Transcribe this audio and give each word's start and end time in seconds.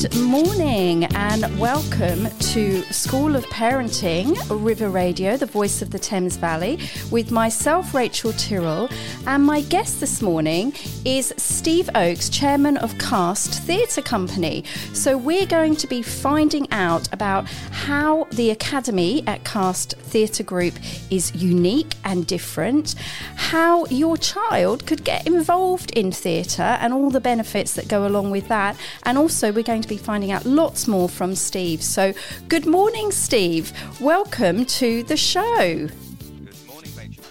Good 0.00 0.16
morning 0.16 1.04
and 1.04 1.60
welcome 1.60 2.30
to 2.30 2.82
School 2.84 3.36
of 3.36 3.44
Parenting, 3.48 4.34
River 4.48 4.88
Radio, 4.88 5.36
the 5.36 5.44
voice 5.44 5.82
of 5.82 5.90
the 5.90 5.98
Thames 5.98 6.38
Valley, 6.38 6.78
with 7.10 7.30
myself, 7.30 7.92
Rachel 7.92 8.32
Tyrrell, 8.32 8.88
and 9.26 9.44
my 9.44 9.60
guest 9.60 10.00
this 10.00 10.22
morning 10.22 10.72
is 11.04 11.34
Steve 11.36 11.90
Oakes, 11.94 12.30
chairman 12.30 12.78
of 12.78 12.96
Cast 12.96 13.62
Theatre 13.64 14.00
Company. 14.00 14.64
So 14.94 15.18
we're 15.18 15.44
going 15.44 15.76
to 15.76 15.86
be 15.86 16.00
finding 16.00 16.66
out 16.72 17.12
about 17.12 17.46
how 17.70 18.24
the 18.32 18.48
Academy 18.48 19.22
at 19.26 19.44
Cast 19.44 19.98
Theatre 19.98 20.44
Group 20.44 20.76
is 21.10 21.34
unique 21.34 21.94
and 22.04 22.26
different, 22.26 22.94
how 23.36 23.84
your 23.86 24.16
child 24.16 24.86
could 24.86 25.04
get 25.04 25.26
involved 25.26 25.90
in 25.90 26.10
theatre 26.10 26.78
and 26.80 26.94
all 26.94 27.10
the 27.10 27.20
benefits 27.20 27.74
that 27.74 27.86
go 27.86 28.06
along 28.06 28.30
with 28.30 28.48
that, 28.48 28.78
and 29.02 29.18
also 29.18 29.52
we're 29.52 29.62
going 29.62 29.82
to 29.82 29.89
be 29.90 29.98
finding 29.98 30.30
out 30.30 30.46
lots 30.46 30.86
more 30.86 31.08
from 31.08 31.34
Steve. 31.34 31.82
So, 31.82 32.14
good 32.48 32.64
morning, 32.64 33.10
Steve. 33.10 33.72
Welcome 34.00 34.64
to 34.66 35.02
the 35.02 35.16
show. 35.16 35.88
Good 35.88 36.66
morning, 36.68 36.92
Rachel. 36.96 37.24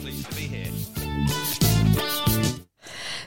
Pleased 0.00 0.30
to 0.30 0.36
be 0.36 0.42
here. 0.42 0.72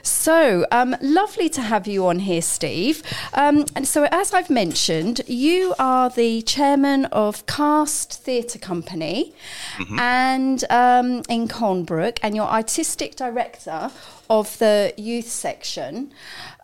So, 0.02 0.66
um, 0.70 0.96
lovely 1.02 1.48
to 1.50 1.60
have 1.60 1.86
you 1.86 2.06
on 2.06 2.20
here, 2.20 2.40
Steve. 2.40 3.02
Um, 3.34 3.66
and 3.76 3.86
so, 3.86 4.08
as 4.10 4.32
I've 4.32 4.50
mentioned, 4.50 5.20
you 5.26 5.74
are 5.78 6.08
the 6.08 6.40
chairman 6.42 7.04
of 7.06 7.44
Cast 7.46 8.22
Theatre 8.22 8.58
Company 8.58 9.34
and 9.98 10.64
um, 10.70 11.22
in 11.28 11.48
Colnbrook, 11.48 12.18
and 12.22 12.34
you're 12.34 12.46
artistic 12.46 13.16
director 13.16 13.90
of 14.30 14.58
the 14.58 14.94
youth 14.96 15.28
section 15.28 16.12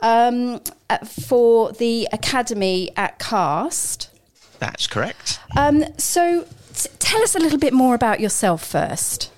um, 0.02 0.60
for 1.04 1.72
the 1.72 2.08
academy 2.12 2.90
at 2.96 3.18
Cast. 3.18 4.10
That's 4.58 4.86
correct. 4.86 5.40
Um, 5.56 5.84
so, 5.98 6.46
t- 6.74 6.90
tell 6.98 7.22
us 7.22 7.34
a 7.34 7.38
little 7.38 7.58
bit 7.58 7.72
more 7.72 7.94
about 7.94 8.20
yourself 8.20 8.64
first. 8.64 9.30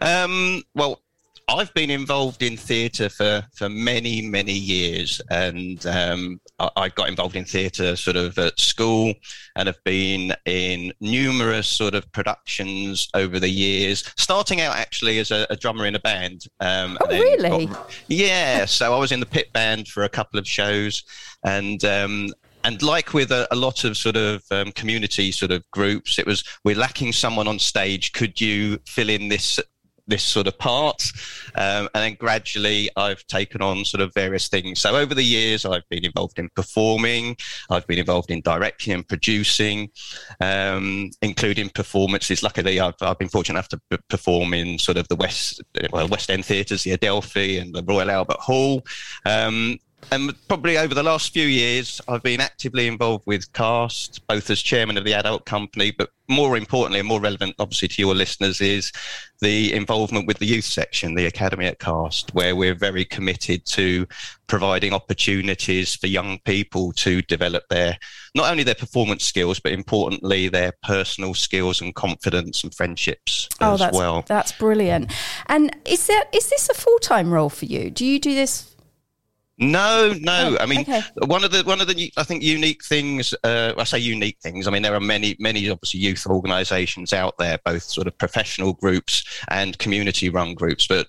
Um, 0.00 0.62
well, 0.74 1.00
I've 1.48 1.72
been 1.74 1.90
involved 1.90 2.42
in 2.42 2.56
theatre 2.56 3.08
for, 3.08 3.42
for 3.54 3.68
many, 3.68 4.22
many 4.22 4.52
years, 4.52 5.20
and 5.30 5.84
um, 5.86 6.40
I, 6.76 6.88
got 6.88 7.08
involved 7.08 7.36
in 7.36 7.44
theatre 7.44 7.94
sort 7.96 8.16
of 8.16 8.36
at 8.38 8.58
school 8.58 9.14
and 9.56 9.66
have 9.68 9.82
been 9.84 10.32
in 10.44 10.92
numerous 11.00 11.68
sort 11.68 11.94
of 11.94 12.10
productions 12.12 13.08
over 13.14 13.38
the 13.38 13.48
years, 13.48 14.04
starting 14.16 14.60
out 14.60 14.76
actually 14.76 15.18
as 15.20 15.30
a, 15.30 15.46
a 15.50 15.56
drummer 15.56 15.86
in 15.86 15.94
a 15.94 16.00
band. 16.00 16.46
Um, 16.60 16.98
Oh, 17.00 17.08
and 17.10 17.20
really? 17.20 17.66
got- 17.66 17.90
yeah, 18.08 18.64
so 18.64 18.94
I 18.94 18.98
was 18.98 19.12
in 19.12 19.20
the 19.20 19.26
pit 19.26 19.52
band 19.52 19.88
for 19.88 20.02
a 20.04 20.08
couple 20.08 20.38
of 20.38 20.46
shows, 20.48 21.04
and 21.44 21.84
um, 21.84 22.32
and 22.64 22.82
like 22.82 23.14
with 23.14 23.30
a, 23.30 23.46
a 23.52 23.56
lot 23.56 23.84
of 23.84 23.96
sort 23.96 24.16
of 24.16 24.42
um, 24.50 24.72
community 24.72 25.30
sort 25.30 25.52
of 25.52 25.62
groups, 25.70 26.18
it 26.18 26.26
was 26.26 26.42
we're 26.64 26.76
lacking 26.76 27.12
someone 27.12 27.46
on 27.46 27.58
stage. 27.60 28.12
Could 28.12 28.40
you 28.40 28.78
fill 28.86 29.08
in 29.10 29.28
this? 29.28 29.60
This 30.08 30.22
sort 30.22 30.46
of 30.46 30.58
part. 30.58 31.04
Um, 31.54 31.88
and 31.94 32.02
then 32.02 32.14
gradually 32.14 32.90
i've 32.96 33.26
taken 33.26 33.62
on 33.62 33.84
sort 33.84 34.00
of 34.00 34.12
various 34.14 34.48
things. 34.48 34.80
So 34.80 34.96
over 34.96 35.14
the 35.14 35.22
years 35.22 35.64
i've 35.64 35.88
been 35.88 36.04
involved 36.04 36.38
in 36.38 36.48
performing 36.54 37.36
i've 37.70 37.86
been 37.86 37.98
involved 37.98 38.30
in 38.30 38.40
directing 38.40 38.92
and 38.94 39.06
producing 39.06 39.90
um, 40.40 41.10
including 41.22 41.68
performances. 41.70 42.42
Luckily 42.42 42.80
I've, 42.80 42.94
I've 43.00 43.18
been 43.18 43.28
fortunate 43.28 43.58
enough 43.58 43.68
to 43.68 43.80
perform 44.08 44.54
in 44.54 44.78
sort 44.78 44.96
of 44.96 45.06
the 45.08 45.16
west 45.16 45.62
well 45.92 46.08
west 46.08 46.30
end 46.30 46.44
theatres 46.44 46.82
the 46.82 46.92
adelphi 46.92 47.58
and 47.58 47.74
the 47.74 47.82
royal 47.82 48.10
albert 48.10 48.40
hall. 48.40 48.84
Um, 49.24 49.78
and 50.10 50.34
probably 50.48 50.78
over 50.78 50.94
the 50.94 51.02
last 51.02 51.32
few 51.32 51.46
years, 51.46 52.00
I've 52.08 52.22
been 52.22 52.40
actively 52.40 52.86
involved 52.86 53.24
with 53.26 53.52
Cast, 53.52 54.26
both 54.26 54.48
as 54.48 54.62
chairman 54.62 54.96
of 54.96 55.04
the 55.04 55.12
adult 55.14 55.44
company, 55.44 55.90
but 55.90 56.10
more 56.28 56.56
importantly 56.56 57.00
and 57.00 57.08
more 57.08 57.20
relevant, 57.20 57.54
obviously, 57.58 57.88
to 57.88 58.02
your 58.02 58.14
listeners, 58.14 58.60
is 58.60 58.92
the 59.40 59.72
involvement 59.74 60.26
with 60.26 60.38
the 60.38 60.46
youth 60.46 60.64
section, 60.64 61.14
the 61.14 61.26
Academy 61.26 61.66
at 61.66 61.78
Cast, 61.78 62.32
where 62.34 62.56
we're 62.56 62.74
very 62.74 63.04
committed 63.04 63.64
to 63.66 64.06
providing 64.46 64.92
opportunities 64.94 65.94
for 65.94 66.06
young 66.06 66.38
people 66.44 66.92
to 66.92 67.20
develop 67.22 67.64
their 67.68 67.98
not 68.34 68.50
only 68.50 68.62
their 68.62 68.74
performance 68.74 69.24
skills, 69.24 69.58
but 69.60 69.72
importantly, 69.72 70.48
their 70.48 70.72
personal 70.82 71.34
skills 71.34 71.80
and 71.80 71.94
confidence 71.94 72.62
and 72.62 72.74
friendships 72.74 73.48
Oh, 73.60 73.74
as 73.74 73.80
that's 73.80 73.96
well. 73.96 74.24
that's 74.26 74.52
brilliant. 74.52 75.12
And 75.46 75.74
is 75.84 76.06
that 76.06 76.26
is 76.32 76.48
this 76.48 76.68
a 76.68 76.74
full 76.74 76.98
time 76.98 77.30
role 77.30 77.48
for 77.50 77.64
you? 77.66 77.90
Do 77.90 78.06
you 78.06 78.18
do 78.18 78.34
this? 78.34 78.74
No, 79.58 80.14
no. 80.20 80.56
Oh, 80.58 80.62
I 80.62 80.66
mean, 80.66 80.80
okay. 80.80 81.02
one 81.26 81.42
of 81.42 81.50
the 81.50 81.64
one 81.64 81.80
of 81.80 81.88
the 81.88 82.12
I 82.16 82.22
think 82.22 82.42
unique 82.42 82.84
things. 82.84 83.34
Uh, 83.42 83.72
I 83.76 83.84
say 83.84 83.98
unique 83.98 84.38
things. 84.40 84.68
I 84.68 84.70
mean, 84.70 84.82
there 84.82 84.94
are 84.94 85.00
many 85.00 85.36
many 85.40 85.68
obviously 85.68 86.00
youth 86.00 86.26
organisations 86.26 87.12
out 87.12 87.36
there, 87.38 87.58
both 87.64 87.82
sort 87.82 88.06
of 88.06 88.16
professional 88.18 88.74
groups 88.74 89.24
and 89.48 89.78
community 89.78 90.28
run 90.28 90.54
groups, 90.54 90.86
but. 90.86 91.08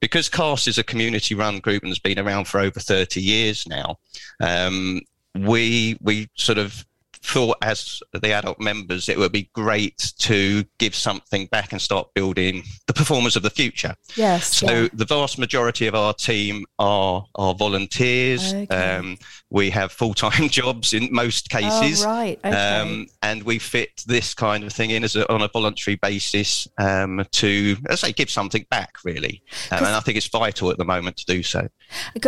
Because 0.00 0.28
CAST 0.28 0.68
is 0.68 0.76
a 0.76 0.84
community 0.84 1.34
run 1.34 1.60
group 1.60 1.82
and 1.82 1.88
has 1.88 1.98
been 1.98 2.18
around 2.18 2.46
for 2.46 2.60
over 2.60 2.78
30 2.78 3.22
years 3.22 3.66
now, 3.66 3.96
um, 4.38 5.00
we 5.34 5.96
we 6.02 6.28
sort 6.34 6.58
of 6.58 6.84
thought 7.24 7.56
as 7.62 8.02
the 8.12 8.32
adult 8.32 8.60
members 8.60 9.08
it 9.08 9.18
would 9.18 9.32
be 9.32 9.48
great 9.54 10.12
to 10.18 10.62
give 10.78 10.94
something 10.94 11.46
back 11.46 11.72
and 11.72 11.80
start 11.80 12.12
building 12.14 12.62
the 12.86 12.92
performers 12.92 13.34
of 13.34 13.42
the 13.42 13.50
future. 13.50 13.94
Yes. 14.14 14.56
So 14.56 14.82
yeah. 14.82 14.88
the 14.92 15.06
vast 15.06 15.38
majority 15.38 15.86
of 15.86 15.94
our 15.94 16.12
team 16.12 16.66
are 16.78 17.24
are 17.34 17.54
volunteers. 17.54 18.52
Okay. 18.52 18.76
Um, 18.76 19.18
we 19.54 19.70
have 19.70 19.92
full 19.92 20.14
time 20.14 20.48
jobs 20.60 20.92
in 20.92 21.08
most 21.12 21.48
cases. 21.48 22.04
Oh, 22.04 22.08
right. 22.08 22.38
Okay. 22.44 22.56
Um, 22.56 23.06
and 23.22 23.42
we 23.44 23.60
fit 23.60 24.02
this 24.04 24.34
kind 24.34 24.64
of 24.64 24.72
thing 24.72 24.90
in 24.90 25.04
as 25.04 25.14
a, 25.14 25.32
on 25.32 25.42
a 25.42 25.48
voluntary 25.48 25.94
basis 25.94 26.66
um, 26.78 27.24
to, 27.32 27.76
as 27.88 28.02
I 28.02 28.08
say, 28.08 28.12
give 28.12 28.30
something 28.30 28.66
back, 28.68 28.96
really. 29.04 29.42
Um, 29.70 29.78
and 29.78 29.86
I 29.86 30.00
think 30.00 30.16
it's 30.16 30.26
vital 30.26 30.70
at 30.70 30.76
the 30.78 30.84
moment 30.84 31.16
to 31.18 31.26
do 31.26 31.42
so. 31.44 31.68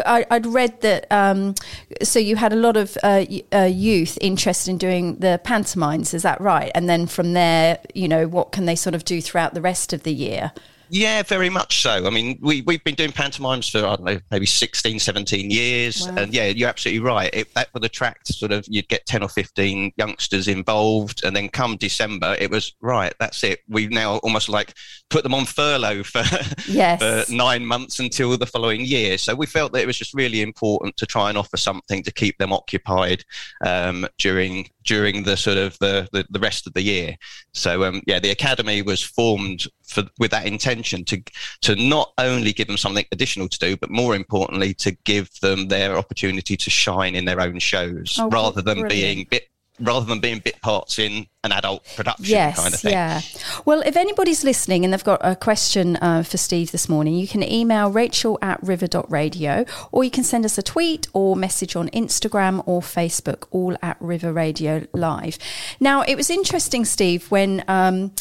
I, 0.07 0.25
I'd 0.31 0.47
read 0.47 0.81
that. 0.83 1.07
Um, 1.11 1.57
so 2.01 2.21
you 2.21 2.37
had 2.37 2.53
a 2.53 2.57
lot 2.57 2.77
of 2.77 2.97
uh, 3.03 3.25
uh, 3.53 3.63
youth 3.65 4.17
interested 4.21 4.71
in 4.71 4.79
doing 4.79 4.86
the 4.91 5.41
pantomimes. 5.45 6.15
Is 6.15 6.23
that 6.23 6.41
right? 6.41 6.71
And 6.75 6.89
then 6.89 7.07
from 7.07 7.33
there, 7.33 7.79
you 7.95 8.09
know, 8.09 8.27
what 8.27 8.53
can 8.53 8.67
they 8.67 8.77
sort 8.77 8.95
of 8.95 9.05
do 9.05 9.21
throughout 9.21 9.55
the 9.55 9.61
rest 9.61 9.93
of 9.93 10.03
the 10.03 10.13
year? 10.13 10.53
Yeah, 10.89 11.23
very 11.23 11.51
much 11.51 11.83
so. 11.83 12.07
I 12.07 12.11
mean, 12.11 12.39
we, 12.41 12.63
we've 12.63 12.83
been 12.85 12.95
doing 12.95 13.13
pantomimes 13.13 13.69
for, 13.69 13.79
I 13.79 13.97
don't 13.97 14.05
know, 14.05 14.21
maybe 14.31 14.47
16, 14.47 14.99
17 14.99 15.51
years. 15.51 16.07
Wow. 16.07 16.17
And 16.19 16.35
yeah, 16.35 16.47
you're 16.47 16.69
absolutely 16.69 17.01
right. 17.01 17.31
It, 17.33 17.53
that 17.55 17.69
would 17.75 17.85
attract 17.85 18.29
sort 18.29 18.53
of, 18.53 18.65
you'd 18.69 18.89
get 18.89 19.05
10 19.07 19.23
or 19.23 19.29
15 19.29 19.93
youngsters 19.97 20.49
involved. 20.49 21.25
And 21.25 21.35
then 21.35 21.49
come 21.49 21.77
December, 21.77 22.37
it 22.39 22.51
was, 22.51 22.75
right, 22.81 23.13
that's 23.19 23.43
it. 23.43 23.61
We've 23.69 23.91
now 23.91 24.19
almost 24.19 24.49
like 24.49 24.75
put 25.11 25.23
them 25.23 25.35
on 25.35 25.45
furlough 25.45 26.05
for, 26.05 26.23
Yes. 26.69 27.27
for 27.27 27.33
nine 27.33 27.67
months 27.67 27.99
until 27.99 28.37
the 28.37 28.47
following 28.47 28.83
year. 28.83 29.19
So 29.19 29.35
we 29.35 29.47
felt 29.47 29.73
that 29.73 29.83
it 29.83 29.87
was 29.87 29.99
just 29.99 30.15
really 30.15 30.43
important 30.43 30.97
to 30.99 31.07
try 31.07 31.29
and 31.29 31.39
offer 31.39 31.57
something 31.57 32.03
to 32.05 32.13
keep 32.13 32.39
them 32.39 32.53
occupied 32.53 33.25
um, 33.65 34.07
during 34.19 34.69
during 34.87 35.23
the 35.25 35.37
sort 35.37 35.59
of 35.59 35.79
the, 35.79 36.09
the, 36.13 36.25
the 36.31 36.39
rest 36.41 36.67
of 36.67 36.73
the 36.73 36.83
year. 36.83 37.17
So 37.53 37.85
um, 37.85 38.01
yeah, 38.07 38.19
the 38.19 38.31
academy 38.31 38.83
was 38.83 39.03
formed 39.03 39.67
for 39.85 40.05
with 40.19 40.31
that 40.31 40.47
intention 40.47 41.05
to 41.07 41.23
to 41.63 41.77
not 41.77 42.13
only 42.19 42.53
give 42.53 42.67
them 42.69 42.77
something 42.79 43.05
additional 43.13 43.49
to 43.49 43.59
do, 43.59 43.77
but 43.77 43.91
more 43.91 44.15
importantly 44.17 44.73
to 44.75 44.93
give 45.05 45.29
them 45.41 45.69
their 45.69 45.97
opportunity 45.97 46.57
to 46.57 46.71
shine 46.71 47.15
in 47.15 47.25
their 47.25 47.41
own 47.41 47.59
shows 47.59 48.17
Oh, 48.19 48.29
rather 48.31 48.63
than 48.63 48.81
brilliant. 48.81 48.89
being 48.91 49.27
bit 49.31 49.49
rather 49.81 50.07
than 50.07 50.21
being 50.21 50.39
bit 50.41 50.61
parts 50.63 50.99
in 50.99 51.27
an 51.45 51.53
adult 51.53 51.85
production 51.95 52.25
Yes, 52.25 52.59
kind 52.61 52.75
of 52.75 52.81
thing. 52.81 52.93
yeah. 52.93 53.21
Well, 53.65 53.81
if 53.83 53.97
anybody's 53.97 54.43
listening 54.43 54.85
and 54.85 54.93
they've 54.93 55.05
got 55.05 55.21
a 55.23 55.37
question 55.37 55.97
uh, 55.97 56.25
for 56.25 56.39
Steve 56.39 56.73
this 56.73 56.89
morning, 56.89 57.15
you 57.15 57.29
can 57.29 57.43
email 57.43 57.89
rachel 57.91 58.37
at 58.43 58.61
river.radio 58.65 59.65
or 59.93 60.03
you 60.03 60.11
can 60.11 60.25
send 60.25 60.45
us 60.45 60.59
a 60.59 60.63
tweet 60.63 61.07
or 61.13 61.37
message 61.37 61.77
on 61.77 61.89
Instagram 61.91 62.63
or 62.67 62.81
Facebook, 62.81 63.45
all 63.53 63.77
at 63.81 63.97
River 64.01 64.33
Radio 64.33 64.87
Live. 64.93 65.39
Now, 65.79 66.03
it 66.03 66.17
was 66.17 66.31
interesting, 66.31 66.85
Steve, 66.85 67.31
when 67.31 67.63
um, 67.69 68.13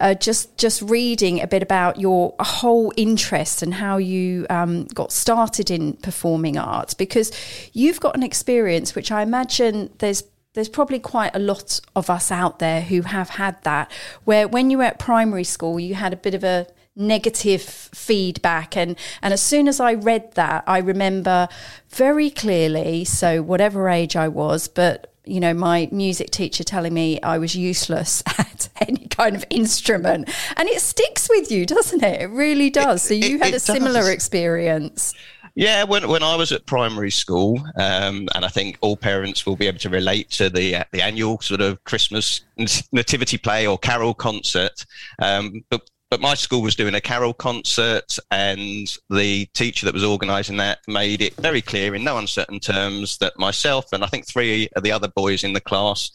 uh, 0.00 0.14
just, 0.14 0.58
just 0.58 0.82
reading 0.82 1.40
a 1.40 1.46
bit 1.46 1.62
about 1.62 1.98
your 2.00 2.34
whole 2.38 2.92
interest 2.98 3.62
and 3.62 3.72
how 3.72 3.96
you 3.96 4.46
um, 4.50 4.84
got 4.86 5.10
started 5.10 5.70
in 5.70 5.94
performing 5.94 6.58
arts 6.58 6.92
because 6.92 7.32
you've 7.72 8.00
got 8.00 8.14
an 8.14 8.22
experience 8.22 8.94
which 8.94 9.10
I 9.10 9.22
imagine 9.22 9.90
there's 9.98 10.22
there's 10.54 10.68
probably 10.68 10.98
quite 11.00 11.34
a 11.34 11.38
lot 11.38 11.80
of 11.94 12.08
us 12.08 12.30
out 12.30 12.58
there 12.58 12.80
who 12.80 13.02
have 13.02 13.30
had 13.30 13.62
that, 13.64 13.90
where 14.24 14.48
when 14.48 14.70
you 14.70 14.78
were 14.78 14.84
at 14.84 14.98
primary 14.98 15.44
school, 15.44 15.78
you 15.78 15.94
had 15.94 16.12
a 16.12 16.16
bit 16.16 16.34
of 16.34 16.42
a 16.42 16.66
negative 16.96 17.62
feedback. 17.62 18.76
And, 18.76 18.96
and 19.20 19.34
as 19.34 19.42
soon 19.42 19.66
as 19.68 19.80
I 19.80 19.94
read 19.94 20.32
that, 20.34 20.64
I 20.66 20.78
remember 20.78 21.48
very 21.90 22.30
clearly, 22.30 23.04
so 23.04 23.42
whatever 23.42 23.88
age 23.88 24.16
I 24.16 24.28
was, 24.28 24.68
but 24.68 25.10
you 25.26 25.40
know, 25.40 25.54
my 25.54 25.88
music 25.90 26.30
teacher 26.30 26.62
telling 26.62 26.92
me 26.92 27.20
I 27.22 27.38
was 27.38 27.56
useless 27.56 28.22
at 28.38 28.68
any 28.86 29.06
kind 29.08 29.34
of 29.34 29.44
instrument. 29.50 30.28
And 30.56 30.68
it 30.68 30.80
sticks 30.80 31.28
with 31.30 31.50
you, 31.50 31.66
doesn't 31.66 32.02
it? 32.02 32.20
It 32.20 32.26
really 32.26 32.70
does. 32.70 33.02
So 33.02 33.14
you 33.14 33.36
it- 33.36 33.42
had 33.42 33.54
it 33.54 33.56
a 33.56 33.60
similar 33.60 34.10
experience. 34.10 35.14
Yeah, 35.56 35.84
when, 35.84 36.08
when 36.08 36.24
I 36.24 36.34
was 36.34 36.50
at 36.50 36.66
primary 36.66 37.12
school, 37.12 37.60
um, 37.76 38.28
and 38.34 38.44
I 38.44 38.48
think 38.48 38.76
all 38.80 38.96
parents 38.96 39.46
will 39.46 39.54
be 39.54 39.68
able 39.68 39.78
to 39.78 39.88
relate 39.88 40.30
to 40.32 40.50
the 40.50 40.76
uh, 40.76 40.84
the 40.90 41.00
annual 41.00 41.40
sort 41.40 41.60
of 41.60 41.82
Christmas 41.84 42.40
nativity 42.90 43.38
play 43.38 43.64
or 43.66 43.78
carol 43.78 44.14
concert. 44.14 44.84
Um, 45.20 45.64
but 45.70 45.88
but 46.10 46.20
my 46.20 46.34
school 46.34 46.60
was 46.60 46.74
doing 46.74 46.94
a 46.96 47.00
carol 47.00 47.32
concert, 47.32 48.18
and 48.32 48.92
the 49.10 49.46
teacher 49.54 49.86
that 49.86 49.94
was 49.94 50.02
organising 50.02 50.56
that 50.56 50.80
made 50.88 51.22
it 51.22 51.36
very 51.36 51.62
clear 51.62 51.94
in 51.94 52.02
no 52.02 52.18
uncertain 52.18 52.58
terms 52.58 53.18
that 53.18 53.38
myself 53.38 53.92
and 53.92 54.02
I 54.02 54.08
think 54.08 54.26
three 54.26 54.68
of 54.74 54.82
the 54.82 54.92
other 54.92 55.08
boys 55.08 55.44
in 55.44 55.52
the 55.52 55.60
class 55.60 56.10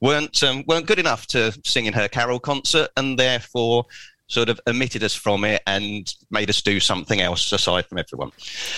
weren't 0.00 0.40
um, 0.44 0.62
weren't 0.68 0.86
good 0.86 0.98
enough 1.00 1.26
to 1.28 1.52
sing 1.64 1.86
in 1.86 1.94
her 1.94 2.06
carol 2.06 2.38
concert, 2.38 2.90
and 2.96 3.18
therefore 3.18 3.86
sort 4.34 4.48
of 4.48 4.60
omitted 4.66 5.02
us 5.04 5.14
from 5.14 5.44
it 5.44 5.62
and 5.66 6.14
made 6.30 6.50
us 6.50 6.60
do 6.60 6.80
something 6.80 7.20
else 7.20 7.52
aside 7.52 7.86
from 7.86 7.98
everyone. 7.98 8.32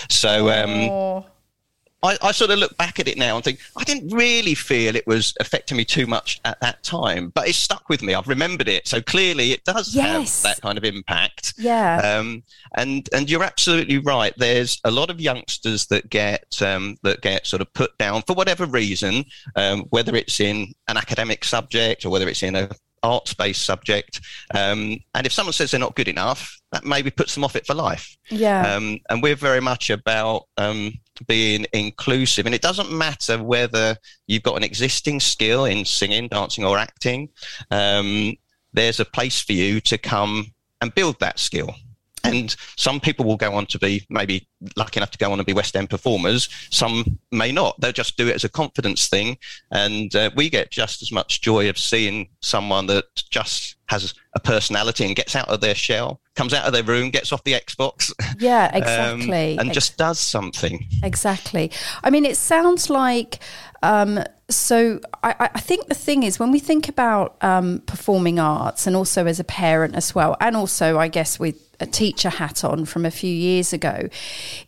So 0.09 0.49
um, 0.49 1.25
I, 2.03 2.15
I, 2.21 2.31
sort 2.31 2.51
of 2.51 2.59
look 2.59 2.77
back 2.77 2.99
at 2.99 3.07
it 3.07 3.17
now 3.17 3.35
and 3.35 3.43
think 3.43 3.59
I 3.75 3.83
didn't 3.83 4.15
really 4.15 4.53
feel 4.53 4.95
it 4.95 5.07
was 5.07 5.33
affecting 5.39 5.77
me 5.77 5.83
too 5.83 6.05
much 6.05 6.39
at 6.45 6.59
that 6.61 6.83
time, 6.83 7.29
but 7.29 7.47
it 7.47 7.55
stuck 7.55 7.89
with 7.89 8.03
me. 8.03 8.13
I've 8.13 8.27
remembered 8.27 8.67
it, 8.67 8.87
so 8.87 9.01
clearly 9.01 9.51
it 9.51 9.63
does 9.63 9.95
yes. 9.95 10.43
have 10.43 10.55
that 10.55 10.61
kind 10.61 10.77
of 10.77 10.83
impact. 10.83 11.55
Yeah. 11.57 11.97
Um, 11.97 12.43
and 12.75 13.09
and 13.13 13.27
you're 13.29 13.43
absolutely 13.43 13.97
right. 13.97 14.33
There's 14.37 14.79
a 14.83 14.91
lot 14.91 15.09
of 15.09 15.19
youngsters 15.19 15.87
that 15.87 16.11
get 16.11 16.61
um, 16.61 16.97
that 17.01 17.21
get 17.21 17.47
sort 17.47 17.63
of 17.63 17.73
put 17.73 17.97
down 17.97 18.21
for 18.21 18.35
whatever 18.35 18.67
reason, 18.67 19.25
um, 19.55 19.85
whether 19.89 20.15
it's 20.15 20.39
in 20.39 20.73
an 20.87 20.97
academic 20.97 21.43
subject 21.43 22.05
or 22.05 22.11
whether 22.11 22.29
it's 22.29 22.43
in 22.43 22.55
a 22.55 22.69
arts 23.03 23.33
based 23.33 23.63
subject. 23.63 24.21
Um, 24.53 24.99
and 25.15 25.25
if 25.25 25.31
someone 25.31 25.53
says 25.53 25.71
they're 25.71 25.79
not 25.79 25.95
good 25.95 26.07
enough, 26.07 26.59
that 26.71 26.85
maybe 26.85 27.09
puts 27.09 27.33
them 27.33 27.43
off 27.43 27.55
it 27.55 27.65
for 27.65 27.73
life. 27.73 28.17
Yeah. 28.29 28.75
Um, 28.75 28.99
and 29.09 29.23
we're 29.23 29.35
very 29.35 29.61
much 29.61 29.89
about 29.89 30.43
um, 30.57 30.93
being 31.27 31.65
inclusive. 31.73 32.45
And 32.45 32.55
it 32.55 32.61
doesn't 32.61 32.91
matter 32.91 33.41
whether 33.41 33.95
you've 34.27 34.43
got 34.43 34.57
an 34.57 34.63
existing 34.63 35.19
skill 35.19 35.65
in 35.65 35.85
singing, 35.85 36.27
dancing, 36.27 36.65
or 36.65 36.77
acting, 36.77 37.29
um, 37.71 38.33
there's 38.73 38.99
a 38.99 39.05
place 39.05 39.41
for 39.41 39.53
you 39.53 39.79
to 39.81 39.97
come 39.97 40.53
and 40.81 40.93
build 40.93 41.19
that 41.19 41.39
skill. 41.39 41.73
And 42.33 42.55
some 42.75 42.99
people 42.99 43.25
will 43.25 43.37
go 43.37 43.53
on 43.53 43.65
to 43.67 43.79
be 43.79 44.05
maybe 44.09 44.47
lucky 44.75 44.99
enough 44.99 45.11
to 45.11 45.17
go 45.17 45.31
on 45.31 45.39
and 45.39 45.45
be 45.45 45.53
West 45.53 45.75
End 45.75 45.89
performers. 45.89 46.49
Some 46.69 47.19
may 47.31 47.51
not. 47.51 47.79
They'll 47.79 47.91
just 47.91 48.17
do 48.17 48.27
it 48.27 48.35
as 48.35 48.43
a 48.43 48.49
confidence 48.49 49.07
thing. 49.07 49.37
And 49.71 50.15
uh, 50.15 50.31
we 50.35 50.49
get 50.49 50.71
just 50.71 51.01
as 51.01 51.11
much 51.11 51.41
joy 51.41 51.69
of 51.69 51.77
seeing 51.77 52.29
someone 52.41 52.87
that 52.87 53.05
just 53.29 53.75
has 53.87 54.13
a 54.35 54.39
personality 54.39 55.05
and 55.05 55.15
gets 55.15 55.35
out 55.35 55.47
of 55.47 55.61
their 55.61 55.75
shell, 55.75 56.19
comes 56.35 56.53
out 56.53 56.65
of 56.65 56.73
their 56.73 56.83
room, 56.83 57.09
gets 57.09 57.31
off 57.31 57.43
the 57.43 57.53
Xbox. 57.53 58.13
Yeah, 58.39 58.69
exactly. 58.75 59.53
um, 59.53 59.59
and 59.59 59.69
Ex- 59.69 59.73
just 59.75 59.97
does 59.97 60.19
something. 60.19 60.87
Exactly. 61.03 61.71
I 62.03 62.09
mean, 62.09 62.25
it 62.25 62.37
sounds 62.37 62.89
like. 62.89 63.39
Um, 63.83 64.23
so 64.49 64.99
I, 65.23 65.49
I, 65.53 65.59
think 65.59 65.87
the 65.87 65.93
thing 65.93 66.23
is 66.23 66.39
when 66.39 66.51
we 66.51 66.57
think 66.57 66.89
about 66.89 67.37
um, 67.41 67.83
performing 67.85 68.39
arts 68.39 68.87
and 68.87 68.95
also 68.95 69.27
as 69.27 69.39
a 69.39 69.43
parent 69.43 69.95
as 69.95 70.15
well, 70.15 70.35
and 70.39 70.55
also 70.55 70.97
I 70.97 71.09
guess 71.09 71.37
with 71.39 71.66
a 71.79 71.85
teacher 71.85 72.29
hat 72.29 72.63
on 72.63 72.85
from 72.85 73.05
a 73.05 73.11
few 73.11 73.33
years 73.33 73.73
ago, 73.73 74.09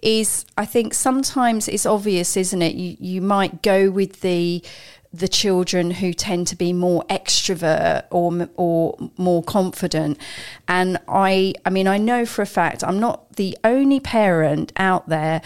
is 0.02 0.46
I 0.58 0.66
think 0.66 0.94
sometimes 0.94 1.68
it's 1.68 1.86
obvious, 1.86 2.38
isn't 2.38 2.62
it? 2.62 2.76
You 2.76 2.98
you 3.00 3.22
might 3.22 3.62
go 3.62 3.90
with 3.90 4.22
the 4.22 4.64
the 5.12 5.28
children 5.28 5.90
who 5.90 6.14
tend 6.14 6.46
to 6.48 6.56
be 6.56 6.72
more 6.72 7.04
extrovert 7.10 8.06
or 8.12 8.48
or 8.56 8.96
more 9.18 9.42
confident 9.42 10.20
and 10.68 11.00
i 11.08 11.54
i 11.66 11.70
mean 11.70 11.88
i 11.88 11.98
know 11.98 12.28
for 12.28 12.44
a 12.44 12.46
fact 12.46 12.84
i'm 12.84 13.00
not 13.00 13.34
the 13.34 13.58
only 13.64 14.00
parent 14.00 14.72
out 14.78 15.10
there 15.10 15.42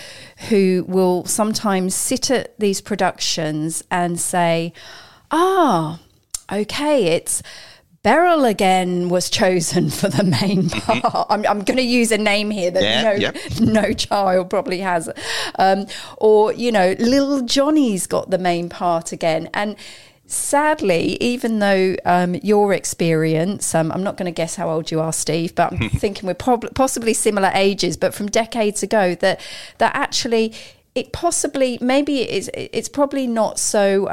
who 0.49 0.83
will 0.87 1.23
sometimes 1.23 1.95
sit 1.95 2.29
at 2.29 2.59
these 2.59 2.81
productions 2.81 3.83
and 3.89 4.19
say 4.19 4.73
ah 5.31 5.97
okay 6.51 7.05
it's 7.05 7.41
Beryl 8.03 8.43
again 8.43 9.07
was 9.07 9.29
chosen 9.29 9.89
for 9.89 10.09
the 10.09 10.25
main 10.25 10.63
mm-hmm. 10.63 10.99
part. 10.99 11.27
I'm, 11.29 11.45
I'm 11.47 11.63
going 11.63 11.77
to 11.77 11.83
use 11.83 12.11
a 12.11 12.17
name 12.17 12.51
here 12.51 12.69
that 12.69 12.83
yeah, 12.83 13.01
no 13.01 13.11
yep. 13.13 13.37
no 13.61 13.93
child 13.93 14.49
probably 14.49 14.79
has, 14.79 15.09
um, 15.57 15.87
or 16.17 16.51
you 16.51 16.71
know, 16.71 16.95
little 16.99 17.41
Johnny's 17.41 18.05
got 18.05 18.29
the 18.29 18.37
main 18.37 18.67
part 18.67 19.13
again, 19.13 19.49
and 19.53 19.77
sadly, 20.25 21.17
even 21.21 21.59
though 21.59 21.95
um, 22.03 22.35
your 22.35 22.73
experience, 22.73 23.73
um, 23.73 23.89
I'm 23.91 24.03
not 24.03 24.17
going 24.17 24.25
to 24.25 24.35
guess 24.35 24.55
how 24.55 24.69
old 24.69 24.91
you 24.91 24.99
are, 24.99 25.13
Steve, 25.13 25.55
but 25.55 25.71
I'm 25.71 25.89
thinking 25.89 26.27
we're 26.27 26.33
prob- 26.33 26.75
possibly 26.75 27.13
similar 27.13 27.51
ages, 27.53 27.95
but 27.95 28.13
from 28.13 28.27
decades 28.27 28.83
ago, 28.83 29.15
that 29.15 29.39
that 29.77 29.95
actually 29.95 30.53
it 30.93 31.13
possibly 31.13 31.77
maybe 31.79 32.21
it's 32.23 32.49
it's 32.53 32.89
probably 32.89 33.27
not 33.27 33.59
so. 33.59 34.09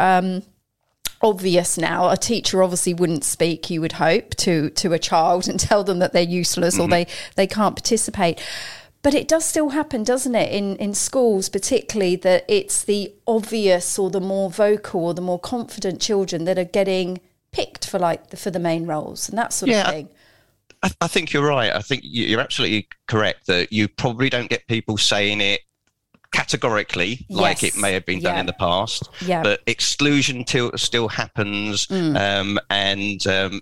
Obvious 1.22 1.76
now. 1.76 2.08
A 2.08 2.16
teacher 2.16 2.62
obviously 2.62 2.94
wouldn't 2.94 3.24
speak, 3.24 3.70
you 3.70 3.80
would 3.80 3.92
hope, 3.92 4.30
to 4.36 4.70
to 4.70 4.92
a 4.92 4.98
child 4.98 5.48
and 5.48 5.60
tell 5.60 5.84
them 5.84 5.98
that 5.98 6.12
they're 6.12 6.22
useless 6.22 6.74
mm-hmm. 6.74 6.84
or 6.84 6.88
they, 6.88 7.06
they 7.36 7.46
can't 7.46 7.76
participate. 7.76 8.40
But 9.02 9.14
it 9.14 9.28
does 9.28 9.46
still 9.46 9.70
happen, 9.70 10.04
doesn't 10.04 10.34
it, 10.34 10.52
in, 10.52 10.76
in 10.76 10.92
schools, 10.92 11.48
particularly 11.48 12.16
that 12.16 12.44
it's 12.48 12.84
the 12.84 13.14
obvious 13.26 13.98
or 13.98 14.10
the 14.10 14.20
more 14.20 14.50
vocal 14.50 15.06
or 15.06 15.14
the 15.14 15.22
more 15.22 15.38
confident 15.38 16.02
children 16.02 16.44
that 16.44 16.58
are 16.58 16.64
getting 16.64 17.20
picked 17.50 17.88
for 17.88 17.98
like 17.98 18.28
the, 18.28 18.36
for 18.36 18.50
the 18.50 18.58
main 18.58 18.86
roles 18.86 19.28
and 19.28 19.38
that 19.38 19.54
sort 19.54 19.70
yeah, 19.70 19.88
of 19.88 19.94
thing. 19.94 20.08
I, 20.82 20.90
I 21.00 21.08
think 21.08 21.32
you're 21.32 21.46
right. 21.46 21.72
I 21.72 21.80
think 21.80 22.02
you're 22.04 22.40
absolutely 22.40 22.88
correct 23.06 23.46
that 23.46 23.72
you 23.72 23.88
probably 23.88 24.28
don't 24.28 24.50
get 24.50 24.66
people 24.66 24.98
saying 24.98 25.40
it 25.40 25.60
categorically 26.32 27.26
yes. 27.28 27.40
like 27.40 27.62
it 27.62 27.76
may 27.76 27.92
have 27.92 28.06
been 28.06 28.20
done 28.20 28.34
yeah. 28.34 28.40
in 28.40 28.46
the 28.46 28.52
past. 28.54 29.08
Yeah. 29.20 29.42
But 29.42 29.60
exclusion 29.66 30.44
till, 30.44 30.70
still 30.76 31.08
happens, 31.08 31.86
mm. 31.86 32.16
um, 32.18 32.58
and 32.70 33.26
um, 33.26 33.60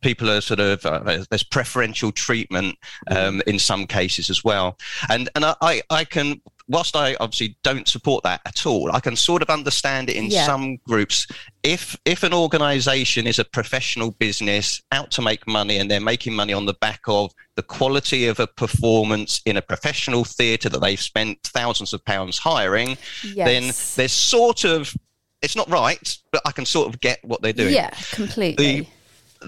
people 0.00 0.30
are 0.30 0.40
sort 0.40 0.60
of 0.60 0.84
uh, 0.86 1.24
there's 1.28 1.42
preferential 1.42 2.12
treatment 2.12 2.78
um, 3.10 3.38
mm. 3.38 3.42
in 3.42 3.58
some 3.58 3.86
cases 3.86 4.30
as 4.30 4.44
well. 4.44 4.78
And 5.08 5.28
and 5.34 5.44
I 5.44 5.82
I 5.90 6.04
can 6.04 6.40
whilst 6.70 6.94
I 6.94 7.16
obviously 7.20 7.56
don't 7.62 7.86
support 7.86 8.22
that 8.24 8.40
at 8.46 8.64
all, 8.64 8.92
I 8.92 9.00
can 9.00 9.16
sort 9.16 9.42
of 9.42 9.50
understand 9.50 10.08
it 10.08 10.16
in 10.16 10.26
yeah. 10.26 10.46
some 10.46 10.76
groups. 10.86 11.26
If 11.62 11.98
if 12.04 12.22
an 12.22 12.32
organisation 12.32 13.26
is 13.26 13.38
a 13.38 13.44
professional 13.44 14.12
business 14.12 14.80
out 14.92 15.10
to 15.12 15.22
make 15.22 15.46
money 15.46 15.78
and 15.78 15.90
they're 15.90 16.00
making 16.00 16.34
money 16.34 16.52
on 16.52 16.66
the 16.66 16.74
back 16.74 17.00
of 17.06 17.32
the 17.56 17.62
quality 17.62 18.26
of 18.26 18.38
a 18.40 18.46
performance 18.46 19.42
in 19.44 19.56
a 19.56 19.62
professional 19.62 20.24
theatre 20.24 20.68
that 20.68 20.80
they've 20.80 21.00
spent 21.00 21.38
thousands 21.42 21.92
of 21.92 22.04
pounds 22.04 22.38
hiring, 22.38 22.96
yes. 23.24 23.46
then 23.46 23.62
there's 23.96 24.12
sort 24.12 24.64
of 24.64 24.94
it's 25.42 25.56
not 25.56 25.68
right, 25.68 26.16
but 26.30 26.42
I 26.44 26.52
can 26.52 26.66
sort 26.66 26.88
of 26.88 27.00
get 27.00 27.18
what 27.24 27.42
they're 27.42 27.52
doing. 27.52 27.74
Yeah, 27.74 27.90
completely. 28.12 28.80
The, 28.80 28.86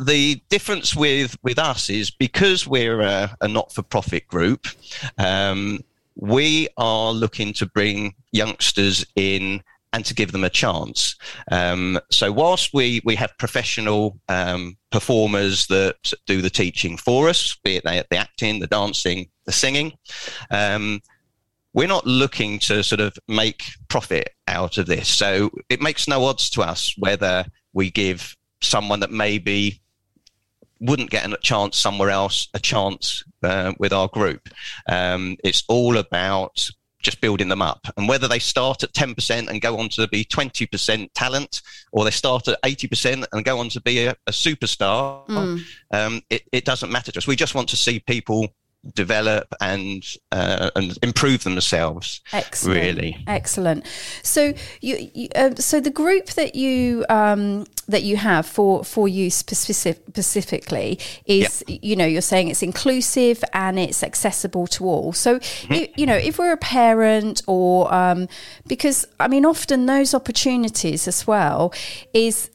the 0.05 0.43
difference 0.49 0.97
with 0.97 1.37
with 1.43 1.59
us 1.59 1.91
is 1.91 2.11
because 2.11 2.67
we're 2.67 3.01
a, 3.01 3.37
a 3.41 3.49
not 3.49 3.73
for 3.73 3.83
profit 3.83 4.27
group. 4.27 4.67
Um, 5.19 5.81
we 6.17 6.69
are 6.77 7.13
looking 7.13 7.53
to 7.55 7.67
bring 7.67 8.15
youngsters 8.33 9.05
in 9.17 9.63
and 9.93 10.05
to 10.07 10.15
give 10.15 10.33
them 10.33 10.45
a 10.45 10.51
chance. 10.51 11.17
Um, 11.51 11.99
so 12.11 12.33
whilst 12.33 12.73
we, 12.73 13.03
we 13.05 13.15
have 13.17 13.37
professional 13.39 14.19
um, 14.29 14.77
performers 14.91 15.67
that 15.67 16.13
do 16.27 16.41
the 16.41 16.51
teaching 16.51 16.97
for 16.97 17.29
us, 17.29 17.57
be 17.63 17.77
it 17.77 17.85
the, 17.85 18.07
the 18.11 18.17
acting, 18.17 18.61
the 18.61 18.67
dancing, 18.67 19.29
the 19.45 19.53
singing, 19.53 19.93
um, 20.51 21.01
we're 21.75 21.89
not 21.89 22.07
looking 22.07 22.59
to 22.61 22.83
sort 22.83 23.01
of 23.01 23.17
make 23.29 23.65
profit 23.89 24.31
out 24.49 24.79
of 24.79 24.87
this. 24.87 25.09
So 25.09 25.51
it 25.69 25.81
makes 25.81 26.09
no 26.09 26.25
odds 26.25 26.49
to 26.51 26.63
us 26.63 26.95
whether 26.99 27.45
we 27.73 27.91
give 27.91 28.37
someone 28.61 29.01
that 29.01 29.11
maybe 29.11 29.82
wouldn't 30.83 31.11
get 31.11 31.31
a 31.31 31.37
chance 31.39 31.79
somewhere 31.79 32.11
else 32.11 32.49
a 32.55 32.59
chance 32.59 33.25
uh, 33.43 33.73
with 33.79 33.93
our 33.93 34.09
group. 34.09 34.49
Um, 34.89 35.37
it's 35.45 35.65
all 35.69 35.97
about 35.97 36.69
just 37.03 37.21
building 37.21 37.49
them 37.49 37.63
up. 37.63 37.87
And 37.97 38.09
whether 38.09 38.29
they 38.29 38.39
start 38.39 38.83
at 38.83 38.93
10% 38.93 39.49
and 39.49 39.61
go 39.61 39.79
on 39.79 39.89
to 39.91 40.09
be 40.09 40.25
20% 40.25 41.11
talent, 41.15 41.63
or 41.93 42.05
they 42.05 42.11
start 42.11 42.49
at 42.49 42.63
80% 42.63 43.25
and 43.33 43.45
go 43.45 43.59
on 43.59 43.69
to 43.71 43.81
be 43.81 44.07
a, 44.07 44.11
a 44.27 44.31
superstar, 44.31 45.27
mm. 45.27 45.61
um, 45.91 46.23
it, 46.31 46.43
it, 46.53 46.65
doesn't 46.65 46.93
matter 46.93 47.13
to 47.13 47.19
us. 47.19 47.27
We 47.27 47.37
just 47.37 47.55
want 47.55 47.69
to 47.71 47.77
see 47.77 48.01
people 48.01 48.49
develop 48.95 49.55
and 49.61 50.05
uh, 50.33 50.71
and 50.75 50.99
improve 51.03 51.45
themselves. 51.45 52.21
Excellent. 52.33 52.81
Really 52.81 53.25
excellent. 53.27 53.87
So 54.23 54.55
you, 54.81 55.11
you 55.15 55.29
uh, 55.35 55.55
so 55.55 55.81
the 55.81 55.91
group 55.91 56.27
that 56.31 56.55
you 56.55 57.05
um, 57.09 57.65
that 57.89 58.03
you 58.03 58.17
have 58.17 58.47
for 58.47 58.85
for 58.85 59.09
you 59.09 59.31
specific, 59.31 60.03
specifically 60.09 60.99
is 61.27 61.63
yep. 61.69 61.79
you 61.83 61.95
know 61.95 62.07
you're 62.07 62.21
saying 62.21 62.49
it's 62.49 62.63
inclusive 62.63 63.45
and 63.53 63.79
it's 63.79 64.03
accessible 64.03 64.67
to 64.69 64.85
all. 64.85 65.13
So 65.13 65.39
mm-hmm. 65.39 65.73
you, 65.73 65.89
you, 65.97 66.07
know 66.07 66.17
if 66.17 66.39
we're 66.39 66.53
a 66.53 66.57
parent 66.57 67.43
or 67.47 67.93
um, 67.95 68.29
because 68.67 69.07
I 69.21 69.29
mean 69.29 69.47
often 69.47 69.87
those 69.87 70.15
opportunities 70.15 71.07
as 71.07 71.27
well 71.27 71.73
is. 72.13 72.51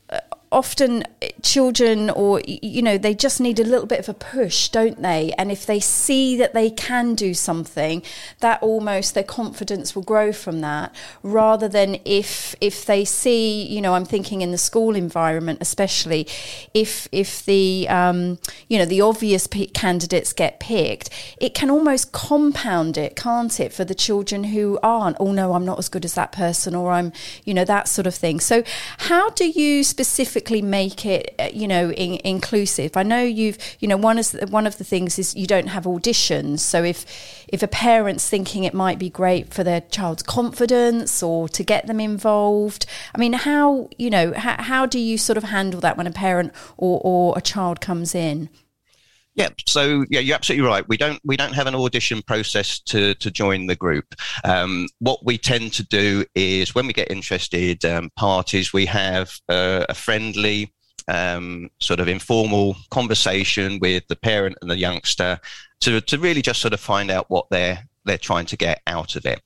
Often 0.51 1.03
children 1.41 2.09
or 2.09 2.41
you 2.47 2.81
know 2.81 2.97
they 2.97 3.13
just 3.13 3.41
need 3.41 3.59
a 3.59 3.63
little 3.63 3.85
bit 3.85 3.99
of 3.99 4.09
a 4.09 4.13
push 4.13 4.69
don't 4.69 5.01
they? 5.01 5.33
And 5.37 5.51
if 5.51 5.65
they 5.65 5.79
see 5.79 6.37
that 6.37 6.53
they 6.53 6.69
can 6.69 7.15
do 7.15 7.33
something 7.33 8.01
that 8.39 8.61
almost 8.61 9.13
their 9.13 9.23
confidence 9.23 9.95
will 9.95 10.03
grow 10.03 10.31
from 10.31 10.61
that 10.61 10.93
rather 11.23 11.67
than 11.67 11.99
if 12.05 12.55
if 12.61 12.85
they 12.85 13.03
see 13.03 13.65
you 13.65 13.81
know 13.81 13.93
i'm 13.93 14.05
thinking 14.05 14.41
in 14.41 14.51
the 14.51 14.57
school 14.57 14.95
environment 14.95 15.57
especially 15.61 16.27
if 16.73 17.07
if 17.11 17.45
the 17.45 17.87
um, 17.89 18.39
you 18.67 18.77
know 18.77 18.85
the 18.85 19.01
obvious 19.01 19.47
p- 19.47 19.67
candidates 19.67 20.33
get 20.33 20.59
picked 20.59 21.09
it 21.39 21.53
can 21.53 21.69
almost 21.69 22.11
compound 22.11 22.97
it 22.97 23.15
can't 23.15 23.59
it 23.59 23.73
for 23.73 23.83
the 23.83 23.95
children 23.95 24.45
who 24.45 24.79
aren't 24.81 25.17
oh 25.19 25.31
no 25.31 25.53
i'm 25.53 25.65
not 25.65 25.77
as 25.77 25.89
good 25.89 26.05
as 26.05 26.13
that 26.13 26.31
person 26.31 26.75
or 26.75 26.91
i'm 26.91 27.11
you 27.43 27.53
know 27.53 27.65
that 27.65 27.87
sort 27.87 28.07
of 28.07 28.15
thing. 28.15 28.39
So 28.39 28.63
how 28.97 29.29
do 29.31 29.47
you 29.47 29.83
specifically 29.83 30.36
specifically 30.37 30.61
make 30.61 31.05
it, 31.05 31.33
uh, 31.39 31.49
you 31.53 31.67
know, 31.67 31.91
in, 31.91 32.19
inclusive? 32.23 32.95
I 32.95 33.03
know 33.03 33.23
you've, 33.23 33.57
you 33.79 33.87
know, 33.87 33.97
one 33.97 34.17
the, 34.17 34.47
one 34.49 34.67
of 34.67 34.77
the 34.77 34.83
things 34.83 35.17
is 35.19 35.35
you 35.35 35.47
don't 35.47 35.67
have 35.67 35.85
auditions. 35.85 36.59
So 36.59 36.83
if 36.83 37.05
if 37.47 37.63
a 37.63 37.67
parent's 37.67 38.29
thinking 38.29 38.63
it 38.63 38.73
might 38.73 38.99
be 38.99 39.09
great 39.09 39.53
for 39.53 39.63
their 39.63 39.81
child's 39.81 40.23
confidence 40.23 41.23
or 41.23 41.49
to 41.49 41.63
get 41.63 41.87
them 41.87 41.99
involved, 41.99 42.85
I 43.15 43.17
mean, 43.19 43.33
how 43.33 43.89
you 43.97 44.09
know 44.09 44.33
how, 44.33 44.61
how 44.61 44.85
do 44.85 44.99
you 44.99 45.17
sort 45.17 45.37
of 45.37 45.45
handle 45.45 45.81
that 45.81 45.97
when 45.97 46.07
a 46.07 46.11
parent 46.11 46.53
or, 46.77 47.01
or 47.03 47.37
a 47.37 47.41
child 47.41 47.81
comes 47.81 48.13
in? 48.13 48.49
Yeah, 49.37 49.49
so 49.67 50.03
yeah, 50.09 50.19
you're 50.19 50.35
absolutely 50.35 50.67
right. 50.67 50.83
We 50.87 50.97
don't 50.97 51.21
we 51.23 51.37
don't 51.37 51.53
have 51.53 51.67
an 51.67 51.75
audition 51.75 52.23
process 52.23 52.79
to 52.79 53.13
to 53.15 53.29
join 53.29 53.67
the 53.67 53.75
group. 53.75 54.15
Um, 54.43 54.87
what 54.97 55.23
we 55.23 55.37
tend 55.37 55.73
to 55.73 55.83
do 55.83 56.25
is 56.33 56.73
when 56.73 56.87
we 56.87 56.93
get 56.93 57.11
interested 57.11 57.85
um, 57.85 58.09
parties, 58.15 58.73
we 58.73 58.87
have 58.87 59.31
uh, 59.47 59.85
a 59.87 59.93
friendly 59.93 60.73
um, 61.07 61.69
sort 61.79 61.99
of 61.99 62.07
informal 62.07 62.75
conversation 62.89 63.77
with 63.79 64.07
the 64.07 64.15
parent 64.15 64.57
and 64.63 64.71
the 64.71 64.77
youngster 64.77 65.39
to 65.81 66.01
to 66.01 66.17
really 66.17 66.41
just 66.41 66.59
sort 66.59 66.73
of 66.73 66.79
find 66.79 67.11
out 67.11 67.29
what 67.29 67.45
they're 67.51 67.87
they're 68.05 68.17
trying 68.17 68.47
to 68.47 68.57
get 68.57 68.81
out 68.87 69.15
of 69.15 69.27
it, 69.27 69.39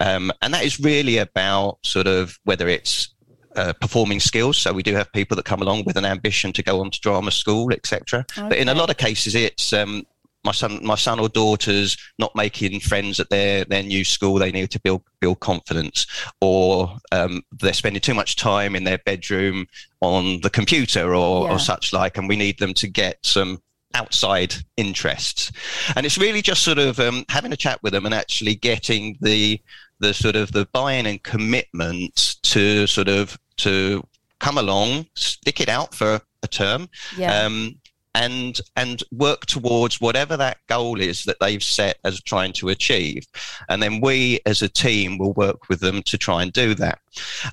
um, 0.00 0.30
and 0.42 0.52
that 0.52 0.64
is 0.64 0.78
really 0.80 1.16
about 1.16 1.78
sort 1.82 2.06
of 2.06 2.38
whether 2.44 2.68
it's 2.68 3.14
uh, 3.56 3.72
performing 3.80 4.20
skills. 4.20 4.58
So 4.58 4.72
we 4.72 4.82
do 4.82 4.94
have 4.94 5.12
people 5.12 5.36
that 5.36 5.44
come 5.44 5.62
along 5.62 5.84
with 5.84 5.96
an 5.96 6.04
ambition 6.04 6.52
to 6.52 6.62
go 6.62 6.80
on 6.80 6.90
to 6.90 7.00
drama 7.00 7.30
school, 7.30 7.72
etc. 7.72 8.24
Okay. 8.36 8.48
But 8.48 8.58
in 8.58 8.68
a 8.68 8.74
lot 8.74 8.90
of 8.90 8.96
cases, 8.96 9.34
it's 9.34 9.72
um, 9.72 10.06
my 10.44 10.52
son, 10.52 10.80
my 10.84 10.94
son 10.94 11.20
or 11.20 11.28
daughters 11.28 11.96
not 12.18 12.34
making 12.34 12.80
friends 12.80 13.20
at 13.20 13.30
their 13.30 13.64
their 13.64 13.82
new 13.82 14.04
school. 14.04 14.38
They 14.38 14.52
need 14.52 14.70
to 14.70 14.80
build 14.80 15.02
build 15.20 15.40
confidence, 15.40 16.06
or 16.40 16.96
um, 17.12 17.42
they're 17.60 17.72
spending 17.72 18.00
too 18.00 18.14
much 18.14 18.36
time 18.36 18.74
in 18.74 18.84
their 18.84 18.98
bedroom 18.98 19.66
on 20.00 20.40
the 20.40 20.50
computer 20.50 21.14
or, 21.14 21.46
yeah. 21.46 21.52
or 21.52 21.58
such 21.58 21.92
like, 21.92 22.16
and 22.16 22.28
we 22.28 22.36
need 22.36 22.58
them 22.58 22.72
to 22.74 22.88
get 22.88 23.18
some 23.22 23.60
outside 23.94 24.54
interests. 24.76 25.52
And 25.96 26.06
it's 26.06 26.16
really 26.16 26.42
just 26.42 26.62
sort 26.62 26.78
of 26.78 26.98
um, 27.00 27.24
having 27.28 27.52
a 27.52 27.56
chat 27.56 27.82
with 27.82 27.92
them 27.92 28.06
and 28.06 28.14
actually 28.14 28.54
getting 28.54 29.18
the 29.20 29.60
the 30.00 30.14
sort 30.14 30.36
of 30.36 30.52
the 30.52 30.66
buy-in 30.72 31.06
and 31.06 31.22
commitment 31.22 32.36
to 32.42 32.86
sort 32.86 33.08
of 33.08 33.38
to 33.58 34.02
come 34.38 34.58
along, 34.58 35.06
stick 35.14 35.60
it 35.60 35.68
out 35.68 35.94
for 35.94 36.20
a 36.42 36.48
term, 36.48 36.88
yeah. 37.16 37.42
um, 37.42 37.76
and 38.14 38.60
and 38.74 39.04
work 39.12 39.46
towards 39.46 40.00
whatever 40.00 40.36
that 40.36 40.58
goal 40.66 41.00
is 41.00 41.22
that 41.24 41.36
they've 41.40 41.62
set 41.62 41.98
as 42.04 42.20
trying 42.20 42.52
to 42.54 42.70
achieve, 42.70 43.24
and 43.68 43.82
then 43.82 44.00
we 44.00 44.40
as 44.46 44.62
a 44.62 44.68
team 44.68 45.18
will 45.18 45.34
work 45.34 45.68
with 45.68 45.80
them 45.80 46.02
to 46.04 46.18
try 46.18 46.42
and 46.42 46.52
do 46.52 46.74
that. 46.74 46.98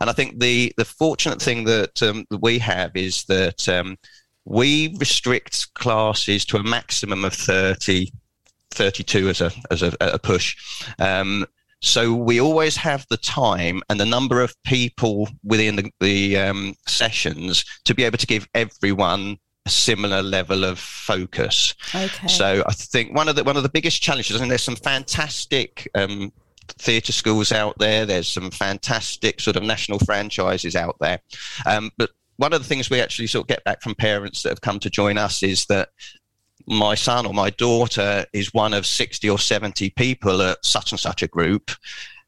And 0.02 0.10
I 0.10 0.14
think 0.14 0.40
the 0.40 0.74
the 0.78 0.86
fortunate 0.86 1.42
thing 1.42 1.66
that, 1.66 2.02
um, 2.02 2.26
that 2.32 2.42
we 2.42 2.58
have 2.60 2.96
is 2.96 3.26
that 3.26 3.70
um, 3.70 3.98
we 4.46 4.96
restrict 4.98 5.74
classes 5.76 6.46
to 6.46 6.58
a 6.58 6.64
maximum 6.64 7.26
of 7.26 7.34
30 7.34 8.12
32 8.72 9.30
as 9.30 9.42
a 9.42 9.52
as 9.72 9.82
a, 9.82 9.94
a 10.00 10.20
push 10.20 10.56
um, 11.00 11.46
so 11.82 12.14
we 12.14 12.40
always 12.42 12.76
have 12.78 13.06
the 13.10 13.18
time 13.18 13.82
and 13.90 14.00
the 14.00 14.06
number 14.06 14.42
of 14.42 14.56
people 14.64 15.30
within 15.44 15.76
the, 15.76 15.92
the 16.00 16.38
um, 16.38 16.76
sessions 16.88 17.64
to 17.86 17.94
be 17.94 18.04
able 18.04 18.18
to 18.18 18.28
give 18.28 18.48
everyone 18.56 19.38
a 19.66 19.70
similar 19.70 20.24
level 20.24 20.64
of 20.64 20.80
focus. 20.80 21.76
Okay. 21.94 22.28
So 22.28 22.64
I 22.66 22.74
think 22.74 23.16
one 23.16 23.30
of 23.30 23.36
the 23.36 23.44
one 23.44 23.58
of 23.58 23.64
the 23.64 23.70
biggest 23.70 24.02
challenges, 24.02 24.40
and 24.42 24.50
there's 24.50 24.64
some 24.64 24.76
fantastic 24.76 25.90
um, 25.94 26.32
theatre 26.68 27.14
schools 27.14 27.52
out 27.52 27.78
there. 27.78 28.06
There's 28.06 28.28
some 28.28 28.50
fantastic 28.50 29.40
sort 29.40 29.56
of 29.56 29.64
national 29.64 30.00
franchises 30.00 30.76
out 30.76 30.96
there, 31.00 31.20
um, 31.66 31.92
but 31.98 32.10
one 32.38 32.54
of 32.54 32.62
the 32.62 32.68
things 32.68 32.90
we 32.90 33.02
actually 33.02 33.28
sort 33.28 33.44
of 33.44 33.48
get 33.48 33.64
back 33.64 33.82
from 33.82 33.96
parents 33.96 34.44
that 34.44 34.50
have 34.50 34.62
come 34.62 34.80
to 34.80 34.90
join 34.90 35.18
us 35.18 35.44
is 35.44 35.66
that 35.66 35.90
my 36.68 36.96
son 36.96 37.26
or 37.26 37.34
my 37.34 37.50
daughter 37.52 38.26
is 38.34 38.54
one 38.54 38.74
of 38.74 38.86
60 38.86 39.30
or 39.30 39.40
70 39.40 39.90
people 39.92 40.42
at 40.42 40.64
such 40.66 40.92
and 40.92 41.00
such 41.00 41.24
a 41.24 41.28
group. 41.28 41.72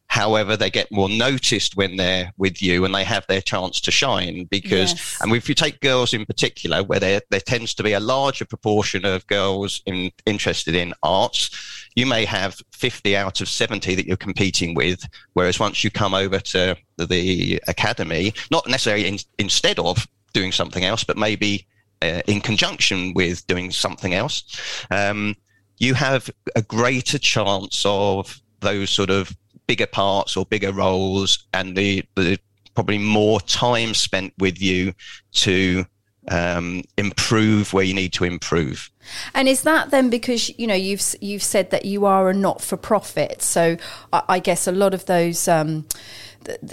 However, 0.07 0.57
they 0.57 0.71
get 0.71 0.91
more 0.91 1.07
noticed 1.07 1.77
when 1.77 1.97
they're 1.97 2.33
with 2.37 2.63
you 2.63 2.83
and 2.83 2.95
they 2.95 3.03
have 3.03 3.27
their 3.27 3.41
chance 3.41 3.79
to 3.81 3.91
shine 3.91 4.45
because, 4.45 4.93
yes. 4.93 5.17
and 5.21 5.31
if 5.35 5.47
you 5.47 5.53
take 5.53 5.81
girls 5.81 6.15
in 6.15 6.25
particular, 6.25 6.81
where 6.81 6.99
there, 6.99 7.21
there 7.29 7.39
tends 7.39 7.75
to 7.75 7.83
be 7.83 7.93
a 7.93 7.99
larger 7.99 8.43
proportion 8.43 9.05
of 9.05 9.27
girls 9.27 9.83
in, 9.85 10.11
interested 10.25 10.73
in 10.73 10.95
arts, 11.03 11.51
you 11.95 12.07
may 12.07 12.25
have 12.25 12.59
50 12.71 13.15
out 13.15 13.39
of 13.39 13.47
70 13.47 13.93
that 13.93 14.07
you're 14.07 14.17
competing 14.17 14.73
with. 14.73 15.07
Whereas 15.33 15.59
once 15.59 15.83
you 15.83 15.91
come 15.91 16.15
over 16.15 16.39
to 16.39 16.75
the 16.97 17.61
academy, 17.67 18.33
not 18.49 18.67
necessarily 18.67 19.07
in, 19.07 19.19
instead 19.37 19.77
of 19.77 20.07
doing 20.33 20.51
something 20.51 20.83
else, 20.83 21.03
but 21.03 21.17
maybe 21.17 21.67
uh, 22.01 22.21
in 22.27 22.41
conjunction 22.41 23.13
with 23.13 23.45
doing 23.47 23.71
something 23.71 24.13
else, 24.13 24.43
um, 24.91 25.35
you 25.77 25.93
have 25.93 26.29
a 26.55 26.61
greater 26.61 27.17
chance 27.17 27.83
of 27.85 28.41
those 28.59 28.89
sort 28.89 29.09
of 29.09 29.35
bigger 29.67 29.87
parts 29.87 30.35
or 30.35 30.45
bigger 30.45 30.73
roles 30.73 31.47
and 31.53 31.75
the, 31.75 32.03
the 32.15 32.37
probably 32.75 32.97
more 32.97 33.39
time 33.41 33.93
spent 33.93 34.33
with 34.39 34.61
you 34.61 34.93
to 35.31 35.85
um, 36.29 36.83
improve 36.97 37.73
where 37.73 37.83
you 37.83 37.93
need 37.93 38.13
to 38.13 38.23
improve. 38.23 38.89
And 39.33 39.47
is 39.47 39.63
that 39.63 39.89
then 39.91 40.09
because 40.09 40.49
you 40.59 40.67
know 40.67 40.75
you've 40.75 41.15
you've 41.21 41.43
said 41.43 41.71
that 41.71 41.85
you 41.85 42.05
are 42.05 42.29
a 42.29 42.33
not 42.33 42.61
for 42.61 42.77
profit? 42.77 43.41
So 43.41 43.77
I, 44.13 44.23
I 44.29 44.39
guess 44.39 44.67
a 44.67 44.71
lot 44.71 44.93
of 44.93 45.05
those. 45.05 45.47
Um, 45.47 45.87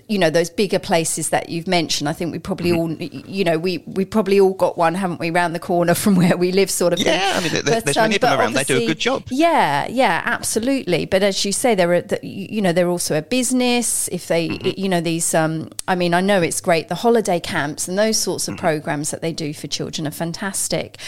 you 0.09 0.19
know 0.19 0.31
those 0.31 0.51
bigger 0.51 0.79
places 0.79 1.31
that 1.31 1.49
you've 1.49 1.67
mentioned. 1.67 2.09
I 2.09 2.13
think 2.13 2.33
we 2.33 2.39
probably 2.39 2.71
mm-hmm. 2.71 3.21
all, 3.25 3.29
you 3.29 3.45
know, 3.45 3.59
we 3.59 3.79
we 3.79 4.05
probably 4.05 4.41
all 4.41 4.55
got 4.55 4.79
one, 4.79 4.95
haven't 4.95 5.21
we, 5.21 5.31
round 5.31 5.55
the 5.55 5.61
corner 5.61 5.95
from 6.03 6.15
where 6.15 6.37
we 6.37 6.53
live, 6.53 6.71
sort 6.71 6.93
of. 6.93 6.99
Yeah, 6.99 7.19
thing. 7.19 7.37
I 7.37 7.41
mean, 7.41 7.65
there, 7.65 7.81
there's 7.81 7.97
um, 7.97 8.05
many 8.05 8.17
of 8.17 8.21
them 8.21 8.39
around. 8.39 8.53
They 8.55 8.65
do 8.65 8.79
a 8.79 8.87
good 8.87 8.99
job. 8.99 9.25
Yeah, 9.31 9.87
yeah, 9.89 10.23
absolutely. 10.25 11.07
But 11.07 11.23
as 11.23 11.45
you 11.45 11.53
say, 11.53 11.75
they're 11.75 11.95
a, 11.95 12.05
you 12.23 12.63
know 12.63 12.73
they're 12.73 12.89
also 12.89 13.17
a 13.17 13.23
business. 13.23 14.09
If 14.09 14.29
they, 14.29 14.49
mm-hmm. 14.49 14.81
you 14.81 14.89
know, 14.89 15.01
these. 15.01 15.35
Um, 15.35 15.71
I 15.89 15.95
mean, 15.95 16.15
I 16.15 16.21
know 16.21 16.43
it's 16.43 16.61
great. 16.61 16.89
The 16.89 16.95
holiday 16.97 17.41
camps 17.41 17.89
and 17.89 17.99
those 17.99 18.17
sorts 18.17 18.49
of 18.49 18.55
mm-hmm. 18.55 18.67
programs 18.67 19.11
that 19.11 19.21
they 19.21 19.33
do 19.33 19.53
for 19.53 19.67
children 19.67 20.07
are 20.07 20.13
fantastic. 20.13 20.99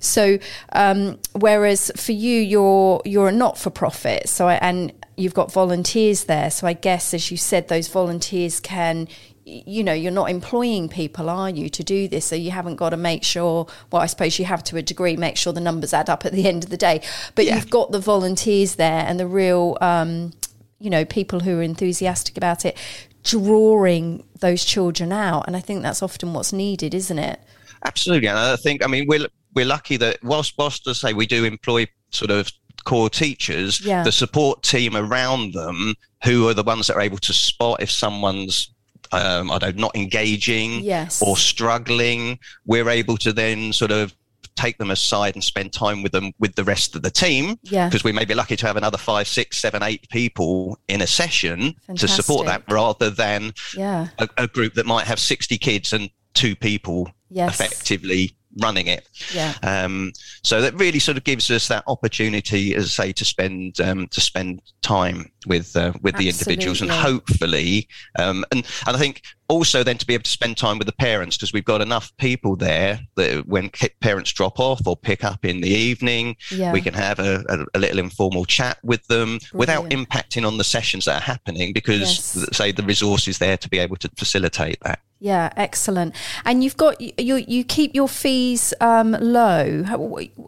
So, 0.00 0.38
um, 0.72 1.18
whereas 1.32 1.92
for 1.96 2.12
you, 2.12 2.40
you're 2.40 3.02
you're 3.04 3.28
a 3.28 3.32
not 3.32 3.58
for 3.58 3.70
profit. 3.70 4.28
So, 4.28 4.48
I, 4.48 4.54
and 4.54 4.92
you've 5.16 5.34
got 5.34 5.52
volunteers 5.52 6.24
there. 6.24 6.50
So 6.50 6.66
I 6.66 6.74
guess, 6.74 7.14
as 7.14 7.30
you 7.30 7.36
said, 7.36 7.68
those 7.68 7.88
volunteers 7.88 8.60
can, 8.60 9.08
you 9.44 9.82
know, 9.82 9.92
you're 9.92 10.12
not 10.12 10.28
employing 10.28 10.88
people, 10.88 11.30
are 11.30 11.48
you, 11.48 11.68
to 11.70 11.82
do 11.82 12.08
this? 12.08 12.26
So 12.26 12.36
you 12.36 12.50
haven't 12.50 12.76
got 12.76 12.90
to 12.90 12.96
make 12.96 13.24
sure, 13.24 13.66
well, 13.90 14.02
I 14.02 14.06
suppose 14.06 14.38
you 14.38 14.44
have 14.44 14.62
to 14.64 14.76
a 14.76 14.82
degree, 14.82 15.16
make 15.16 15.36
sure 15.36 15.52
the 15.52 15.60
numbers 15.60 15.94
add 15.94 16.10
up 16.10 16.26
at 16.26 16.32
the 16.32 16.46
end 16.46 16.64
of 16.64 16.70
the 16.70 16.76
day. 16.76 17.00
But 17.34 17.46
yeah. 17.46 17.54
you've 17.54 17.70
got 17.70 17.92
the 17.92 18.00
volunteers 18.00 18.74
there 18.74 19.04
and 19.06 19.18
the 19.18 19.26
real, 19.26 19.78
um, 19.80 20.32
you 20.78 20.90
know, 20.90 21.04
people 21.04 21.40
who 21.40 21.58
are 21.58 21.62
enthusiastic 21.62 22.36
about 22.36 22.64
it, 22.64 22.76
drawing 23.24 24.24
those 24.40 24.64
children 24.64 25.12
out. 25.12 25.44
And 25.46 25.56
I 25.56 25.60
think 25.60 25.82
that's 25.82 26.02
often 26.02 26.34
what's 26.34 26.52
needed, 26.52 26.92
isn't 26.92 27.18
it? 27.18 27.40
Absolutely. 27.84 28.28
And 28.28 28.38
I 28.38 28.56
think, 28.56 28.84
I 28.84 28.88
mean, 28.88 29.06
we're, 29.08 29.26
we're 29.54 29.64
lucky 29.64 29.96
that 29.96 30.22
whilst, 30.22 30.54
whilst 30.58 30.92
say 30.94 31.12
we 31.12 31.26
do 31.26 31.44
employ 31.44 31.86
sort 32.10 32.30
of 32.30 32.50
core 32.86 33.10
teachers, 33.10 33.80
yeah. 33.82 34.02
the 34.02 34.12
support 34.12 34.62
team 34.62 34.96
around 34.96 35.52
them, 35.52 35.94
who 36.24 36.48
are 36.48 36.54
the 36.54 36.62
ones 36.62 36.86
that 36.86 36.96
are 36.96 37.02
able 37.02 37.18
to 37.18 37.34
spot 37.34 37.82
if 37.82 37.90
someone's 37.90 38.70
um, 39.12 39.50
I 39.50 39.58
don't 39.58 39.76
not 39.76 39.94
engaging 39.94 40.80
yes. 40.80 41.22
or 41.22 41.36
struggling. 41.36 42.38
We're 42.64 42.88
able 42.88 43.16
to 43.18 43.32
then 43.32 43.72
sort 43.72 43.90
of 43.90 44.14
take 44.56 44.78
them 44.78 44.90
aside 44.90 45.34
and 45.34 45.44
spend 45.44 45.72
time 45.72 46.02
with 46.02 46.12
them 46.12 46.32
with 46.38 46.54
the 46.54 46.64
rest 46.64 46.96
of 46.96 47.02
the 47.02 47.10
team 47.10 47.56
because 47.62 47.70
yeah. 47.70 48.00
we 48.02 48.12
may 48.12 48.24
be 48.24 48.34
lucky 48.34 48.56
to 48.56 48.66
have 48.66 48.76
another 48.76 48.96
five 48.96 49.28
six 49.28 49.58
seven 49.58 49.82
eight 49.82 50.08
people 50.08 50.78
in 50.88 51.02
a 51.02 51.06
session 51.06 51.74
Fantastic. 51.86 51.96
to 51.98 52.08
support 52.08 52.46
that 52.46 52.62
rather 52.70 53.10
than 53.10 53.52
yeah. 53.76 54.08
a, 54.18 54.28
a, 54.38 54.48
group 54.48 54.72
that 54.74 54.86
might 54.86 55.06
have 55.06 55.20
60 55.20 55.58
kids 55.58 55.92
and 55.92 56.08
two 56.32 56.56
people 56.56 57.10
yes. 57.28 57.60
effectively 57.60 58.34
running 58.62 58.86
it. 58.86 59.08
Yeah. 59.34 59.54
Um, 59.62 60.12
so 60.42 60.60
that 60.60 60.74
really 60.74 60.98
sort 60.98 61.16
of 61.16 61.24
gives 61.24 61.50
us 61.50 61.68
that 61.68 61.84
opportunity, 61.86 62.74
as 62.74 62.84
I 62.84 63.06
say, 63.06 63.12
to 63.12 63.24
spend 63.24 63.80
um, 63.80 64.08
to 64.08 64.20
spend 64.20 64.62
time 64.82 65.30
with 65.46 65.76
uh, 65.76 65.92
with 66.02 66.16
the 66.16 66.28
individuals 66.28 66.80
and 66.80 66.90
hopefully 66.90 67.88
um, 68.18 68.44
and 68.50 68.66
and 68.86 68.96
I 68.96 68.98
think 68.98 69.22
also 69.48 69.82
then 69.82 69.96
to 69.98 70.06
be 70.06 70.14
able 70.14 70.24
to 70.24 70.30
spend 70.30 70.56
time 70.56 70.78
with 70.78 70.86
the 70.86 70.92
parents 70.92 71.36
because 71.36 71.52
we've 71.52 71.64
got 71.64 71.80
enough 71.80 72.14
people 72.16 72.56
there 72.56 73.00
that 73.14 73.46
when 73.46 73.70
parents 74.00 74.32
drop 74.32 74.58
off 74.58 74.86
or 74.86 74.96
pick 74.96 75.22
up 75.24 75.44
in 75.44 75.60
the 75.60 75.68
evening 75.68 76.36
yeah. 76.50 76.72
we 76.72 76.80
can 76.80 76.94
have 76.94 77.18
a, 77.18 77.44
a, 77.48 77.78
a, 77.78 77.78
little 77.78 77.98
informal 77.98 78.44
chat 78.44 78.78
with 78.82 79.06
them 79.06 79.38
Brilliant. 79.38 79.54
without 79.54 79.84
impacting 79.90 80.46
on 80.46 80.58
the 80.58 80.64
sessions 80.64 81.04
that 81.04 81.22
are 81.22 81.24
happening 81.24 81.72
because 81.72 82.00
yes. 82.00 82.56
say 82.56 82.72
the 82.72 82.82
resource 82.82 83.28
is 83.28 83.38
there 83.38 83.56
to 83.56 83.68
be 83.68 83.78
able 83.78 83.96
to 83.96 84.10
facilitate 84.16 84.78
that 84.82 85.00
yeah, 85.18 85.50
excellent. 85.56 86.14
And 86.44 86.62
you've 86.62 86.76
got 86.76 87.00
you 87.00 87.36
you 87.36 87.64
keep 87.64 87.94
your 87.94 88.08
fees 88.08 88.74
um, 88.80 89.12
low. 89.12 89.82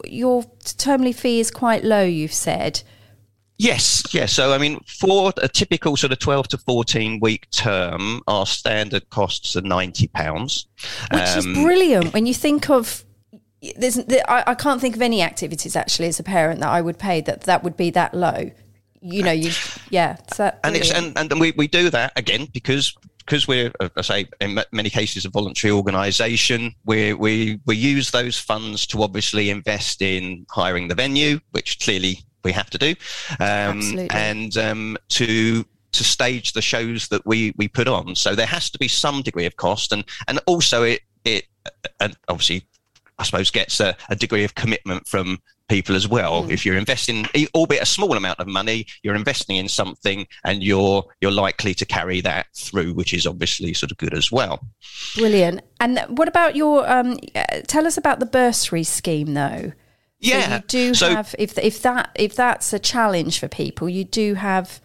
Your 0.05 0.43
termly 0.63 1.15
fee 1.15 1.41
is 1.41 1.51
quite 1.51 1.85
low. 1.85 2.03
You've 2.03 2.35
said. 2.35 2.83
Yes, 3.59 4.05
yes. 4.15 4.33
So, 4.33 4.53
I 4.53 4.59
mean, 4.59 4.79
for 4.87 5.33
a 5.43 5.49
typical 5.49 5.97
sort 5.97 6.13
of 6.13 6.21
12 6.21 6.49
to 6.49 6.59
14 6.59 7.19
week 7.21 7.51
term, 7.51 8.23
our 8.29 8.47
standard 8.47 9.11
costs 9.11 9.57
are 9.57 9.63
£90. 9.63 10.67
Which 11.13 11.21
um, 11.21 11.39
is 11.39 11.45
brilliant 11.45 12.15
when 12.15 12.27
you 12.27 12.35
think 12.35 12.71
of. 12.71 13.05
There's, 13.77 13.97
there, 13.97 14.23
I, 14.31 14.45
I 14.47 14.55
can't 14.55 14.81
think 14.81 14.95
of 14.95 15.03
any 15.03 15.21
activities 15.21 15.75
actually 15.75 16.07
as 16.07 16.21
a 16.21 16.23
parent 16.23 16.61
that 16.61 16.69
I 16.69 16.81
would 16.81 16.97
pay 17.01 17.21
that 17.23 17.43
that 17.43 17.65
would 17.65 17.77
be 17.77 17.91
that 17.91 18.15
low. 18.15 18.53
You 19.01 19.25
know, 19.25 19.33
you 19.33 19.51
yeah. 19.91 20.17
and 20.39 20.77
it's 20.77 20.93
and, 20.93 21.19
and 21.19 21.41
we, 21.41 21.53
we 21.57 21.67
do 21.67 21.91
that 21.91 22.13
again 22.17 22.47
because 22.53 22.97
because 23.19 23.47
we're, 23.47 23.71
I 23.97 24.01
say, 24.01 24.29
in 24.41 24.59
many 24.73 24.89
cases, 24.89 25.25
a 25.25 25.31
voluntary 25.31 25.73
organisation, 25.73 26.75
we 26.85 27.13
we 27.13 27.61
we 27.67 27.77
use 27.77 28.11
those 28.11 28.39
funds 28.39 28.87
to 28.89 29.03
obviously 29.03 29.51
invest 29.51 30.01
in 30.01 30.47
hiring 30.51 30.89
the 30.89 30.95
venue, 30.95 31.41
which 31.51 31.79
clearly 31.81 32.21
we 32.45 32.53
have 32.53 32.71
to 32.71 32.79
do, 32.79 32.95
um, 33.41 33.81
and 34.11 34.57
um, 34.57 34.97
to 35.11 35.65
to 35.93 36.05
stage 36.05 36.53
the 36.53 36.63
shows 36.63 37.09
that 37.09 37.25
we 37.27 37.53
we 37.57 37.69
put 37.69 37.89
on. 37.89 38.15
So 38.15 38.35
there 38.35 38.47
has 38.47 38.71
to 38.71 38.79
be 38.79 38.89
some 38.89 39.23
degree 39.23 39.47
of 39.47 39.57
cost, 39.57 39.93
and 39.93 40.05
and 40.27 40.41
also 40.47 40.83
it 40.83 41.01
it 41.25 41.45
and 42.01 42.17
obviously 42.29 42.65
I 43.19 43.25
suppose 43.25 43.51
gets 43.51 43.81
a, 43.81 43.97
a 44.09 44.17
degree 44.17 44.45
of 44.45 44.55
commitment 44.55 45.09
from 45.09 45.39
people 45.69 45.95
as 45.95 46.09
well. 46.09 46.45
Mm. 46.45 46.51
If 46.51 46.65
you're 46.65 46.77
investing, 46.77 47.27
albeit 47.55 47.83
a 47.83 47.87
small 47.87 48.17
amount 48.17 48.41
of 48.41 48.47
money, 48.47 48.87
you're 49.03 49.15
investing 49.15 49.57
in 49.57 49.69
something, 49.69 50.27
and 50.45 50.63
you're 50.63 51.05
you're 51.21 51.33
likely 51.33 51.75
to 51.75 51.85
carry 51.85 52.21
that 52.23 52.47
through, 52.57 52.95
which 52.95 53.13
is 53.13 53.27
obviously 53.27 53.75
sort 53.75 53.91
of 53.91 53.99
good 53.99 54.15
as 54.15 54.33
well. 54.33 54.61
Brilliant. 55.17 55.63
And 55.81 56.01
what 56.09 56.29
about 56.29 56.57
your? 56.57 56.89
Um, 56.91 57.19
tell 57.67 57.87
us 57.87 57.97
about 57.97 58.21
the 58.21 58.27
bursary 58.27 58.85
scheme, 58.85 59.35
though. 59.35 59.73
Yeah, 60.21 60.49
so 60.49 60.55
you 60.55 60.63
do 60.67 60.95
so, 60.95 61.11
have 61.11 61.35
if 61.39 61.57
if 61.59 61.83
that 61.83 62.11
if 62.15 62.35
that's 62.35 62.73
a 62.73 62.79
challenge 62.79 63.39
for 63.39 63.49
people, 63.49 63.89
you 63.89 64.05
do 64.05 64.35
have 64.35 64.81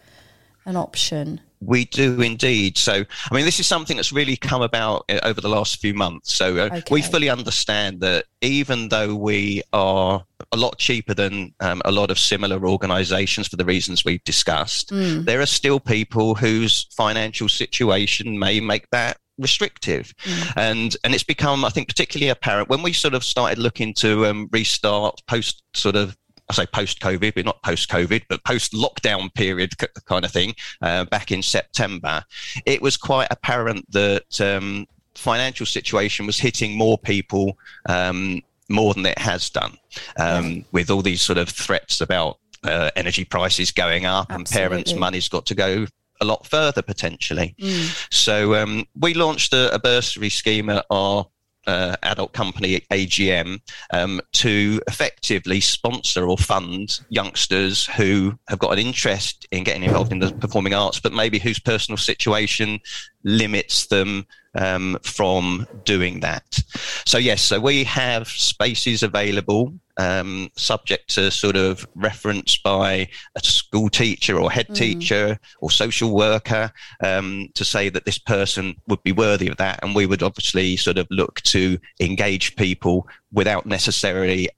an 0.64 0.76
option. 0.76 1.40
We 1.60 1.86
do 1.86 2.20
indeed. 2.20 2.76
So, 2.76 2.92
I 2.92 3.34
mean, 3.34 3.46
this 3.46 3.58
is 3.58 3.66
something 3.66 3.96
that's 3.96 4.12
really 4.12 4.36
come 4.36 4.60
about 4.60 5.04
uh, 5.08 5.20
over 5.22 5.40
the 5.40 5.48
last 5.48 5.80
few 5.80 5.94
months. 5.94 6.34
So, 6.34 6.58
uh, 6.58 6.68
okay. 6.72 6.82
we 6.90 7.00
fully 7.00 7.30
understand 7.30 8.00
that 8.00 8.26
even 8.42 8.88
though 8.90 9.14
we 9.14 9.62
are 9.72 10.22
a 10.52 10.56
lot 10.56 10.78
cheaper 10.78 11.14
than 11.14 11.54
um, 11.60 11.80
a 11.86 11.90
lot 11.90 12.10
of 12.10 12.18
similar 12.18 12.66
organizations 12.66 13.48
for 13.48 13.56
the 13.56 13.64
reasons 13.64 14.04
we've 14.04 14.22
discussed, 14.24 14.90
mm. 14.90 15.24
there 15.24 15.40
are 15.40 15.46
still 15.46 15.80
people 15.80 16.34
whose 16.34 16.86
financial 16.94 17.48
situation 17.48 18.38
may 18.38 18.60
make 18.60 18.90
that 18.90 19.16
restrictive 19.38 20.14
mm. 20.24 20.52
and 20.56 20.96
and 21.02 21.12
it's 21.12 21.24
become 21.24 21.64
i 21.64 21.68
think 21.68 21.88
particularly 21.88 22.28
apparent 22.30 22.68
when 22.68 22.82
we 22.82 22.92
sort 22.92 23.14
of 23.14 23.24
started 23.24 23.58
looking 23.58 23.92
to 23.92 24.26
um, 24.26 24.48
restart 24.52 25.20
post 25.26 25.62
sort 25.74 25.96
of 25.96 26.16
I 26.48 26.52
say 26.52 26.66
post 26.66 27.00
COVID, 27.00 27.34
but 27.34 27.44
not 27.46 27.62
post 27.62 27.88
COVID, 27.88 28.24
but 28.28 28.44
post 28.44 28.72
lockdown 28.74 29.32
period 29.32 29.72
kind 30.04 30.26
of 30.26 30.30
thing, 30.30 30.54
uh, 30.82 31.06
back 31.06 31.32
in 31.32 31.42
September, 31.42 32.22
it 32.66 32.82
was 32.82 32.98
quite 32.98 33.28
apparent 33.30 33.90
that 33.92 34.40
um, 34.42 34.86
financial 35.14 35.66
situation 35.66 36.26
was 36.26 36.38
hitting 36.38 36.76
more 36.76 36.98
people 36.98 37.56
um, 37.88 38.42
more 38.68 38.94
than 38.94 39.06
it 39.06 39.18
has 39.18 39.50
done, 39.50 39.76
um, 40.18 40.64
with 40.72 40.90
all 40.90 41.02
these 41.02 41.22
sort 41.22 41.38
of 41.38 41.48
threats 41.48 42.00
about 42.00 42.38
uh, 42.64 42.90
energy 42.96 43.24
prices 43.24 43.70
going 43.70 44.06
up 44.06 44.26
Absolutely. 44.30 44.38
and 44.38 44.70
parents' 44.70 44.94
money's 44.94 45.28
got 45.28 45.46
to 45.46 45.54
go 45.54 45.86
a 46.20 46.24
lot 46.24 46.46
further 46.46 46.82
potentially. 46.82 47.54
Mm. 47.60 48.12
So 48.12 48.54
um, 48.54 48.86
we 48.98 49.14
launched 49.14 49.52
a, 49.52 49.74
a, 49.74 49.78
bursary 49.78 50.30
scheme 50.30 50.70
at 50.70 50.86
our 50.90 51.26
uh, 51.66 51.96
adult 52.02 52.32
company 52.32 52.80
AGM 52.90 53.60
um, 53.92 54.20
to 54.32 54.80
effectively 54.86 55.60
sponsor 55.60 56.28
or 56.28 56.36
fund 56.36 57.00
youngsters 57.08 57.86
who 57.86 58.38
have 58.48 58.58
got 58.58 58.72
an 58.72 58.78
interest 58.78 59.46
in 59.50 59.64
getting 59.64 59.82
involved 59.82 60.12
in 60.12 60.18
the 60.18 60.32
performing 60.32 60.74
arts, 60.74 61.00
but 61.00 61.12
maybe 61.12 61.38
whose 61.38 61.58
personal 61.58 61.96
situation 61.96 62.80
limits 63.24 63.86
them 63.86 64.26
um, 64.54 64.98
from 65.02 65.66
doing 65.84 66.20
that. 66.20 66.62
So 67.06 67.18
yes, 67.18 67.42
so 67.42 67.58
we 67.60 67.84
have 67.84 68.28
spaces 68.28 69.02
available 69.02 69.74
um, 69.96 70.50
subject 70.56 71.14
to 71.14 71.30
sort 71.30 71.56
of 71.56 71.86
reference 71.94 72.56
by 72.58 73.08
a 73.36 73.40
school 73.40 73.88
teacher 73.88 74.38
or 74.38 74.50
head 74.50 74.68
mm. 74.68 74.74
teacher 74.74 75.38
or 75.60 75.70
social 75.70 76.14
worker 76.14 76.72
um, 77.02 77.48
to 77.54 77.64
say 77.64 77.88
that 77.88 78.04
this 78.04 78.18
person 78.18 78.76
would 78.88 79.02
be 79.02 79.12
worthy 79.12 79.48
of 79.48 79.56
that. 79.58 79.80
And 79.82 79.94
we 79.94 80.06
would 80.06 80.22
obviously 80.22 80.76
sort 80.76 80.98
of 80.98 81.06
look 81.10 81.40
to 81.42 81.78
engage 82.00 82.56
people 82.56 83.08
without 83.32 83.66
necessarily 83.66 84.48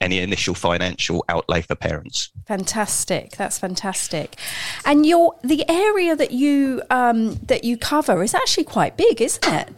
any 0.00 0.20
initial 0.20 0.54
financial 0.54 1.24
outlay 1.28 1.62
for 1.62 1.74
parents. 1.74 2.30
Fantastic, 2.46 3.32
that's 3.32 3.58
fantastic. 3.58 4.36
And 4.84 5.04
your 5.04 5.36
the 5.42 5.68
area 5.68 6.16
that 6.16 6.30
you 6.30 6.82
um, 6.90 7.34
that 7.46 7.64
you 7.64 7.76
cover 7.76 8.22
is 8.22 8.34
actually 8.34 8.64
quite 8.64 8.96
big, 8.96 9.20
isn't 9.20 9.46
it? 9.46 9.68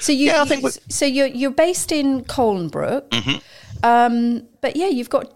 So 0.00 0.12
you, 0.12 0.26
yeah, 0.26 0.42
I 0.42 0.44
think 0.44 0.64
so. 0.88 1.06
You're 1.06 1.26
you're 1.26 1.50
based 1.50 1.90
in 1.92 2.24
Colnbrook, 2.24 3.08
mm-hmm. 3.08 3.38
Um, 3.82 4.46
but 4.60 4.76
yeah, 4.76 4.88
you've 4.88 5.10
got 5.10 5.32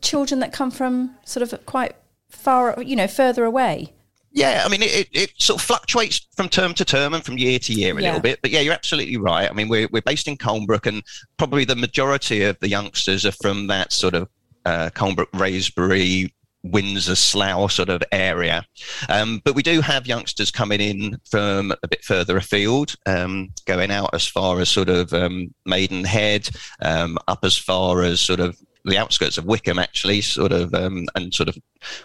children 0.00 0.40
that 0.40 0.52
come 0.52 0.70
from 0.70 1.16
sort 1.24 1.42
of 1.42 1.66
quite 1.66 1.94
far, 2.30 2.80
you 2.82 2.96
know, 2.96 3.06
further 3.06 3.44
away. 3.44 3.92
Yeah, 4.34 4.62
I 4.64 4.68
mean, 4.70 4.82
it, 4.82 5.08
it 5.12 5.32
sort 5.38 5.60
of 5.60 5.66
fluctuates 5.66 6.26
from 6.34 6.48
term 6.48 6.72
to 6.74 6.84
term 6.86 7.12
and 7.12 7.22
from 7.22 7.36
year 7.36 7.58
to 7.58 7.72
year 7.72 7.96
a 7.96 8.00
yeah. 8.00 8.08
little 8.08 8.20
bit. 8.20 8.40
But 8.40 8.50
yeah, 8.50 8.60
you're 8.60 8.72
absolutely 8.72 9.18
right. 9.18 9.48
I 9.48 9.52
mean, 9.52 9.68
we're, 9.68 9.88
we're 9.92 10.02
based 10.02 10.26
in 10.26 10.38
Colnbrook, 10.38 10.86
and 10.86 11.02
probably 11.36 11.66
the 11.66 11.76
majority 11.76 12.42
of 12.42 12.58
the 12.60 12.68
youngsters 12.68 13.26
are 13.26 13.32
from 13.32 13.66
that 13.66 13.92
sort 13.92 14.14
of 14.14 14.28
uh, 14.64 14.88
Colnbrook, 14.94 15.30
Wraysbury, 15.32 16.32
Windsor, 16.62 17.16
Slough 17.16 17.72
sort 17.72 17.88
of 17.88 18.02
area. 18.12 18.64
Um, 19.08 19.40
but 19.44 19.54
we 19.54 19.62
do 19.62 19.80
have 19.80 20.06
youngsters 20.06 20.50
coming 20.50 20.80
in 20.80 21.18
from 21.30 21.72
a 21.82 21.88
bit 21.88 22.04
further 22.04 22.36
afield, 22.36 22.94
um, 23.06 23.50
going 23.66 23.90
out 23.90 24.10
as 24.14 24.26
far 24.26 24.60
as 24.60 24.68
sort 24.70 24.88
of 24.88 25.12
um, 25.12 25.54
Maidenhead, 25.66 26.48
um, 26.80 27.18
up 27.28 27.44
as 27.44 27.56
far 27.56 28.02
as 28.02 28.20
sort 28.20 28.40
of 28.40 28.56
the 28.84 28.98
outskirts 28.98 29.38
of 29.38 29.44
Wycombe, 29.44 29.78
actually, 29.78 30.20
sort 30.20 30.52
of, 30.52 30.74
um, 30.74 31.06
and 31.14 31.32
sort 31.32 31.48
of 31.48 31.56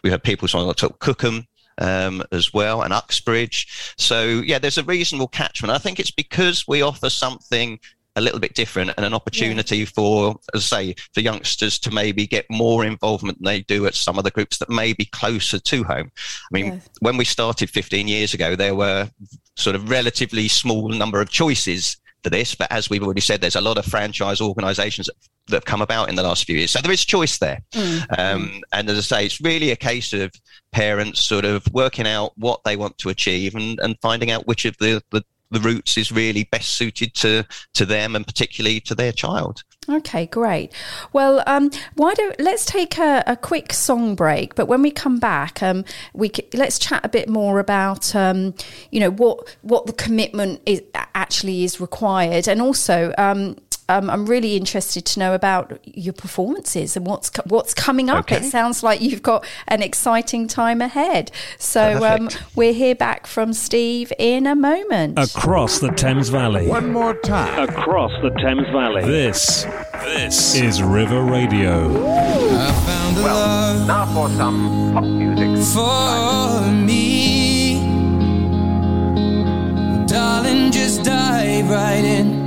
we 0.03 0.09
have 0.09 0.23
people 0.23 0.47
from 0.47 0.71
Cookham 0.99 1.45
um, 1.79 2.23
as 2.31 2.53
well, 2.53 2.81
and 2.81 2.93
Uxbridge. 2.93 3.93
So 3.97 4.41
yeah, 4.45 4.59
there's 4.59 4.77
a 4.77 4.83
reasonable 4.83 5.27
catchment. 5.27 5.73
I 5.73 5.77
think 5.77 5.99
it's 5.99 6.11
because 6.11 6.67
we 6.67 6.81
offer 6.81 7.09
something 7.09 7.79
a 8.17 8.21
little 8.21 8.39
bit 8.39 8.55
different 8.55 8.91
and 8.97 9.05
an 9.05 9.13
opportunity 9.13 9.77
yeah. 9.77 9.85
for, 9.85 10.35
as 10.53 10.73
I 10.73 10.83
say, 10.83 10.95
for 11.13 11.21
youngsters 11.21 11.79
to 11.79 11.91
maybe 11.91 12.25
get 12.27 12.45
more 12.49 12.83
involvement 12.83 13.37
than 13.37 13.45
they 13.45 13.61
do 13.61 13.85
at 13.85 13.95
some 13.95 14.17
of 14.17 14.23
the 14.23 14.31
groups 14.31 14.57
that 14.57 14.69
may 14.69 14.91
be 14.93 15.05
closer 15.05 15.59
to 15.59 15.83
home. 15.83 16.11
I 16.17 16.51
mean, 16.51 16.81
when 16.99 17.15
we 17.15 17.25
started 17.25 17.69
15 17.69 18.07
years 18.07 18.33
ago, 18.33 18.55
there 18.55 18.75
were 18.75 19.09
sort 19.55 19.75
of 19.75 19.89
relatively 19.89 20.47
small 20.47 20.89
number 20.89 21.21
of 21.21 21.29
choices 21.29 21.97
for 22.23 22.31
this, 22.31 22.55
but 22.55 22.71
as 22.71 22.89
we've 22.89 23.03
already 23.03 23.21
said, 23.21 23.39
there's 23.39 23.55
a 23.55 23.61
lot 23.61 23.77
of 23.77 23.85
franchise 23.85 24.41
organisations 24.41 25.09
that 25.47 25.55
have 25.55 25.65
come 25.65 25.81
about 25.81 26.09
in 26.09 26.15
the 26.15 26.23
last 26.23 26.45
few 26.45 26.57
years. 26.57 26.71
So 26.71 26.81
there 26.81 26.91
is 26.91 27.05
choice 27.05 27.37
there. 27.37 27.61
Mm. 27.71 28.19
Um, 28.19 28.63
and 28.73 28.89
as 28.89 28.97
I 28.97 29.01
say, 29.01 29.25
it's 29.25 29.39
really 29.39 29.71
a 29.71 29.75
case 29.75 30.11
of 30.11 30.31
parents 30.71 31.23
sort 31.23 31.45
of 31.45 31.65
working 31.71 32.07
out 32.07 32.33
what 32.37 32.63
they 32.63 32.75
want 32.75 32.97
to 32.99 33.09
achieve 33.09 33.55
and, 33.55 33.79
and 33.79 33.95
finding 34.01 34.31
out 34.31 34.47
which 34.47 34.65
of 34.65 34.75
the, 34.77 35.01
the, 35.11 35.23
the 35.51 35.59
routes 35.59 35.97
is 35.97 36.11
really 36.11 36.43
best 36.51 36.69
suited 36.69 37.13
to, 37.15 37.45
to 37.73 37.85
them 37.85 38.15
and 38.15 38.25
particularly 38.25 38.79
to 38.81 38.95
their 38.95 39.11
child. 39.11 39.63
Okay, 39.89 40.25
great. 40.25 40.73
Well, 41.13 41.43
um, 41.47 41.71
why 41.95 42.13
don't 42.13 42.37
let's 42.39 42.65
take 42.65 42.97
a, 42.97 43.23
a, 43.25 43.37
quick 43.37 43.71
song 43.71 44.15
break. 44.15 44.53
But 44.55 44.67
when 44.67 44.81
we 44.81 44.91
come 44.91 45.17
back, 45.17 45.63
um, 45.63 45.85
we 46.13 46.29
let's 46.53 46.77
chat 46.77 47.05
a 47.05 47.09
bit 47.09 47.29
more 47.29 47.59
about 47.59 48.13
um, 48.13 48.53
you 48.91 48.99
know 48.99 49.11
what 49.11 49.55
what 49.61 49.85
the 49.85 49.93
commitment 49.93 50.61
is 50.65 50.81
actually 50.93 51.63
is 51.63 51.79
required, 51.79 52.49
and 52.49 52.61
also 52.61 53.13
um, 53.89 54.09
I'm 54.09 54.25
really 54.25 54.57
interested 54.57 55.05
to 55.05 55.19
know 55.19 55.33
about 55.33 55.79
your 55.85 56.13
performances 56.13 56.97
and 56.97 57.05
what's 57.05 57.29
co- 57.29 57.43
what's 57.45 57.73
coming 57.73 58.09
up. 58.09 58.19
Okay. 58.19 58.37
It 58.37 58.51
sounds 58.51 58.83
like 58.83 59.01
you've 59.01 59.23
got 59.23 59.45
an 59.67 59.81
exciting 59.81 60.47
time 60.47 60.81
ahead. 60.81 61.31
So 61.57 62.05
um, 62.05 62.29
we're 62.55 62.73
here 62.73 62.95
back 62.95 63.27
from 63.27 63.53
Steve 63.53 64.11
in 64.19 64.45
a 64.45 64.55
moment. 64.55 65.17
Across 65.17 65.79
the 65.79 65.89
Thames 65.89 66.29
Valley. 66.29 66.67
One 66.67 66.91
more 66.91 67.13
time. 67.15 67.69
Across 67.69 68.21
the 68.21 68.31
Thames 68.41 68.67
Valley. 68.69 69.05
This 69.05 69.65
this 70.03 70.55
is 70.55 70.83
River 70.83 71.23
Radio. 71.23 71.87
well, 71.93 73.85
now 73.87 74.05
for 74.13 74.29
some 74.35 74.91
pop 74.93 75.03
music. 75.03 75.65
For 75.73 76.71
me, 76.71 77.79
darling, 80.07 80.71
just 80.71 81.03
dive 81.03 81.69
right 81.69 82.03
in 82.03 82.46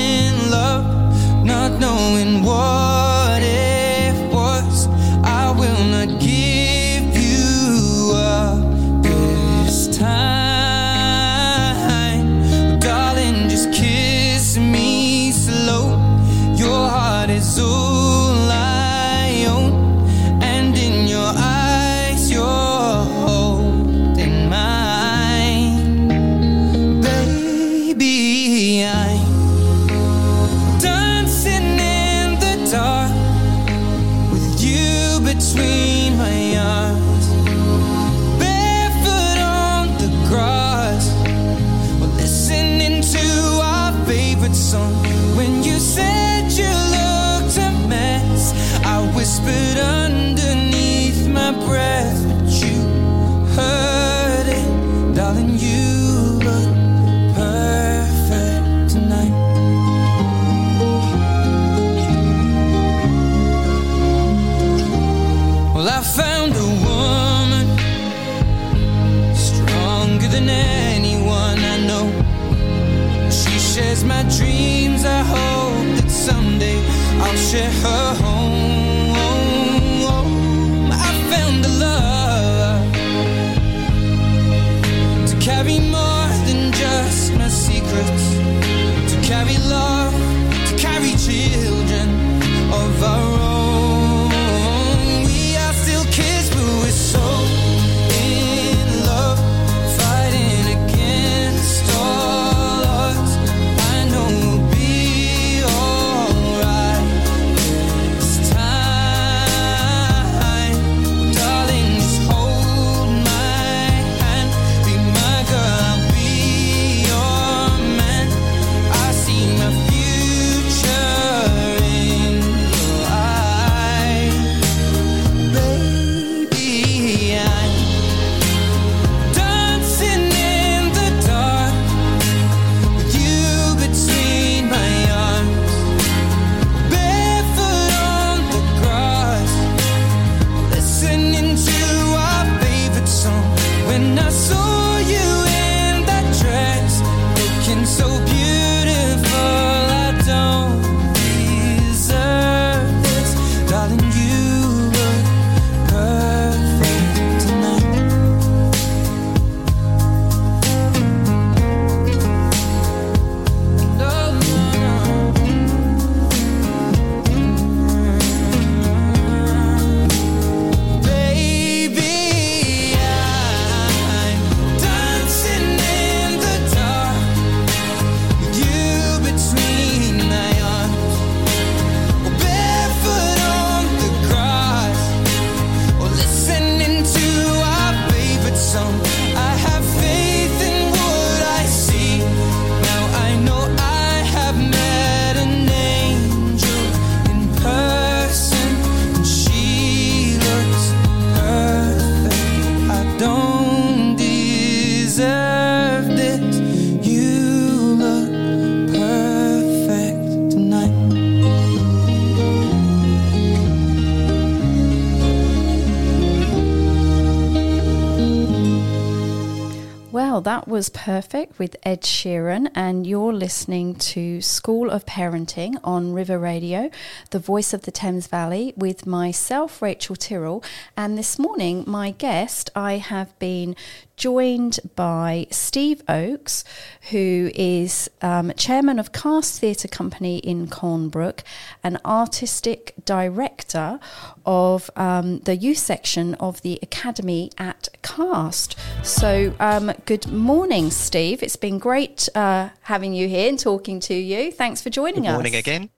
Perfect 221.21 221.59
with 221.59 221.75
Ed 221.83 222.01
Sheeran, 222.01 222.71
and 222.73 223.05
you're 223.05 223.31
listening 223.31 223.93
to 223.93 224.41
School 224.41 224.89
of 224.89 225.05
Parenting 225.05 225.79
on 225.83 226.13
River 226.13 226.39
Radio, 226.39 226.89
the 227.29 227.37
voice 227.37 227.75
of 227.75 227.83
the 227.83 227.91
Thames 227.91 228.25
Valley, 228.25 228.73
with 228.75 229.05
myself, 229.05 229.83
Rachel 229.83 230.15
Tyrrell. 230.15 230.63
And 230.97 231.19
this 231.19 231.37
morning, 231.37 231.83
my 231.85 232.09
guest, 232.09 232.71
I 232.75 232.97
have 232.97 233.37
been 233.37 233.75
joined 234.21 234.79
by 234.95 235.47
Steve 235.49 236.03
Oakes, 236.07 236.63
who 237.09 237.51
is 237.55 238.07
um, 238.21 238.51
chairman 238.55 238.99
of 238.99 239.11
Cast 239.11 239.59
Theatre 239.59 239.87
Company 239.87 240.37
in 240.37 240.67
Colnbrook, 240.67 241.41
an 241.83 241.97
artistic 242.05 242.93
director 243.03 243.99
of 244.45 244.91
um, 244.95 245.39
the 245.39 245.55
youth 245.55 245.79
section 245.79 246.35
of 246.35 246.61
the 246.61 246.77
Academy 246.81 247.51
at 247.57 247.89
Cast. 248.03 248.75
So, 249.03 249.53
um, 249.59 249.91
good 250.05 250.31
morning, 250.31 250.91
Steve. 250.91 251.41
It's 251.41 251.55
been 251.55 251.79
great 251.79 252.29
uh, 252.35 252.69
having 252.81 253.13
you 253.13 253.27
here 253.27 253.49
and 253.49 253.57
talking 253.57 253.99
to 254.01 254.13
you. 254.13 254.51
Thanks 254.51 254.81
for 254.81 254.91
joining 254.91 255.25
us. 255.25 255.31
Good 255.31 255.33
morning 255.33 255.55
again. 255.55 255.89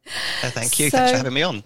Uh, 0.42 0.50
thank 0.50 0.80
you. 0.80 0.90
So, 0.90 0.98
Thanks 0.98 1.12
for 1.12 1.18
having 1.18 1.34
me 1.34 1.42
on. 1.44 1.64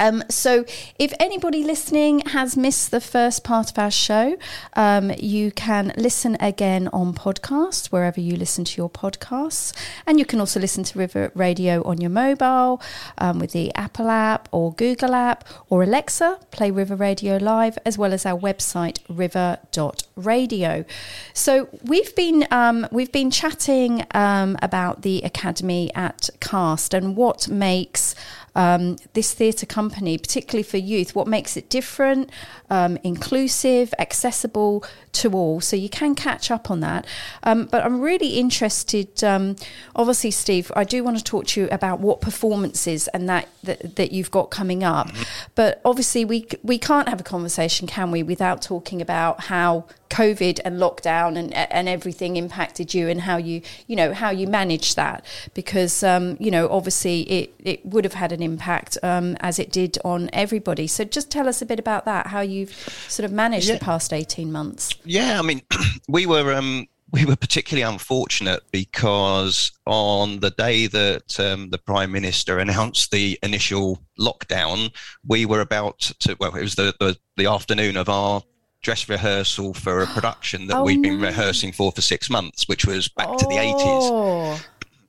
Um, 0.00 0.24
so, 0.30 0.64
if 0.98 1.12
anybody 1.20 1.62
listening 1.62 2.20
has 2.20 2.56
missed 2.56 2.90
the 2.90 3.02
first 3.02 3.44
part 3.44 3.70
of 3.70 3.78
our 3.78 3.90
show, 3.90 4.38
um, 4.72 5.12
you 5.18 5.52
can 5.52 5.92
listen 5.96 6.38
again 6.40 6.88
on 6.88 7.12
podcast, 7.12 7.88
wherever 7.88 8.18
you 8.18 8.34
listen 8.34 8.64
to 8.64 8.78
your 8.78 8.88
podcasts. 8.88 9.74
And 10.06 10.18
you 10.18 10.24
can 10.24 10.40
also 10.40 10.58
listen 10.58 10.84
to 10.84 10.98
River 10.98 11.30
Radio 11.34 11.82
on 11.84 12.00
your 12.00 12.08
mobile 12.08 12.80
um, 13.18 13.38
with 13.38 13.52
the 13.52 13.74
Apple 13.74 14.08
app 14.08 14.48
or 14.52 14.72
Google 14.72 15.14
app 15.14 15.44
or 15.68 15.82
Alexa, 15.82 16.38
play 16.50 16.70
River 16.70 16.96
Radio 16.96 17.36
Live, 17.36 17.76
as 17.84 17.98
well 17.98 18.14
as 18.14 18.24
our 18.24 18.38
website, 18.40 19.00
river.radio. 19.06 20.86
So, 21.34 21.68
we've 21.84 22.16
been, 22.16 22.46
um, 22.50 22.88
we've 22.90 23.12
been 23.12 23.30
chatting 23.30 24.06
um, 24.12 24.56
about 24.62 25.02
the 25.02 25.20
Academy 25.24 25.92
at 25.94 26.30
Cast 26.40 26.94
and 26.94 27.16
what 27.16 27.48
makes 27.48 28.14
um, 28.54 28.96
this 29.12 29.32
theatre 29.32 29.66
company, 29.66 30.18
particularly 30.18 30.62
for 30.62 30.76
youth, 30.76 31.14
what 31.14 31.26
makes 31.26 31.56
it 31.56 31.68
different, 31.68 32.30
um, 32.68 32.98
inclusive, 33.02 33.94
accessible 33.98 34.84
to 35.12 35.32
all. 35.32 35.60
So 35.60 35.76
you 35.76 35.88
can 35.88 36.14
catch 36.14 36.50
up 36.50 36.70
on 36.70 36.80
that. 36.80 37.06
Um, 37.42 37.66
but 37.66 37.84
I'm 37.84 38.00
really 38.00 38.38
interested, 38.38 39.22
um, 39.24 39.56
obviously, 39.94 40.30
Steve, 40.30 40.70
I 40.76 40.84
do 40.84 41.02
want 41.04 41.18
to 41.18 41.24
talk 41.24 41.46
to 41.48 41.60
you 41.60 41.68
about 41.70 42.00
what 42.00 42.20
performances 42.20 43.08
and 43.08 43.28
that, 43.28 43.48
that, 43.62 43.96
that 43.96 44.12
you've 44.12 44.30
got 44.30 44.50
coming 44.50 44.84
up. 44.84 45.08
Mm-hmm. 45.08 45.22
But 45.54 45.80
obviously, 45.84 46.24
we, 46.24 46.46
we 46.62 46.78
can't 46.78 47.08
have 47.08 47.20
a 47.20 47.24
conversation, 47.24 47.86
can 47.86 48.10
we, 48.10 48.22
without 48.22 48.62
talking 48.62 49.00
about 49.00 49.44
how 49.44 49.86
COVID 50.10 50.60
and 50.64 50.76
lockdown 50.78 51.38
and 51.38 51.54
and 51.54 51.88
everything 51.88 52.36
impacted 52.36 52.92
you 52.92 53.08
and 53.08 53.22
how 53.22 53.36
you 53.36 53.62
you 53.86 53.96
know 53.96 54.12
how 54.12 54.30
you 54.30 54.46
managed 54.46 54.96
that 54.96 55.24
because 55.54 56.02
um, 56.02 56.36
you 56.40 56.50
know 56.50 56.68
obviously 56.68 57.22
it 57.22 57.54
it 57.60 57.86
would 57.86 58.04
have 58.04 58.14
had 58.14 58.32
an 58.32 58.42
impact 58.42 58.98
um, 59.02 59.36
as 59.40 59.58
it 59.58 59.70
did 59.72 59.96
on 60.04 60.28
everybody. 60.32 60.86
So 60.86 61.04
just 61.04 61.30
tell 61.30 61.48
us 61.48 61.62
a 61.62 61.66
bit 61.66 61.78
about 61.78 62.04
that, 62.04 62.26
how 62.26 62.40
you've 62.40 62.74
sort 63.08 63.24
of 63.24 63.32
managed 63.32 63.68
yeah. 63.68 63.74
the 63.74 63.84
past 63.84 64.12
eighteen 64.12 64.52
months. 64.52 64.94
Yeah, 65.04 65.38
I 65.38 65.42
mean, 65.42 65.62
we 66.08 66.26
were. 66.26 66.52
Um, 66.52 66.88
we 67.12 67.24
were 67.24 67.34
particularly 67.34 67.82
unfortunate 67.82 68.62
because 68.70 69.72
on 69.84 70.38
the 70.38 70.50
day 70.50 70.86
that 70.86 71.40
um, 71.40 71.70
the 71.70 71.78
prime 71.78 72.12
minister 72.12 72.58
announced 72.58 73.10
the 73.10 73.36
initial 73.42 74.00
lockdown, 74.18 74.92
we 75.26 75.44
were 75.44 75.60
about 75.60 75.98
to. 76.20 76.36
Well, 76.38 76.54
it 76.54 76.62
was 76.62 76.76
the, 76.76 76.94
the, 77.00 77.18
the 77.36 77.46
afternoon 77.46 77.96
of 77.96 78.08
our 78.08 78.42
dress 78.82 79.08
rehearsal 79.08 79.74
for 79.74 80.02
a 80.02 80.06
production 80.06 80.66
that 80.66 80.76
oh, 80.78 80.84
we'd 80.84 81.02
been 81.02 81.20
no. 81.20 81.26
rehearsing 81.26 81.72
for 81.72 81.92
for 81.92 82.00
six 82.00 82.30
months, 82.30 82.68
which 82.68 82.86
was 82.86 83.08
back 83.08 83.28
oh. 83.28 83.38
to 83.38 83.46
the 83.46 83.54
80s. 83.54 84.64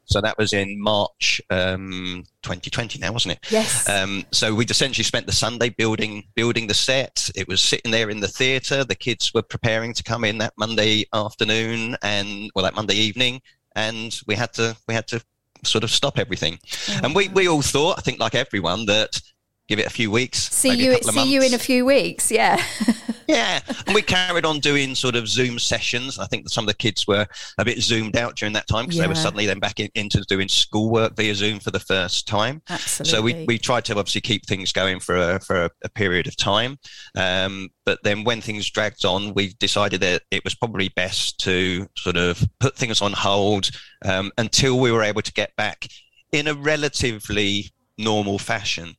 So 0.06 0.20
that 0.20 0.38
was 0.38 0.52
in 0.52 0.82
March 0.82 1.42
um, 1.50 2.26
2020 2.42 3.00
now, 3.00 3.14
wasn't 3.14 3.36
it? 3.36 3.50
Yes. 3.50 3.88
Um, 3.88 4.26
so 4.32 4.54
we'd 4.54 4.70
essentially 4.70 5.06
spent 5.06 5.26
the 5.26 5.32
Sunday 5.32 5.70
building 5.70 6.26
building 6.36 6.68
the 6.68 6.74
set. 6.74 7.30
It 7.34 7.48
was 7.48 7.62
sitting 7.62 7.92
there 7.92 8.10
in 8.10 8.20
the 8.20 8.28
theatre. 8.28 8.84
The 8.84 8.96
kids 8.96 9.34
were 9.34 9.42
preparing 9.42 9.94
to 9.94 10.04
come 10.04 10.26
in 10.26 10.38
that 10.40 10.54
Monday 10.58 11.06
afternoon 11.14 11.96
and 12.02 12.52
well 12.54 12.64
that 12.64 12.76
Monday 12.76 12.96
evening, 12.96 13.42
and 13.74 14.20
we 14.28 14.36
had 14.36 14.52
to 14.54 14.76
we 14.86 14.94
had 14.94 15.08
to 15.08 15.24
sort 15.64 15.84
of 15.86 15.92
stop 15.92 16.20
everything. 16.20 16.60
Oh, 16.90 17.00
and 17.04 17.16
we, 17.16 17.30
we 17.30 17.48
all 17.48 17.62
thought, 17.62 17.98
I 17.98 18.02
think 18.02 18.20
like 18.20 18.36
everyone, 18.36 18.86
that 18.88 19.22
give 19.68 19.80
it 19.80 19.86
a 19.86 19.92
few 19.92 20.12
weeks. 20.12 20.40
See 20.40 20.74
you. 20.74 20.98
See 20.98 21.16
months. 21.16 21.32
you 21.32 21.42
in 21.42 21.54
a 21.54 21.60
few 21.60 21.86
weeks. 21.86 22.32
Yeah. 22.32 22.62
yeah, 23.32 23.60
and 23.86 23.96
we 23.96 24.02
carried 24.02 24.46
on 24.46 24.60
doing 24.60 24.96
sort 24.96 25.16
of 25.16 25.28
Zoom 25.28 25.60
sessions. 25.60 26.20
I 26.20 26.26
think 26.26 26.50
some 26.50 26.64
of 26.64 26.68
the 26.68 26.74
kids 26.74 27.08
were 27.08 27.26
a 27.58 27.66
bit 27.66 27.82
zoomed 27.82 28.16
out 28.16 28.36
during 28.36 28.54
that 28.54 28.68
time 28.68 28.86
because 28.86 28.98
yeah. 28.98 29.04
they 29.04 29.08
were 29.08 29.16
suddenly 29.16 29.46
then 29.46 29.60
back 29.60 29.80
in, 29.80 29.90
into 29.96 30.22
doing 30.28 30.48
schoolwork 30.48 31.16
via 31.16 31.34
Zoom 31.36 31.60
for 31.60 31.72
the 31.72 31.80
first 31.80 32.28
time. 32.28 32.62
Absolutely. 32.70 33.12
So 33.12 33.22
we, 33.22 33.46
we 33.46 33.58
tried 33.58 33.86
to 33.86 33.98
obviously 33.98 34.22
keep 34.22 34.46
things 34.46 34.72
going 34.72 35.00
for 35.00 35.16
a, 35.16 35.40
for 35.40 35.66
a, 35.66 35.70
a 35.84 35.90
period 35.90 36.28
of 36.28 36.36
time. 36.36 36.78
Um, 37.16 37.70
but 37.86 38.00
then 38.04 38.24
when 38.24 38.42
things 38.42 38.70
dragged 38.70 39.06
on, 39.06 39.34
we 39.34 39.54
decided 39.54 40.02
that 40.02 40.24
it 40.32 40.44
was 40.44 40.56
probably 40.56 40.90
best 40.90 41.40
to 41.42 41.88
sort 41.98 42.18
of 42.18 42.44
put 42.60 42.76
things 42.76 43.02
on 43.02 43.14
hold 43.14 43.70
um, 44.06 44.32
until 44.38 44.80
we 44.80 44.92
were 44.92 45.04
able 45.04 45.22
to 45.22 45.34
get 45.34 45.56
back 45.56 45.88
in 46.32 46.48
a 46.48 46.54
relatively 46.54 47.72
normal 47.98 48.40
fashion. 48.40 48.96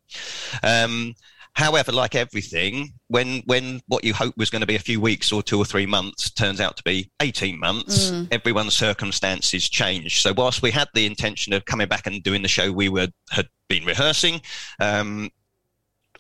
Um, 0.62 1.14
however, 1.54 1.92
like 1.92 2.14
everything, 2.14 2.92
when 3.08 3.42
when 3.46 3.80
what 3.86 4.04
you 4.04 4.14
hope 4.14 4.36
was 4.36 4.50
going 4.50 4.60
to 4.60 4.66
be 4.66 4.76
a 4.76 4.80
few 4.80 5.00
weeks 5.00 5.32
or 5.32 5.42
two 5.42 5.58
or 5.58 5.64
three 5.64 5.86
months 5.86 6.30
turns 6.30 6.60
out 6.60 6.76
to 6.76 6.82
be 6.82 7.10
eighteen 7.20 7.58
months, 7.58 8.10
mm. 8.10 8.28
everyone's 8.30 8.74
circumstances 8.74 9.68
change. 9.68 10.22
So 10.22 10.32
whilst 10.36 10.62
we 10.62 10.70
had 10.70 10.88
the 10.94 11.06
intention 11.06 11.52
of 11.52 11.64
coming 11.64 11.88
back 11.88 12.06
and 12.06 12.22
doing 12.22 12.42
the 12.42 12.48
show 12.48 12.72
we 12.72 12.88
were 12.88 13.08
had 13.30 13.48
been 13.68 13.84
rehearsing, 13.84 14.40
um, 14.80 15.30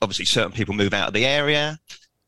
obviously 0.00 0.24
certain 0.24 0.52
people 0.52 0.74
move 0.74 0.94
out 0.94 1.08
of 1.08 1.14
the 1.14 1.26
area 1.26 1.78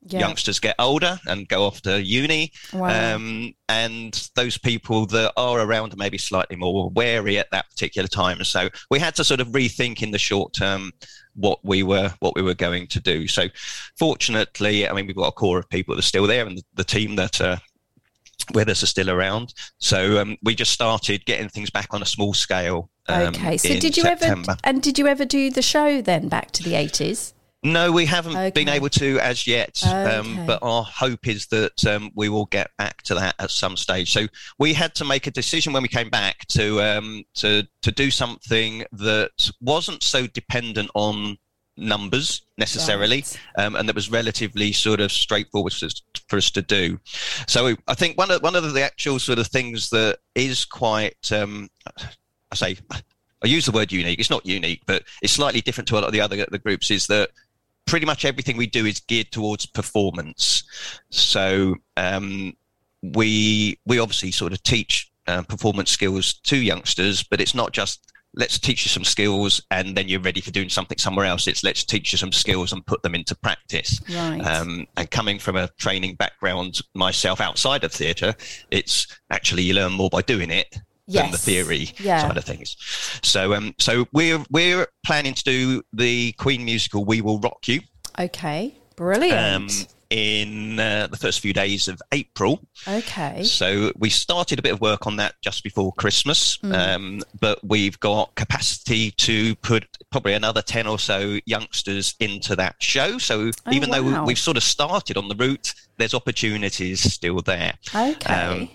yeah. 0.07 0.21
youngsters 0.21 0.59
get 0.59 0.75
older 0.79 1.19
and 1.27 1.49
go 1.49 1.65
off 1.65 1.81
to 1.83 2.03
uni. 2.03 2.53
Wow. 2.73 3.15
Um, 3.15 3.55
and 3.69 4.29
those 4.35 4.59
people 4.59 5.07
that 5.07 5.33
are 5.37 5.61
around 5.61 5.93
are 5.93 5.97
maybe 5.97 6.19
slightly 6.19 6.57
more 6.57 6.91
wary 6.91 7.39
at 7.39 7.51
that 7.51 7.71
particular 7.71 8.09
time. 8.09 8.43
So 8.45 8.69
we 8.91 8.99
had 8.99 9.15
to 9.17 9.25
sort 9.25 9.41
of 9.41 9.49
rethink 9.49 10.03
in 10.03 10.11
the 10.11 10.19
short 10.19 10.53
term 10.53 10.93
what 11.35 11.59
we 11.65 11.83
were 11.83 12.13
what 12.21 12.35
we 12.37 12.43
were 12.43 12.55
going 12.55 12.87
to 12.89 13.01
do. 13.01 13.27
So 13.27 13.49
fortunately, 13.99 14.89
I 14.89 14.93
mean 14.93 15.07
we've 15.07 15.17
got 15.17 15.29
a 15.29 15.33
core 15.33 15.59
of 15.59 15.69
people 15.69 15.95
that 15.95 16.01
are 16.01 16.03
still 16.03 16.27
there 16.27 16.47
and 16.47 16.59
the, 16.59 16.63
the 16.75 16.85
team 16.85 17.17
that 17.17 17.41
uh, 17.41 17.57
with 18.53 18.69
us 18.69 18.83
are 18.83 18.87
still 18.87 19.11
around. 19.11 19.55
So 19.79 20.21
um, 20.21 20.37
we 20.43 20.55
just 20.55 20.73
started 20.73 21.25
getting 21.25 21.49
things 21.49 21.71
back 21.71 21.95
on 21.95 22.03
a 22.03 22.07
small 22.07 22.35
scale. 22.35 22.91
Um, 23.09 23.29
okay. 23.29 23.57
So 23.57 23.69
did 23.69 23.97
you 23.97 24.03
September. 24.03 24.53
ever 24.53 24.61
and 24.65 24.83
did 24.83 24.99
you 24.99 25.07
ever 25.07 25.25
do 25.25 25.51
the 25.51 25.63
show 25.63 26.01
then 26.03 26.29
back 26.29 26.51
to 26.53 26.63
the 26.63 26.75
eighties? 26.75 27.34
No, 27.65 27.91
we 27.91 28.05
haven't 28.05 28.33
okay. 28.33 28.51
been 28.51 28.69
able 28.69 28.91
to 28.91 29.19
as 29.21 29.47
yet, 29.47 29.83
um, 29.87 29.95
okay. 29.95 30.17
um, 30.17 30.47
but 30.47 30.59
our 30.61 30.85
hope 30.85 31.27
is 31.27 31.47
that 31.47 31.83
um, 31.87 32.11
we 32.15 32.29
will 32.29 32.45
get 32.45 32.71
back 32.77 33.01
to 33.05 33.15
that 33.15 33.37
at 33.39 33.51
some 33.51 33.79
stage. 33.79 34.13
So 34.13 34.27
we 34.59 34.75
had 34.75 34.95
to 34.97 35.05
make 35.07 35.27
a 35.27 35.31
decision 35.31 35.73
when 35.73 35.83
we 35.83 35.89
came 35.89 36.11
back 36.11 36.47
to 36.49 36.83
um, 36.83 37.25
to 37.37 37.67
to 37.81 37.91
do 37.91 38.11
something 38.11 38.85
that 38.93 39.51
wasn't 39.63 40.03
so 40.03 40.27
dependent 40.27 40.91
on 40.95 41.39
numbers 41.79 42.43
necessarily, 42.59 43.25
right. 43.57 43.65
um, 43.65 43.77
and 43.77 43.89
that 43.89 43.97
was 43.97 44.11
relatively 44.11 44.71
sort 44.71 45.01
of 45.01 45.11
straightforward 45.11 45.73
for 45.73 45.87
us, 45.87 46.03
for 46.29 46.37
us 46.37 46.51
to 46.51 46.61
do. 46.61 47.01
So 47.49 47.75
I 47.89 47.95
think 47.95 48.19
one 48.19 48.31
of 48.31 48.43
one 48.43 48.57
of 48.57 48.75
the 48.75 48.83
actual 48.83 49.19
sort 49.19 49.39
of 49.39 49.47
things 49.47 49.89
that 49.89 50.19
is 50.35 50.67
quite, 50.67 51.33
um, 51.33 51.71
I 52.53 52.57
say. 52.57 52.77
I 53.43 53.47
use 53.47 53.67
the 53.67 53.73
word 53.73 53.93
unique. 53.93 54.19
It's 54.19 54.31
not 54.31 54.47
unique, 54.47 54.81
but 54.87 55.03
it's 55.21 55.35
slightly 55.35 55.61
different 55.61 55.87
to 55.89 55.95
a 55.95 55.97
lot 55.97 56.05
of 56.05 56.13
the 56.15 56.21
other 56.23 56.47
the 56.51 56.59
groups. 56.59 56.91
Is 56.91 57.07
that 57.09 57.29
pretty 57.87 58.07
much 58.07 58.25
everything 58.25 58.57
we 58.57 58.67
do 58.67 58.87
is 58.87 59.01
geared 59.01 59.31
towards 59.31 59.67
performance. 59.67 60.65
So 61.11 61.77
um, 61.97 62.55
we 63.03 63.79
we 63.87 63.99
obviously 63.99 64.31
sort 64.31 64.53
of 64.53 64.63
teach 64.63 65.11
uh, 65.27 65.43
performance 65.43 65.91
skills 65.91 66.35
to 66.35 66.57
youngsters, 66.57 67.23
but 67.23 67.41
it's 67.41 67.55
not 67.55 67.73
just 67.73 68.11
let's 68.37 68.59
teach 68.59 68.85
you 68.85 68.89
some 68.89 69.05
skills 69.05 69.61
and 69.71 69.97
then 69.97 70.09
you're 70.09 70.21
ready 70.21 70.41
for 70.41 70.51
doing 70.51 70.69
something 70.69 70.99
somewhere 70.99 71.27
else. 71.27 71.47
It's 71.47 71.63
let's 71.63 71.85
teach 71.85 72.13
you 72.13 72.19
some 72.19 72.33
skills 72.33 72.73
and 72.73 72.85
put 72.85 73.03
them 73.03 73.15
into 73.15 73.35
practice. 73.37 74.01
Right. 74.13 74.41
Um, 74.41 74.87
and 74.97 75.11
coming 75.11 75.39
from 75.39 75.57
a 75.57 75.69
training 75.79 76.17
background 76.17 76.81
myself 76.95 77.41
outside 77.41 77.85
of 77.85 77.93
theatre, 77.93 78.35
it's 78.71 79.07
actually 79.31 79.63
you 79.63 79.75
learn 79.75 79.93
more 79.93 80.11
by 80.11 80.23
doing 80.23 80.51
it 80.51 80.79
yes. 81.07 81.23
than 81.25 81.33
the 81.33 81.39
theory 81.39 81.91
yeah. 81.99 82.23
side 82.23 82.37
of 82.37 82.45
things. 82.45 82.77
So, 83.23 83.55
um, 83.55 83.75
so 83.79 84.07
we're 84.13 84.45
we're 84.51 84.87
planning 85.05 85.35
to 85.35 85.45
do 85.45 85.83
the 85.93 86.33
Queen 86.33 86.65
musical 86.65 87.05
"We 87.05 87.21
Will 87.21 87.39
Rock 87.39 87.67
You." 87.69 87.81
Okay, 88.19 88.75
brilliant. 88.97 89.71
Um, 89.71 89.87
in 90.15 90.79
uh, 90.79 91.09
the 91.09 91.17
first 91.17 91.41
few 91.41 91.53
days 91.53 91.89
of 91.89 92.01
April. 92.13 92.61
Okay. 92.87 93.43
So 93.43 93.91
we 93.99 94.11
started 94.11 94.61
a 94.61 94.63
bit 94.63 94.73
of 94.73 94.81
work 94.81 95.09
on 95.09 95.17
that 95.17 95.35
just 95.41 95.65
before 95.65 95.93
Christmas, 95.95 96.57
mm. 96.59 96.73
um, 96.73 97.23
but 97.41 97.59
we've 97.65 97.99
got 97.99 98.33
capacity 98.37 99.11
to 99.13 99.57
put 99.57 99.85
probably 100.11 100.35
another 100.35 100.63
10 100.63 100.87
or 100.87 101.01
so 101.01 101.41
youngsters 101.47 102.15
into 102.21 102.55
that 102.55 102.77
show. 102.81 103.19
So 103.19 103.51
oh, 103.67 103.73
even 103.73 103.91
wow. 103.91 104.03
though 104.03 104.25
we've 104.25 104.39
sort 104.39 104.57
of 104.57 104.63
started 104.63 105.17
on 105.17 105.27
the 105.27 105.35
route, 105.35 105.75
there's 105.97 106.15
opportunities 106.15 107.01
still 107.13 107.41
there. 107.41 107.75
Okay. 107.93 108.33
Um, 108.33 108.69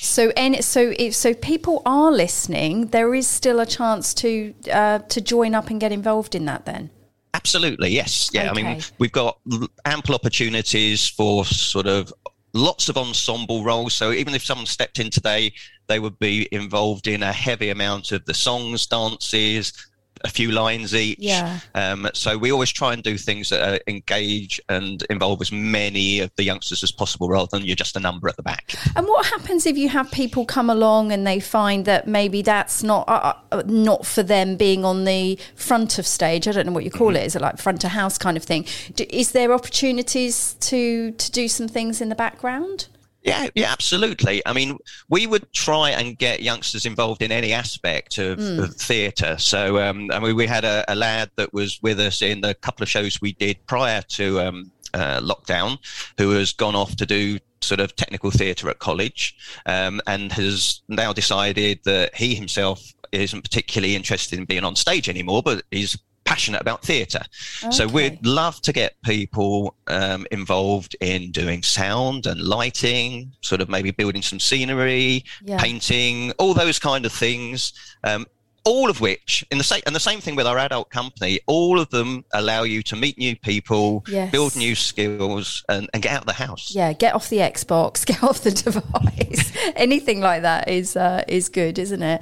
so, 0.00 0.30
and 0.36 0.64
so, 0.64 0.94
if 0.98 1.14
so, 1.14 1.34
people 1.34 1.82
are 1.84 2.10
listening. 2.12 2.88
There 2.88 3.14
is 3.14 3.26
still 3.26 3.60
a 3.60 3.66
chance 3.66 4.14
to 4.14 4.54
uh, 4.72 5.00
to 5.00 5.20
join 5.20 5.54
up 5.54 5.70
and 5.70 5.80
get 5.80 5.92
involved 5.92 6.34
in 6.34 6.44
that. 6.46 6.64
Then, 6.66 6.90
absolutely, 7.34 7.90
yes, 7.90 8.30
yeah. 8.32 8.50
Okay. 8.50 8.60
I 8.60 8.74
mean, 8.74 8.82
we've 8.98 9.12
got 9.12 9.38
ample 9.84 10.14
opportunities 10.14 11.08
for 11.08 11.44
sort 11.44 11.86
of 11.86 12.12
lots 12.54 12.88
of 12.88 12.96
ensemble 12.96 13.64
roles. 13.64 13.94
So, 13.94 14.12
even 14.12 14.34
if 14.34 14.44
someone 14.44 14.66
stepped 14.66 14.98
in 14.98 15.10
today, 15.10 15.52
they 15.86 15.98
would 15.98 16.18
be 16.18 16.48
involved 16.52 17.06
in 17.06 17.22
a 17.22 17.32
heavy 17.32 17.70
amount 17.70 18.12
of 18.12 18.24
the 18.24 18.34
songs, 18.34 18.86
dances, 18.86 19.72
a 20.24 20.28
few 20.28 20.50
lines 20.50 20.94
each. 20.94 21.18
Yeah. 21.20 21.60
Um, 21.74 22.08
so 22.14 22.36
we 22.38 22.52
always 22.52 22.70
try 22.70 22.92
and 22.92 23.02
do 23.02 23.16
things 23.16 23.50
that 23.50 23.60
uh, 23.60 23.78
engage 23.86 24.60
and 24.68 25.02
involve 25.10 25.40
as 25.40 25.52
many 25.52 26.20
of 26.20 26.30
the 26.36 26.44
youngsters 26.44 26.82
as 26.82 26.92
possible, 26.92 27.28
rather 27.28 27.48
than 27.50 27.64
you're 27.64 27.76
just 27.76 27.96
a 27.96 28.00
number 28.00 28.28
at 28.28 28.36
the 28.36 28.42
back. 28.42 28.74
And 28.96 29.06
what 29.06 29.26
happens 29.26 29.66
if 29.66 29.76
you 29.76 29.88
have 29.88 30.10
people 30.10 30.44
come 30.44 30.70
along 30.70 31.12
and 31.12 31.26
they 31.26 31.40
find 31.40 31.84
that 31.84 32.06
maybe 32.06 32.42
that's 32.42 32.82
not 32.82 33.08
uh, 33.08 33.34
uh, 33.52 33.62
not 33.66 34.06
for 34.06 34.22
them 34.22 34.56
being 34.56 34.84
on 34.84 35.04
the 35.04 35.38
front 35.54 35.98
of 35.98 36.06
stage? 36.06 36.48
I 36.48 36.52
don't 36.52 36.66
know 36.66 36.72
what 36.72 36.84
you 36.84 36.90
call 36.90 37.16
it. 37.16 37.24
Is 37.24 37.36
it 37.36 37.42
like 37.42 37.58
front 37.58 37.84
of 37.84 37.90
house 37.90 38.18
kind 38.18 38.36
of 38.36 38.44
thing? 38.44 38.66
Do, 38.94 39.04
is 39.10 39.32
there 39.32 39.52
opportunities 39.52 40.54
to 40.60 41.12
to 41.12 41.30
do 41.32 41.48
some 41.48 41.68
things 41.68 42.00
in 42.00 42.08
the 42.08 42.14
background? 42.14 42.88
Yeah, 43.28 43.48
yeah, 43.54 43.72
absolutely. 43.72 44.42
I 44.46 44.52
mean, 44.52 44.78
we 45.08 45.26
would 45.26 45.52
try 45.52 45.90
and 45.90 46.16
get 46.18 46.42
youngsters 46.42 46.86
involved 46.86 47.22
in 47.22 47.30
any 47.32 47.52
aspect 47.52 48.18
of, 48.18 48.38
Mm. 48.38 48.64
of 48.64 48.74
theatre. 48.76 49.36
So, 49.38 49.78
um, 49.80 50.10
I 50.12 50.18
mean, 50.20 50.36
we 50.36 50.46
had 50.46 50.64
a, 50.64 50.84
a 50.88 50.94
lad 50.94 51.30
that 51.36 51.52
was 51.52 51.78
with 51.82 51.98
us 52.00 52.22
in 52.22 52.40
the 52.40 52.54
couple 52.54 52.82
of 52.82 52.88
shows 52.88 53.20
we 53.20 53.32
did 53.32 53.56
prior 53.66 54.02
to 54.02 54.40
um, 54.40 54.70
uh, 54.94 55.20
lockdown, 55.20 55.78
who 56.16 56.30
has 56.30 56.52
gone 56.52 56.74
off 56.74 56.96
to 56.96 57.06
do 57.06 57.38
sort 57.60 57.80
of 57.80 57.94
technical 57.96 58.30
theatre 58.30 58.68
at 58.70 58.78
college, 58.78 59.34
um, 59.66 60.00
and 60.06 60.32
has 60.32 60.80
now 60.88 61.12
decided 61.12 61.80
that 61.84 62.14
he 62.14 62.34
himself 62.34 62.92
isn't 63.12 63.42
particularly 63.42 63.96
interested 63.96 64.38
in 64.38 64.44
being 64.44 64.64
on 64.64 64.76
stage 64.76 65.08
anymore, 65.08 65.42
but 65.42 65.62
he's 65.70 65.96
passionate 66.28 66.60
about 66.60 66.82
theatre. 66.82 67.22
So 67.70 67.86
we'd 67.86 68.24
love 68.26 68.60
to 68.62 68.72
get 68.72 69.00
people 69.02 69.74
um, 69.86 70.26
involved 70.30 70.94
in 71.00 71.30
doing 71.30 71.62
sound 71.62 72.26
and 72.26 72.38
lighting, 72.40 73.32
sort 73.40 73.62
of 73.62 73.68
maybe 73.70 73.90
building 73.92 74.20
some 74.22 74.38
scenery, 74.38 75.24
Yeah. 75.42 75.58
painting, 75.58 76.32
all 76.38 76.52
those 76.52 76.78
kind 76.78 77.06
of 77.06 77.12
things. 77.12 77.72
Um, 78.04 78.26
all 78.64 78.90
of 78.90 79.00
which, 79.00 79.46
in 79.50 79.56
the 79.56 79.64
same 79.64 79.80
and 79.86 79.96
the 79.96 80.00
same 80.00 80.20
thing 80.20 80.36
with 80.36 80.46
our 80.46 80.58
adult 80.58 80.90
company, 80.90 81.40
all 81.46 81.80
of 81.80 81.88
them 81.88 82.22
allow 82.34 82.64
you 82.64 82.82
to 82.82 82.96
meet 82.96 83.16
new 83.16 83.34
people, 83.34 84.04
Yes. 84.06 84.30
build 84.30 84.56
new 84.56 84.74
skills, 84.74 85.64
and, 85.70 85.88
and 85.94 86.02
get 86.02 86.12
out 86.12 86.20
of 86.22 86.26
the 86.26 86.34
house. 86.34 86.74
Yeah, 86.74 86.92
get 86.92 87.14
off 87.14 87.30
the 87.30 87.38
Xbox, 87.38 88.04
get 88.12 88.22
off 88.22 88.42
the 88.42 88.50
device. 88.50 89.52
Anything 89.76 90.20
like 90.20 90.42
that 90.42 90.68
is 90.68 90.96
uh, 90.96 91.22
is 91.28 91.48
good, 91.48 91.78
isn't 91.78 92.02
it? 92.02 92.20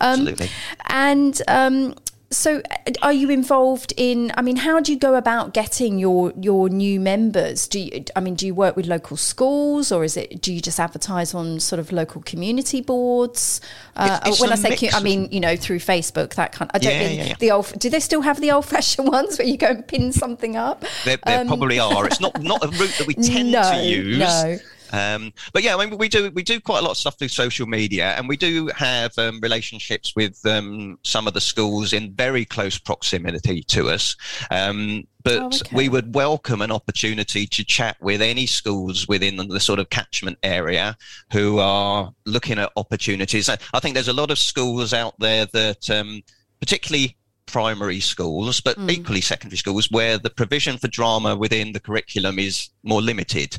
Um, 0.00 0.20
Absolutely. 0.20 0.50
And 0.88 1.42
um, 1.48 1.94
so, 2.32 2.62
are 3.02 3.12
you 3.12 3.28
involved 3.28 3.92
in? 3.96 4.30
I 4.36 4.42
mean, 4.42 4.56
how 4.56 4.78
do 4.78 4.92
you 4.92 4.98
go 4.98 5.16
about 5.16 5.52
getting 5.52 5.98
your 5.98 6.32
your 6.40 6.68
new 6.68 7.00
members? 7.00 7.66
Do 7.66 7.80
you? 7.80 8.04
I 8.14 8.20
mean, 8.20 8.36
do 8.36 8.46
you 8.46 8.54
work 8.54 8.76
with 8.76 8.86
local 8.86 9.16
schools, 9.16 9.90
or 9.90 10.04
is 10.04 10.16
it? 10.16 10.40
Do 10.40 10.52
you 10.54 10.60
just 10.60 10.78
advertise 10.78 11.34
on 11.34 11.58
sort 11.58 11.80
of 11.80 11.90
local 11.90 12.22
community 12.22 12.80
boards? 12.82 13.60
Uh, 13.96 14.04
It's- 14.22 14.28
it's 14.28 14.40
when 14.40 14.52
i 14.52 14.54
say, 14.54 14.70
mix 14.70 14.94
I 14.94 15.00
mean, 15.00 15.28
you 15.32 15.40
know, 15.40 15.56
through 15.56 15.80
Facebook, 15.80 16.34
that 16.34 16.52
kind. 16.52 16.70
I 16.72 16.78
don't 16.78 16.92
Yeah, 16.92 17.00
mean 17.08 17.18
yeah, 17.18 17.24
yeah. 17.26 17.34
the 17.40 17.50
old. 17.50 17.72
Do 17.78 17.90
they 17.90 18.00
still 18.00 18.20
have 18.22 18.40
the 18.40 18.52
old 18.52 18.64
fashioned 18.64 19.08
ones 19.12 19.36
where 19.38 19.48
you 19.48 19.56
go 19.56 19.66
and 19.68 19.86
pin 19.86 20.12
something 20.12 20.56
up? 20.56 20.84
There, 21.04 21.18
there 21.26 21.44
probably 21.46 21.80
are. 21.80 22.06
It's 22.06 22.20
not 22.20 22.40
not 22.40 22.62
a 22.64 22.68
route 22.68 22.94
that 22.98 23.06
we 23.08 23.14
tend 23.30 23.54
Um, 23.56 23.62
no, 23.62 23.70
to 23.72 23.84
use. 23.84 24.18
no. 24.18 24.58
Um, 24.92 25.32
but 25.52 25.62
yeah, 25.62 25.76
I 25.76 25.86
mean, 25.86 25.98
we 25.98 26.08
do 26.08 26.30
we 26.32 26.42
do 26.42 26.60
quite 26.60 26.78
a 26.78 26.82
lot 26.82 26.92
of 26.92 26.96
stuff 26.96 27.18
through 27.18 27.28
social 27.28 27.66
media, 27.66 28.14
and 28.16 28.28
we 28.28 28.36
do 28.36 28.68
have 28.76 29.16
um, 29.18 29.40
relationships 29.40 30.14
with 30.16 30.44
um, 30.46 30.98
some 31.04 31.26
of 31.26 31.34
the 31.34 31.40
schools 31.40 31.92
in 31.92 32.12
very 32.14 32.44
close 32.44 32.78
proximity 32.78 33.62
to 33.64 33.90
us. 33.90 34.16
Um, 34.50 35.04
but 35.22 35.38
Oh, 35.38 35.46
okay. 35.46 35.76
we 35.76 35.88
would 35.88 36.14
welcome 36.14 36.62
an 36.62 36.72
opportunity 36.72 37.46
to 37.46 37.62
chat 37.64 37.96
with 38.00 38.22
any 38.22 38.46
schools 38.46 39.06
within 39.06 39.36
the 39.36 39.60
sort 39.60 39.78
of 39.78 39.90
catchment 39.90 40.38
area 40.42 40.96
who 41.32 41.58
are 41.58 42.10
looking 42.24 42.58
at 42.58 42.72
opportunities. 42.76 43.48
I 43.48 43.58
I 43.74 43.80
think 43.80 43.94
there's 43.94 44.08
a 44.08 44.14
lot 44.14 44.30
of 44.30 44.38
schools 44.38 44.94
out 44.94 45.14
there 45.18 45.46
that, 45.46 45.90
um, 45.90 46.22
particularly 46.58 47.16
primary 47.50 48.00
schools, 48.00 48.60
but 48.60 48.76
equally 48.88 49.20
secondary 49.20 49.56
schools, 49.58 49.90
where 49.90 50.18
the 50.18 50.30
provision 50.30 50.78
for 50.78 50.88
drama 50.88 51.36
within 51.36 51.72
the 51.72 51.80
curriculum 51.80 52.38
is 52.38 52.70
more 52.82 53.02
limited. 53.02 53.56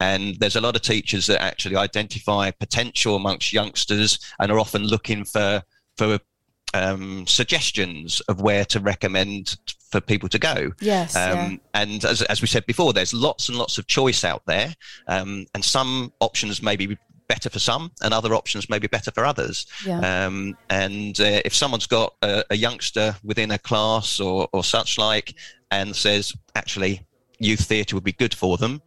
And 0.00 0.36
there's 0.40 0.56
a 0.56 0.60
lot 0.60 0.76
of 0.76 0.82
teachers 0.82 1.26
that 1.26 1.42
actually 1.42 1.76
identify 1.76 2.50
potential 2.50 3.16
amongst 3.16 3.52
youngsters 3.52 4.18
and 4.38 4.50
are 4.50 4.58
often 4.58 4.82
looking 4.82 5.24
for 5.24 5.62
for 5.96 6.18
um, 6.74 7.26
suggestions 7.26 8.20
of 8.22 8.40
where 8.40 8.64
to 8.64 8.80
recommend 8.80 9.56
for 9.90 10.00
people 10.00 10.28
to 10.28 10.38
go. 10.38 10.72
Yes, 10.80 11.14
Um, 11.14 11.22
yeah. 11.22 11.56
And 11.74 12.04
as, 12.04 12.22
as 12.22 12.40
we 12.42 12.48
said 12.48 12.66
before, 12.66 12.92
there's 12.92 13.14
lots 13.14 13.48
and 13.48 13.56
lots 13.56 13.78
of 13.78 13.86
choice 13.86 14.24
out 14.24 14.42
there, 14.46 14.74
um, 15.06 15.46
and 15.54 15.64
some 15.64 16.12
options 16.20 16.62
may 16.62 16.76
be 16.76 16.98
better 17.28 17.48
for 17.50 17.58
some, 17.58 17.90
and 18.02 18.12
other 18.14 18.34
options 18.34 18.68
may 18.68 18.78
be 18.78 18.86
better 18.86 19.10
for 19.10 19.24
others. 19.24 19.66
Yeah. 19.86 20.26
Um, 20.26 20.56
and 20.70 21.18
uh, 21.20 21.40
if 21.44 21.54
someone's 21.54 21.86
got 21.86 22.14
a, 22.22 22.44
a 22.50 22.56
youngster 22.56 23.16
within 23.22 23.50
a 23.50 23.58
class 23.58 24.20
or, 24.20 24.48
or 24.52 24.62
such 24.64 24.98
like, 24.98 25.34
and 25.70 25.94
says 25.96 26.32
actually 26.54 27.00
youth 27.38 27.60
theatre 27.60 27.96
would 27.96 28.04
be 28.04 28.12
good 28.12 28.34
for 28.34 28.56
them, 28.56 28.82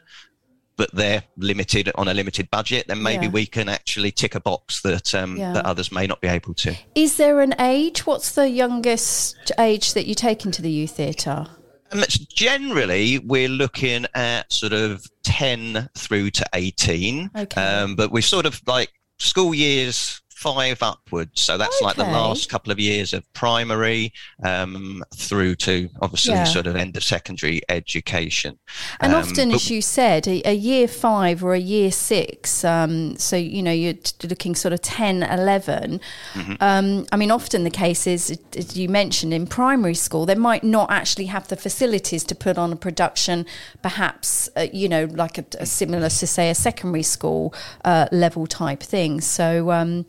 but 0.78 0.94
they're 0.94 1.24
limited 1.38 1.92
on 1.96 2.08
a 2.08 2.14
limited 2.14 2.50
budget, 2.52 2.88
then 2.88 3.02
maybe 3.02 3.26
Yeah. 3.26 3.32
we 3.32 3.46
can 3.48 3.68
actually 3.68 4.12
tick 4.12 4.36
a 4.36 4.40
box 4.40 4.82
that 4.84 5.14
um, 5.16 5.36
Yeah. 5.36 5.54
that 5.54 5.66
others 5.66 5.92
may 5.92 6.06
not 6.06 6.22
be 6.22 6.28
able 6.28 6.54
to. 6.54 6.76
Is 6.94 7.18
there 7.18 7.42
an 7.42 7.56
age? 7.60 8.06
What's 8.06 8.32
the 8.34 8.48
youngest 8.48 9.52
age 9.60 9.94
that 9.94 10.06
you 10.06 10.14
take 10.14 10.46
into 10.46 10.62
the 10.62 10.70
youth 10.72 10.92
theatre? 10.92 11.48
Um, 11.92 12.04
generally, 12.34 13.20
we're 13.20 13.50
looking 13.50 14.06
at 14.14 14.52
sort 14.52 14.74
of 14.74 15.06
10 15.24 15.90
through 15.96 16.32
to 16.32 16.46
18. 16.54 17.32
Okay. 17.36 17.62
Um, 17.62 17.96
but 17.96 18.12
we're 18.12 18.22
sort 18.22 18.46
of 18.46 18.62
like 18.68 18.92
school 19.20 19.54
years 19.54 20.22
five 20.38 20.84
upwards. 20.84 21.42
So 21.42 21.58
that's 21.58 21.82
like 21.82 21.96
the 21.96 22.04
last 22.04 22.48
couple 22.48 22.72
of 22.72 22.80
years 22.80 23.12
of 23.12 23.24
primary 23.34 24.14
um, 24.44 25.04
through 25.16 25.56
to 25.56 25.90
obviously 26.00 26.34
Yeah. 26.36 26.44
sort 26.44 26.68
of 26.68 26.76
end 26.76 26.96
of 26.96 27.04
secondary 27.04 27.62
education. 27.70 28.60
And 29.00 29.14
Um, 29.14 29.22
often, 29.24 29.52
as 29.52 29.72
you 29.72 29.82
said, 29.82 30.28
a, 30.28 30.48
a 30.48 30.54
year 30.54 30.88
five 30.88 31.44
or 31.44 31.56
a 31.56 31.60
year 31.60 31.92
six, 31.92 32.64
um, 32.64 33.18
so, 33.18 33.36
you 33.36 33.64
know, 33.64 33.72
you're 33.72 33.96
looking 34.30 34.54
sort 34.54 34.74
of 34.74 34.82
10, 34.82 35.24
11. 35.24 36.00
Mm-hmm. 36.34 36.54
Um, 36.62 37.08
I 37.12 37.16
mean, 37.18 37.32
often 37.32 37.64
the 37.64 37.72
case 37.72 38.06
is, 38.06 38.38
as 38.56 38.78
you 38.78 38.90
mentioned, 38.90 39.34
in 39.34 39.48
primary 39.48 39.96
school, 39.96 40.28
they 40.28 40.36
might 40.36 40.64
not 40.64 40.92
actually 40.92 41.26
have 41.26 41.48
the 41.48 41.56
facilities 41.58 42.24
to 42.26 42.36
put 42.36 42.60
on 42.60 42.72
a 42.72 42.76
production, 42.76 43.48
perhaps, 43.82 44.50
uh, 44.56 44.68
you 44.72 44.88
know, 44.88 45.06
like 45.06 45.40
a, 45.40 45.46
a 45.60 45.66
similar 45.66 46.10
to, 46.10 46.28
say, 46.28 46.52
a 46.52 46.56
secondary 46.56 47.04
school 47.04 47.56
uh, 47.84 48.08
level 48.12 48.46
type 48.46 48.84
thing. 48.84 49.20
So, 49.20 49.72
um, 49.72 50.06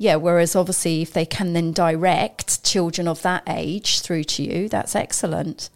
yeah, 0.00 0.16
whereas 0.16 0.56
obviously, 0.56 1.02
if 1.02 1.12
they 1.12 1.26
can 1.26 1.52
then 1.52 1.72
direct 1.72 2.64
children 2.64 3.06
of 3.06 3.20
that 3.20 3.42
age 3.46 4.00
through 4.00 4.24
to 4.24 4.42
you, 4.42 4.66
that's 4.66 4.96
excellent. 4.96 5.68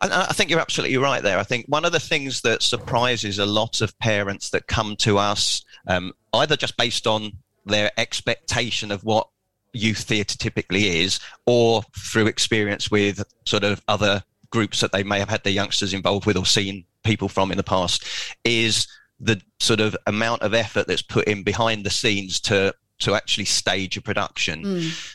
And 0.00 0.10
I 0.10 0.32
think 0.32 0.48
you're 0.48 0.58
absolutely 0.58 0.96
right 0.96 1.22
there. 1.22 1.38
I 1.38 1.42
think 1.42 1.66
one 1.66 1.84
of 1.84 1.92
the 1.92 2.00
things 2.00 2.40
that 2.40 2.62
surprises 2.62 3.38
a 3.38 3.44
lot 3.44 3.82
of 3.82 3.96
parents 3.98 4.48
that 4.50 4.68
come 4.68 4.96
to 5.00 5.18
us, 5.18 5.66
um, 5.86 6.14
either 6.32 6.56
just 6.56 6.78
based 6.78 7.06
on 7.06 7.32
their 7.66 7.90
expectation 7.98 8.90
of 8.90 9.04
what 9.04 9.28
youth 9.74 9.98
theatre 9.98 10.38
typically 10.38 11.02
is, 11.02 11.20
or 11.44 11.82
through 11.94 12.26
experience 12.26 12.90
with 12.90 13.22
sort 13.44 13.64
of 13.64 13.82
other 13.86 14.24
groups 14.48 14.80
that 14.80 14.92
they 14.92 15.02
may 15.02 15.18
have 15.18 15.28
had 15.28 15.44
their 15.44 15.52
youngsters 15.52 15.92
involved 15.92 16.24
with 16.24 16.38
or 16.38 16.46
seen 16.46 16.86
people 17.04 17.28
from 17.28 17.50
in 17.50 17.58
the 17.58 17.62
past, 17.62 18.02
is 18.44 18.88
the 19.20 19.38
sort 19.60 19.80
of 19.80 19.94
amount 20.06 20.40
of 20.40 20.54
effort 20.54 20.86
that's 20.86 21.02
put 21.02 21.28
in 21.28 21.42
behind 21.42 21.84
the 21.84 21.90
scenes 21.90 22.40
to 22.40 22.74
to 23.00 23.14
actually 23.14 23.44
stage 23.44 23.96
a 23.96 24.02
production. 24.02 24.62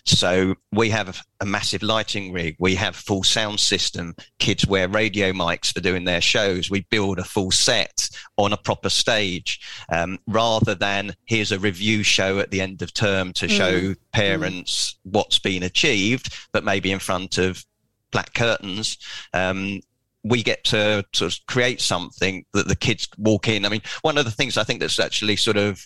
So 0.05 0.55
we 0.71 0.89
have 0.89 1.21
a 1.41 1.45
massive 1.45 1.83
lighting 1.83 2.31
rig. 2.31 2.55
We 2.59 2.75
have 2.75 2.95
full 2.95 3.23
sound 3.23 3.59
system. 3.59 4.15
Kids 4.39 4.65
wear 4.65 4.87
radio 4.87 5.31
mics 5.33 5.73
for 5.73 5.81
doing 5.81 6.05
their 6.05 6.21
shows. 6.21 6.69
We 6.69 6.81
build 6.89 7.19
a 7.19 7.23
full 7.23 7.51
set 7.51 8.09
on 8.37 8.53
a 8.53 8.57
proper 8.57 8.89
stage, 8.89 9.59
um, 9.91 10.19
rather 10.27 10.75
than 10.75 11.15
here's 11.25 11.51
a 11.51 11.59
review 11.59 12.03
show 12.03 12.39
at 12.39 12.51
the 12.51 12.61
end 12.61 12.81
of 12.81 12.93
term 12.93 13.33
to 13.33 13.47
show 13.47 13.95
parents 14.13 14.97
what's 15.03 15.39
been 15.39 15.63
achieved, 15.63 16.33
but 16.51 16.63
maybe 16.63 16.91
in 16.91 16.99
front 16.99 17.37
of 17.37 17.65
black 18.11 18.33
curtains. 18.33 18.97
Um, 19.33 19.81
we 20.23 20.41
get 20.41 20.63
to 20.63 21.03
sort 21.11 21.33
of 21.33 21.45
create 21.47 21.81
something 21.81 22.45
that 22.53 22.67
the 22.67 22.77
kids 22.77 23.09
walk 23.17 23.49
in. 23.49 23.65
I 23.65 23.69
mean, 23.69 23.81
one 24.03 24.17
of 24.17 24.23
the 24.23 24.31
things 24.31 24.57
I 24.57 24.63
think 24.63 24.79
that's 24.79 24.99
actually 24.99 25.35
sort 25.35 25.57
of 25.57 25.85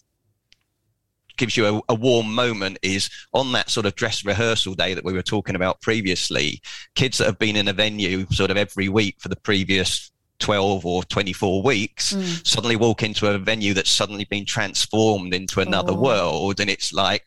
gives 1.38 1.56
you 1.56 1.66
a, 1.68 1.82
a 1.90 1.96
warm 1.96 2.34
moment 2.34 2.78
is 2.82 3.10
on 3.34 3.52
that 3.54 3.70
sort 3.70 3.86
of 3.86 3.96
dress 3.96 4.26
rehearsal 4.26 4.74
day 4.74 4.94
that 4.94 5.04
we 5.06 5.14
were 5.14 5.22
talking 5.24 5.56
about 5.56 5.82
previously. 5.82 6.62
Kids 6.96 7.18
that 7.18 7.26
have 7.26 7.40
been 7.40 7.56
in 7.56 7.68
a 7.68 7.74
venue 7.74 8.26
sort 8.32 8.52
of 8.52 8.58
every 8.58 8.90
week 8.90 9.16
for 9.20 9.30
the 9.30 9.36
previous 9.36 10.12
12 10.40 10.86
or 10.86 11.04
24 11.04 11.64
weeks 11.64 12.14
hmm. 12.14 12.22
suddenly 12.44 12.76
walk 12.76 13.02
into 13.02 13.28
a 13.28 13.38
venue 13.38 13.74
that's 13.74 13.90
suddenly 13.90 14.26
been 14.26 14.46
transformed 14.46 15.34
into 15.34 15.62
another 15.62 15.94
Oh. 15.94 16.02
world. 16.02 16.60
And 16.60 16.70
it's 16.70 16.94
like, 16.94 17.26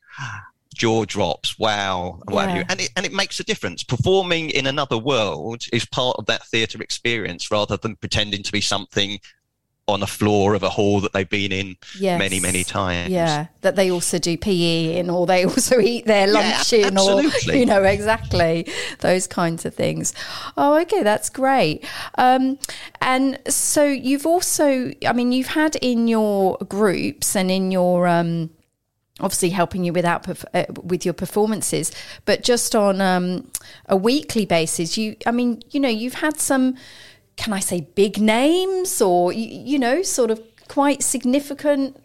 jaw 0.74 1.04
drops 1.04 1.58
wow 1.58 2.20
and 2.26 2.34
what 2.34 2.48
have 2.48 2.50
Yeah. 2.50 2.60
you. 2.60 2.64
and 2.68 2.80
it, 2.80 2.90
and 2.96 3.04
it 3.04 3.12
makes 3.12 3.40
a 3.40 3.44
difference 3.44 3.82
performing 3.82 4.50
in 4.50 4.66
another 4.66 4.96
world 4.96 5.64
is 5.72 5.84
part 5.84 6.16
of 6.18 6.26
that 6.26 6.46
theatre 6.46 6.80
experience 6.80 7.50
rather 7.50 7.76
than 7.76 7.96
pretending 7.96 8.42
to 8.44 8.52
be 8.52 8.60
something 8.60 9.18
on 9.90 10.02
a 10.02 10.06
floor 10.06 10.54
of 10.54 10.62
a 10.62 10.68
hall 10.68 11.00
that 11.00 11.12
they've 11.12 11.28
been 11.28 11.52
in 11.52 11.76
yes. 11.98 12.18
many, 12.18 12.40
many 12.40 12.64
times. 12.64 13.10
Yeah, 13.10 13.46
that 13.60 13.76
they 13.76 13.90
also 13.90 14.18
do 14.18 14.36
PE 14.36 14.98
in, 14.98 15.10
or 15.10 15.26
they 15.26 15.44
also 15.46 15.80
eat 15.80 16.06
their 16.06 16.26
lunch 16.26 16.72
yeah, 16.72 16.88
in, 16.88 16.98
or 16.98 17.22
you 17.52 17.66
know, 17.66 17.82
exactly 17.82 18.66
those 19.00 19.26
kinds 19.26 19.64
of 19.64 19.74
things. 19.74 20.14
Oh, 20.56 20.78
okay, 20.80 21.02
that's 21.02 21.30
great. 21.30 21.84
Um, 22.16 22.58
and 23.00 23.38
so 23.48 23.84
you've 23.84 24.26
also, 24.26 24.92
I 25.06 25.12
mean, 25.12 25.32
you've 25.32 25.48
had 25.48 25.76
in 25.76 26.08
your 26.08 26.58
groups 26.68 27.36
and 27.36 27.50
in 27.50 27.70
your 27.70 28.06
um, 28.06 28.50
obviously 29.20 29.50
helping 29.50 29.84
you 29.84 29.92
with 29.92 30.04
uh, 30.04 30.64
with 30.82 31.04
your 31.04 31.14
performances 31.14 31.92
but 32.24 32.42
just 32.42 32.74
on 32.74 33.00
um, 33.00 33.50
a 33.86 33.96
weekly 33.96 34.46
basis 34.46 34.96
you 34.96 35.14
i 35.26 35.30
mean 35.30 35.62
you 35.70 35.78
know 35.78 35.88
you've 35.88 36.14
had 36.14 36.38
some 36.40 36.74
can 37.40 37.52
i 37.52 37.58
say 37.58 37.80
big 37.94 38.20
names 38.20 39.00
or 39.00 39.32
you, 39.32 39.48
you 39.48 39.78
know 39.78 40.02
sort 40.02 40.30
of 40.30 40.40
quite 40.68 41.02
significant 41.02 41.96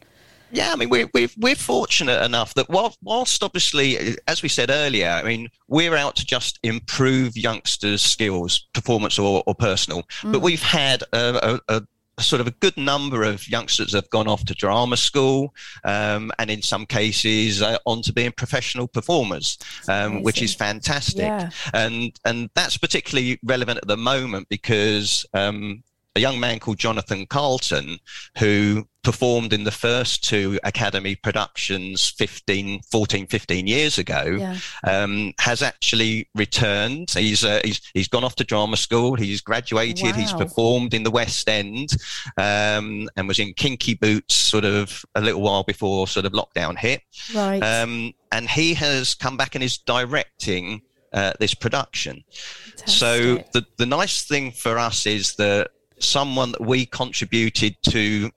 yeah, 0.52 0.72
I 0.72 0.78
mean, 0.78 0.90
we're, 0.90 1.10
we're, 1.14 1.28
we're 1.38 1.56
fortunate 1.56 2.24
enough 2.24 2.54
that 2.54 2.70
whilst 2.70 3.44
obviously, 3.44 4.16
as 4.28 4.42
we 4.42 4.48
said 4.48 4.70
earlier, 4.70 5.10
I 5.10 5.24
mean, 5.24 5.50
we're 5.68 5.96
out 5.98 6.16
to 6.18 6.26
just 6.26 6.60
improve 6.64 7.36
youngsters' 7.36 8.02
skills, 8.02 8.66
performance 8.74 9.20
or, 9.20 9.44
or 9.46 9.56
personal, 9.56 10.04
mm. 10.22 10.32
but 10.32 10.42
we've 10.42 10.64
had 10.64 11.04
a, 11.12 11.60
a, 11.68 11.76
a 11.76 11.82
sort 12.20 12.40
of 12.40 12.48
a 12.48 12.52
good 12.52 12.78
number 12.78 13.24
of 13.24 13.48
youngsters 13.48 13.94
have 13.94 14.10
gone 14.10 14.28
off 14.28 14.46
to 14.46 14.54
drama 14.54 14.96
school 14.96 15.54
um, 15.84 16.32
and 16.40 16.50
in 16.50 16.62
some 16.62 16.86
cases 16.86 17.62
uh, 17.62 17.78
on 17.86 18.02
to 18.02 18.14
being 18.14 18.32
professional 18.32 18.88
performers 18.88 19.58
um, 19.90 20.24
which 20.24 20.42
is 20.42 20.54
fantastic 20.56 21.26
yeah. 21.26 21.50
and 21.74 22.18
and 22.24 22.50
that's 22.56 22.78
particularly 22.78 23.38
relevant 23.44 23.78
at 23.78 23.88
the 23.88 23.98
moment 23.98 24.48
because 24.50 25.26
um, 25.34 25.84
a 26.16 26.20
young 26.20 26.40
man 26.40 26.60
called 26.60 26.78
Jonathan 26.78 27.26
Carlton, 27.26 28.00
who 28.38 28.88
performed 29.06 29.54
in 29.54 29.64
the 29.64 29.72
first 29.72 30.24
two 30.24 30.60
Academy 30.64 31.16
productions 31.16 32.10
15, 32.10 32.82
14, 32.82 33.28
15 33.28 33.68
years 33.68 33.98
ago, 33.98 34.24
yeah. 34.38 34.58
um, 34.84 35.32
has 35.40 35.62
actually 35.62 36.28
returned. 36.36 37.12
He's, 37.12 37.46
uh, 37.46 37.62
he's, 37.64 37.80
he's 37.94 38.08
gone 38.10 38.24
off 38.24 38.36
to 38.36 38.44
drama 38.44 38.76
school. 38.76 39.16
He's 39.16 39.40
graduated. 39.40 40.12
Wow. 40.12 40.14
He's 40.14 40.34
performed 40.34 40.94
in 40.94 41.04
the 41.04 41.12
West 41.12 41.48
End 41.48 41.92
um, 42.38 43.08
and 43.16 43.28
was 43.28 43.40
in 43.40 43.54
Kinky 43.54 43.94
Boots 43.94 44.36
sort 44.36 44.66
of 44.66 45.06
a 45.14 45.22
little 45.22 45.42
while 45.42 45.64
before 45.64 46.08
sort 46.08 46.26
of 46.26 46.34
lockdown 46.34 46.78
hit. 46.78 47.04
Right. 47.34 47.60
Um, 47.60 48.14
and 48.32 48.50
he 48.50 48.74
has 48.74 49.14
come 49.14 49.38
back 49.38 49.56
and 49.56 49.64
is 49.64 49.78
directing 49.78 50.82
uh, 51.14 51.34
this 51.40 51.54
production. 51.54 52.24
Fantastic. 52.32 52.90
So 52.90 53.44
the, 53.54 53.66
the 53.78 53.86
nice 53.86 54.26
thing 54.26 54.52
for 54.52 54.78
us 54.78 55.06
is 55.06 55.36
that 55.36 55.70
someone 56.00 56.52
that 56.52 56.62
we 56.62 56.86
contributed 56.86 57.76
to 57.84 58.32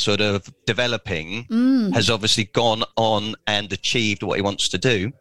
sort 0.00 0.20
of 0.20 0.52
developing 0.66 1.44
mm. 1.44 1.92
has 1.94 2.10
obviously 2.10 2.44
gone 2.44 2.82
on 2.96 3.34
and 3.46 3.72
achieved 3.72 4.22
what 4.22 4.36
he 4.36 4.42
wants 4.42 4.68
to 4.68 4.78
do 4.78 5.12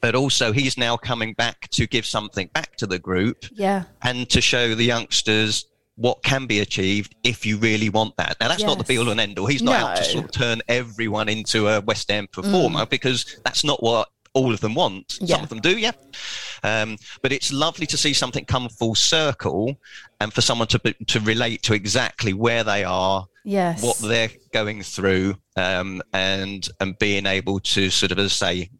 but 0.00 0.14
also 0.14 0.52
he's 0.52 0.76
now 0.76 0.96
coming 0.96 1.32
back 1.34 1.68
to 1.70 1.86
give 1.86 2.04
something 2.04 2.48
back 2.54 2.76
to 2.76 2.86
the 2.86 2.98
group 2.98 3.44
yeah 3.52 3.84
and 4.02 4.28
to 4.28 4.40
show 4.40 4.74
the 4.74 4.84
youngsters 4.84 5.66
what 5.98 6.22
can 6.22 6.46
be 6.46 6.60
achieved 6.60 7.16
if 7.24 7.44
you 7.44 7.58
really 7.58 7.88
want 7.88 8.16
that. 8.18 8.36
Now, 8.40 8.46
that's 8.46 8.60
yes. 8.60 8.68
not 8.68 8.78
the 8.78 8.84
be 8.84 8.98
all 8.98 9.08
and 9.08 9.18
end 9.18 9.36
all. 9.36 9.46
He's 9.46 9.64
not 9.64 9.80
no. 9.80 9.86
out 9.88 9.96
to 9.96 10.04
sort 10.04 10.24
of 10.26 10.30
turn 10.30 10.62
everyone 10.68 11.28
into 11.28 11.66
a 11.66 11.80
West 11.80 12.08
End 12.08 12.30
performer 12.30 12.86
mm. 12.86 12.88
because 12.88 13.40
that's 13.44 13.64
not 13.64 13.82
what 13.82 14.08
all 14.38 14.52
of 14.52 14.60
them 14.60 14.74
want. 14.74 15.18
Yeah. 15.20 15.36
Some 15.36 15.44
of 15.44 15.48
them 15.50 15.60
do, 15.60 15.78
yeah. 15.78 15.92
Um, 16.62 16.96
but 17.22 17.32
it's 17.32 17.52
lovely 17.52 17.86
to 17.86 17.96
see 17.96 18.12
something 18.12 18.44
come 18.44 18.68
full 18.68 18.94
circle 18.94 19.76
and 20.20 20.32
for 20.32 20.40
someone 20.40 20.68
to 20.68 20.78
to 20.78 21.20
relate 21.20 21.62
to 21.64 21.74
exactly 21.74 22.32
where 22.32 22.64
they 22.64 22.84
are, 22.84 23.26
yes. 23.44 23.82
what 23.82 23.98
they're 23.98 24.30
going 24.52 24.82
through, 24.82 25.36
um, 25.56 26.02
and 26.12 26.68
and 26.80 26.98
being 26.98 27.26
able 27.26 27.60
to 27.60 27.90
sort 27.90 28.12
of, 28.12 28.18
as 28.18 28.42
I 28.42 28.54
say, 28.54 28.70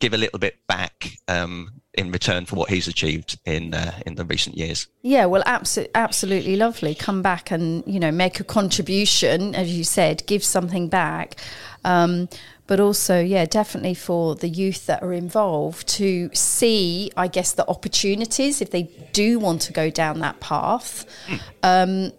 give 0.00 0.14
a 0.14 0.18
little 0.18 0.38
bit 0.38 0.66
back 0.66 1.12
um, 1.28 1.70
in 1.94 2.10
return 2.10 2.46
for 2.46 2.56
what 2.56 2.70
he's 2.70 2.88
achieved 2.88 3.38
in 3.44 3.74
uh, 3.74 3.92
in 4.06 4.16
the 4.16 4.24
recent 4.24 4.56
years. 4.56 4.88
Yeah, 5.02 5.26
well, 5.26 5.42
absolutely, 5.46 5.94
absolutely 5.94 6.56
lovely. 6.56 6.94
Come 6.94 7.22
back 7.22 7.50
and 7.50 7.84
you 7.86 8.00
know 8.00 8.10
make 8.10 8.40
a 8.40 8.44
contribution, 8.44 9.54
as 9.54 9.76
you 9.76 9.84
said, 9.84 10.26
give 10.26 10.42
something 10.42 10.88
back. 10.88 11.36
Um, 11.84 12.28
but 12.70 12.78
also, 12.78 13.20
yeah, 13.20 13.46
definitely 13.46 13.94
for 13.94 14.36
the 14.36 14.48
youth 14.48 14.86
that 14.86 15.02
are 15.02 15.12
involved 15.12 15.88
to 15.88 16.30
see, 16.32 17.10
I 17.16 17.26
guess, 17.26 17.50
the 17.50 17.66
opportunities 17.66 18.62
if 18.62 18.70
they 18.70 18.84
do 19.12 19.40
want 19.40 19.62
to 19.62 19.72
go 19.72 19.90
down 19.90 20.20
that 20.20 20.38
path, 20.38 21.04
mm. 21.26 21.40
um, 21.64 22.12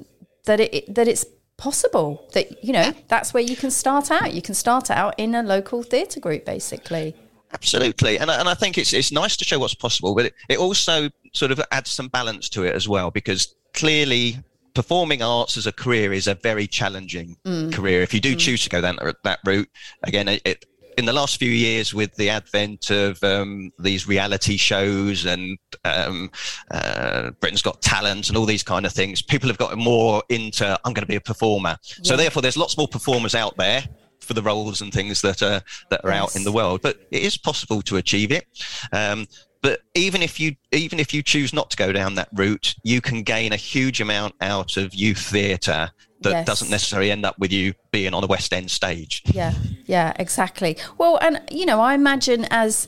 that 0.43 0.59
it 0.59 0.93
that 0.93 1.07
it's 1.07 1.25
possible 1.55 2.27
that 2.33 2.61
you 2.61 2.73
know 2.73 2.91
that's 3.07 3.33
where 3.33 3.41
you 3.41 3.55
can 3.55 3.71
start 3.71 4.11
out. 4.11 4.33
You 4.33 4.41
can 4.41 4.53
start 4.53 4.91
out 4.91 5.15
in 5.17 5.35
a 5.35 5.41
local 5.41 5.83
theatre 5.83 6.19
group, 6.19 6.43
basically. 6.43 7.15
Absolutely, 7.53 8.19
and 8.19 8.29
and 8.29 8.49
I 8.49 8.53
think 8.53 8.77
it's 8.77 8.91
it's 8.91 9.13
nice 9.13 9.37
to 9.37 9.45
show 9.45 9.57
what's 9.57 9.73
possible, 9.73 10.13
but 10.13 10.25
it, 10.25 10.33
it 10.49 10.57
also 10.57 11.09
sort 11.31 11.53
of 11.53 11.61
adds 11.71 11.91
some 11.91 12.09
balance 12.09 12.49
to 12.49 12.63
it 12.65 12.75
as 12.75 12.89
well 12.89 13.09
because 13.09 13.55
clearly 13.73 14.37
performing 14.73 15.21
arts 15.21 15.57
as 15.57 15.67
a 15.67 15.71
career 15.71 16.13
is 16.13 16.27
a 16.27 16.35
very 16.35 16.67
challenging 16.67 17.37
mm. 17.45 17.73
career. 17.73 18.01
If 18.01 18.13
you 18.13 18.19
do 18.19 18.35
mm. 18.35 18.39
choose 18.39 18.63
to 18.63 18.69
go 18.69 18.81
that 18.81 19.17
that 19.23 19.39
route, 19.45 19.69
again, 20.03 20.27
it, 20.27 20.41
it, 20.45 20.65
in 20.97 21.05
the 21.05 21.13
last 21.13 21.37
few 21.37 21.49
years, 21.49 21.93
with 21.93 22.15
the 22.15 22.29
advent 22.29 22.89
of 22.89 23.23
um, 23.23 23.71
these 23.79 24.07
reality 24.07 24.57
shows 24.57 25.25
and 25.25 25.57
um, 25.85 26.29
uh, 26.69 27.31
Britain's 27.39 27.61
Got 27.61 27.81
Talent 27.81 28.29
and 28.29 28.37
all 28.37 28.45
these 28.45 28.63
kind 28.63 28.85
of 28.85 28.93
things, 28.93 29.21
people 29.21 29.47
have 29.49 29.57
gotten 29.57 29.79
more 29.79 30.23
into 30.29 30.79
I'm 30.85 30.93
going 30.93 31.03
to 31.03 31.07
be 31.07 31.15
a 31.15 31.21
performer. 31.21 31.77
Yeah. 31.83 31.95
So 32.03 32.17
therefore, 32.17 32.41
there's 32.41 32.57
lots 32.57 32.77
more 32.77 32.87
performers 32.87 33.35
out 33.35 33.57
there 33.57 33.83
for 34.19 34.33
the 34.33 34.41
roles 34.41 34.81
and 34.81 34.93
things 34.93 35.21
that 35.21 35.41
are 35.41 35.61
that 35.89 36.05
are 36.05 36.11
yes. 36.11 36.21
out 36.21 36.35
in 36.35 36.43
the 36.43 36.51
world. 36.51 36.81
But 36.81 36.97
it 37.11 37.23
is 37.23 37.37
possible 37.37 37.81
to 37.83 37.97
achieve 37.97 38.31
it. 38.31 38.45
Um, 38.91 39.27
but 39.61 39.81
even 39.93 40.21
if 40.21 40.39
you 40.39 40.55
even 40.71 40.99
if 40.99 41.13
you 41.13 41.21
choose 41.21 41.53
not 41.53 41.69
to 41.71 41.77
go 41.77 41.91
down 41.91 42.15
that 42.15 42.29
route, 42.33 42.75
you 42.83 43.01
can 43.01 43.23
gain 43.23 43.53
a 43.53 43.57
huge 43.57 44.01
amount 44.01 44.35
out 44.41 44.77
of 44.77 44.93
youth 44.93 45.19
theatre 45.19 45.91
that 46.21 46.31
yes. 46.31 46.45
doesn't 46.45 46.69
necessarily 46.69 47.11
end 47.11 47.25
up 47.25 47.37
with 47.39 47.51
you 47.51 47.73
being 47.91 48.13
on 48.13 48.23
a 48.23 48.27
West 48.27 48.53
End 48.53 48.69
stage. 48.69 49.23
Yeah, 49.25 49.53
yeah, 49.85 50.13
exactly. 50.17 50.77
Well, 50.97 51.17
and 51.21 51.41
you 51.51 51.65
know, 51.65 51.79
I 51.79 51.93
imagine 51.93 52.45
as 52.49 52.87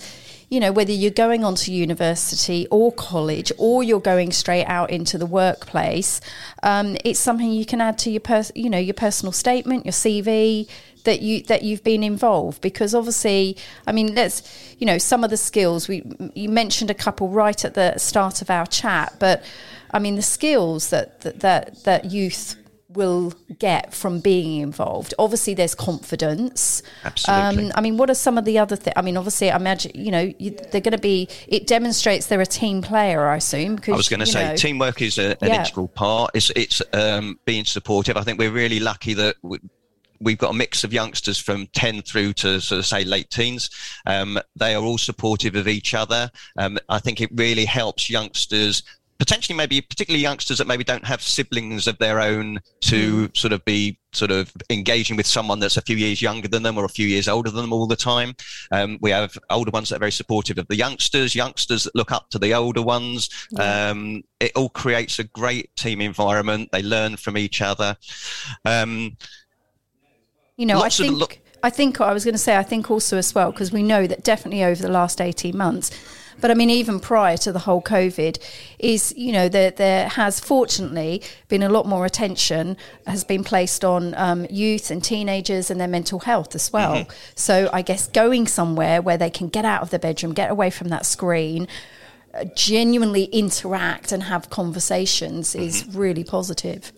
you 0.54 0.60
know, 0.60 0.72
whether 0.72 0.92
you're 0.92 1.10
going 1.10 1.44
on 1.44 1.56
to 1.56 1.74
university 1.74 2.68
or 2.70 2.92
college 2.92 3.52
or 3.58 3.82
you're 3.82 4.00
going 4.00 4.32
straight 4.32 4.66
out 4.66 4.92
into 4.92 5.18
the 5.18 5.26
workplace, 5.26 6.22
um, 6.62 6.96
it's 7.04 7.20
something 7.20 7.52
you 7.52 7.66
can 7.66 7.82
add 7.82 7.98
to 7.98 8.12
your, 8.12 8.20
pers- 8.20 8.52
you 8.54 8.70
know, 8.70 8.78
your 8.78 8.94
personal 8.94 9.32
statement, 9.32 9.84
your 9.84 9.94
CV, 9.94 10.70
that 11.06 11.24
you 11.24 11.42
that 11.44 11.64
you've 11.64 11.84
been 11.84 12.04
involved. 12.04 12.62
Because 12.62 12.94
obviously 12.94 13.58
I 13.88 13.92
mean 13.92 14.14
let's 14.14 14.76
you 14.78 14.86
know 14.86 15.00
some 15.00 15.24
of 15.24 15.32
the 15.32 15.38
skills 15.38 15.88
we 15.88 16.04
you 16.36 16.50
mentioned 16.50 16.92
a 16.92 16.94
couple 16.94 17.30
right 17.30 17.66
at 17.66 17.74
the 17.74 17.98
start 17.98 18.42
of 18.42 18.50
our 18.50 18.66
chat 18.66 19.14
but 19.20 19.44
I 19.92 20.00
mean 20.00 20.16
the 20.16 20.22
skills 20.22 20.92
that 20.92 21.20
that 21.22 21.40
that, 21.42 21.84
that 21.84 22.06
youth 22.06 22.56
will 22.94 23.34
get 23.60 23.94
from 23.94 24.20
being 24.20 24.62
involved. 24.62 25.14
Obviously, 25.20 25.54
there's 25.54 25.76
confidence. 25.76 26.82
Absolutely. 27.04 27.66
Um, 27.66 27.72
I 27.76 27.82
mean, 27.82 27.98
what 27.98 28.10
are 28.10 28.16
some 28.16 28.38
of 28.38 28.46
the 28.46 28.60
other 28.60 28.76
things? 28.76 28.94
I 28.96 29.02
mean, 29.02 29.18
obviously, 29.18 29.52
I 29.52 29.56
imagine 29.56 29.92
you 29.96 30.12
know 30.12 30.32
you, 30.40 30.52
they're 30.72 30.82
going 30.82 30.92
to 30.94 30.98
be. 30.98 31.28
It 31.48 31.68
demonstrates 31.68 32.28
they're 32.28 32.42
a 32.42 32.46
team 32.46 32.82
player. 32.82 33.28
I 33.28 33.38
assume. 33.38 33.80
I 33.88 33.92
was 33.92 34.10
going 34.10 34.20
to 34.20 34.26
say 34.26 34.50
know, 34.50 34.56
teamwork 34.56 35.02
is 35.02 35.18
a, 35.18 35.32
an 35.44 35.50
yeah. 35.50 35.60
integral 35.60 35.88
part. 35.88 36.32
It's 36.34 36.50
it's 36.52 36.82
um, 36.94 37.40
being 37.46 37.66
supportive. 37.66 38.18
I 38.18 38.22
think 38.22 38.40
we're 38.40 38.52
really 38.52 38.80
lucky 38.80 39.14
that. 39.16 39.36
We, 39.42 39.60
we've 40.20 40.38
got 40.38 40.52
a 40.52 40.54
mix 40.54 40.86
of 40.86 40.94
youngsters 40.94 41.38
from 41.38 41.68
10 41.74 42.02
through 42.04 42.32
to 42.32 42.62
sort 42.62 42.80
of 42.80 42.86
say 42.86 43.04
late 43.04 43.30
teens. 43.30 43.70
Um, 44.06 44.40
they 44.56 44.74
are 44.74 44.82
all 44.82 44.98
supportive 44.98 45.56
of 45.56 45.68
each 45.68 45.94
other. 45.94 46.32
Um, 46.58 46.80
I 46.88 47.00
think 47.00 47.20
it 47.20 47.30
really 47.34 47.66
helps 47.66 48.10
youngsters 48.10 48.84
potentially 49.24 49.56
maybe 49.56 49.80
particularly 49.80 50.22
youngsters 50.22 50.58
that 50.58 50.68
maybe 50.68 50.84
don't 50.84 51.06
have 51.06 51.22
siblings 51.22 51.88
of 51.88 51.98
their 51.98 52.20
own 52.20 52.60
to 52.82 53.30
mm. 53.30 53.38
sort 53.38 53.54
of 53.54 53.64
be 53.64 53.98
sort 54.12 54.32
of 54.32 54.52
engaging 54.70 55.16
with 55.16 55.26
someone 55.26 55.62
that's 55.62 55.78
a 55.78 55.82
few 55.82 55.96
years 55.96 56.22
younger 56.22 56.50
than 56.50 56.62
them 56.62 56.78
or 56.78 56.84
a 56.84 56.90
few 56.90 57.08
years 57.08 57.30
older 57.30 57.50
than 57.50 57.62
them 57.62 57.72
all 57.72 57.88
the 57.88 57.96
time. 57.96 58.36
Um, 58.74 58.98
we 59.00 59.12
have 59.12 59.38
older 59.50 59.72
ones 59.72 59.88
that 59.88 59.96
are 59.96 60.00
very 60.00 60.12
supportive 60.12 60.58
of 60.58 60.68
the 60.68 60.76
youngsters, 60.76 61.36
youngsters 61.36 61.86
that 61.86 61.96
look 61.96 62.12
up 62.12 62.32
to 62.32 62.38
the 62.38 62.54
older 62.54 62.82
ones. 62.82 63.30
Yeah. 63.52 63.92
Um, 63.92 64.24
it 64.42 64.52
all 64.58 64.68
creates 64.68 65.20
a 65.20 65.24
great 65.24 65.74
team 65.78 66.02
environment. 66.02 66.68
They 66.74 66.84
learn 66.84 67.16
from 67.16 67.38
each 67.38 67.62
other. 67.62 67.96
Um, 68.66 69.16
you 70.58 70.66
know, 70.66 70.82
I 70.82 70.90
think, 70.90 71.18
lo- 71.18 71.28
I 71.64 71.70
think 71.70 72.02
I 72.02 72.12
was 72.12 72.26
going 72.26 72.36
to 72.36 72.38
say, 72.40 72.58
I 72.58 72.64
think 72.64 72.92
also 72.92 73.16
as 73.16 73.34
well, 73.34 73.54
because 73.54 73.72
we 73.72 73.84
know 73.84 74.06
that 74.06 74.26
definitely 74.26 74.66
over 74.66 74.82
the 74.82 74.92
last 74.92 75.22
18 75.22 75.56
months, 75.56 75.92
but 76.42 76.52
I 76.52 76.54
mean, 76.54 76.70
even 76.70 77.00
prior 77.00 77.38
to 77.38 77.52
the 77.52 77.60
whole 77.60 77.82
COVID, 77.82 78.38
is, 78.80 79.14
you 79.18 79.32
know, 79.32 79.50
there, 79.50 79.72
there 79.72 80.10
has 80.10 80.40
fortunately 80.40 81.22
been 81.48 81.64
a 81.64 81.70
lot 81.70 81.86
more 81.86 82.06
attention 82.06 82.78
has 83.08 83.24
been 83.24 83.44
placed 83.44 83.84
on 83.86 84.14
um, 84.16 84.46
youth 84.50 84.92
and 84.92 85.04
teenagers 85.04 85.70
and 85.70 85.80
their 85.80 85.88
mental 85.88 86.20
health 86.20 86.56
as 86.56 86.72
well. 86.72 86.96
Mm-hmm. 86.96 87.12
So 87.36 87.70
I 87.74 87.82
guess 87.82 88.08
going 88.08 88.48
somewhere 88.48 89.02
where 89.02 89.18
they 89.18 89.30
can 89.30 89.48
get 89.48 89.66
out 89.66 89.82
of 89.82 89.90
the 89.90 90.00
bedroom, 90.00 90.34
get 90.34 90.52
away 90.52 90.70
from 90.70 90.90
that 90.90 91.06
screen, 91.06 91.68
uh, 92.34 92.46
genuinely 92.56 93.26
interact 93.26 94.12
and 94.12 94.24
have 94.24 94.50
conversations 94.50 95.54
mm-hmm. 95.54 95.64
is 95.64 95.86
really 95.96 96.24
positive. 96.24 96.92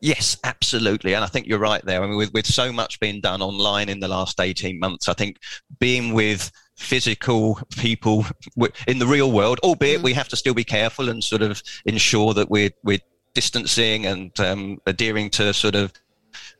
Yes, 0.00 0.36
absolutely. 0.44 1.14
And 1.14 1.24
I 1.24 1.28
think 1.28 1.46
you're 1.46 1.58
right 1.58 1.82
there. 1.84 2.02
I 2.02 2.06
mean, 2.06 2.16
with, 2.16 2.32
with 2.34 2.46
so 2.46 2.72
much 2.72 3.00
being 3.00 3.22
done 3.22 3.40
online 3.40 3.88
in 3.88 4.00
the 4.00 4.08
last 4.08 4.38
18 4.38 4.78
months, 4.78 5.08
I 5.08 5.14
think 5.14 5.38
being 5.78 6.12
with 6.12 6.50
physical 6.76 7.58
people 7.76 8.26
in 8.86 8.98
the 8.98 9.06
real 9.06 9.30
world, 9.30 9.60
albeit 9.62 10.00
mm. 10.00 10.04
we 10.04 10.12
have 10.12 10.28
to 10.28 10.36
still 10.36 10.54
be 10.54 10.64
careful 10.64 11.08
and 11.08 11.22
sort 11.22 11.42
of 11.42 11.62
ensure 11.84 12.34
that 12.34 12.50
we're, 12.50 12.70
we're 12.82 13.00
distancing 13.34 14.06
and 14.06 14.38
um, 14.40 14.80
adhering 14.86 15.30
to 15.30 15.52
sort 15.52 15.74
of 15.74 15.92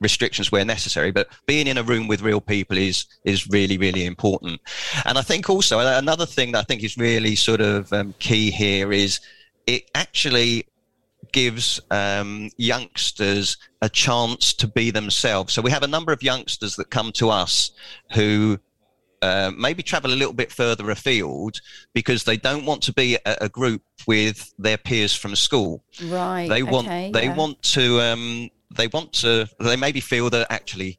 restrictions 0.01 0.53
where 0.53 0.65
necessary. 0.65 1.11
But 1.11 1.29
being 1.47 1.67
in 1.67 1.79
a 1.79 1.83
room 1.83 2.09
with 2.09 2.23
real 2.23 2.41
people 2.41 2.77
is 2.77 3.07
is 3.25 3.49
really 3.49 3.79
really 3.79 4.05
important. 4.05 4.61
And 5.05 5.19
I 5.19 5.23
think 5.23 5.49
also 5.49 5.79
another 5.81 6.27
thing 6.27 6.53
that 6.53 6.61
I 6.61 6.63
think 6.63 6.83
is 6.83 6.97
really 6.97 7.37
sort 7.37 7.61
of 7.61 7.93
um, 7.93 8.15
key 8.19 8.51
here 8.51 8.93
is 8.93 9.21
it 9.67 9.91
actually 9.95 10.67
gives 11.33 11.81
um, 11.91 12.51
youngsters 12.57 13.57
a 13.83 13.89
chance 13.89 14.53
to 14.55 14.69
be 14.69 14.91
themselves. 14.91 15.53
So 15.53 15.63
we 15.63 15.71
have 15.71 15.83
a 15.83 15.89
number 15.89 16.13
of 16.13 16.23
youngsters 16.23 16.77
that 16.77 16.91
come 16.91 17.13
to 17.13 17.31
us 17.31 17.73
who 18.13 18.59
uh, 19.25 19.51
maybe 19.57 19.83
travel 19.83 20.13
a 20.13 20.15
little 20.15 20.35
bit 20.35 20.53
further 20.53 20.91
afield 20.91 21.61
because 21.95 22.25
they 22.25 22.37
don't 22.37 22.67
want 22.67 22.83
to 22.83 22.93
be 22.93 23.17
a, 23.25 23.37
a 23.43 23.49
group 23.49 23.83
with 24.07 24.53
their 24.59 24.77
peers 24.77 25.15
from 25.15 25.35
school. 25.35 25.83
Right. 26.05 26.49
They 26.49 26.63
want 26.63 26.87
okay, 26.87 27.11
they 27.11 27.27
yeah. 27.27 27.35
want 27.35 27.63
to 27.63 28.01
um, 28.01 28.51
they 28.71 28.89
want 28.89 29.13
to 29.15 29.49
they 29.59 29.77
maybe 29.77 30.01
feel 30.01 30.29
that 30.31 30.47
actually 30.51 30.99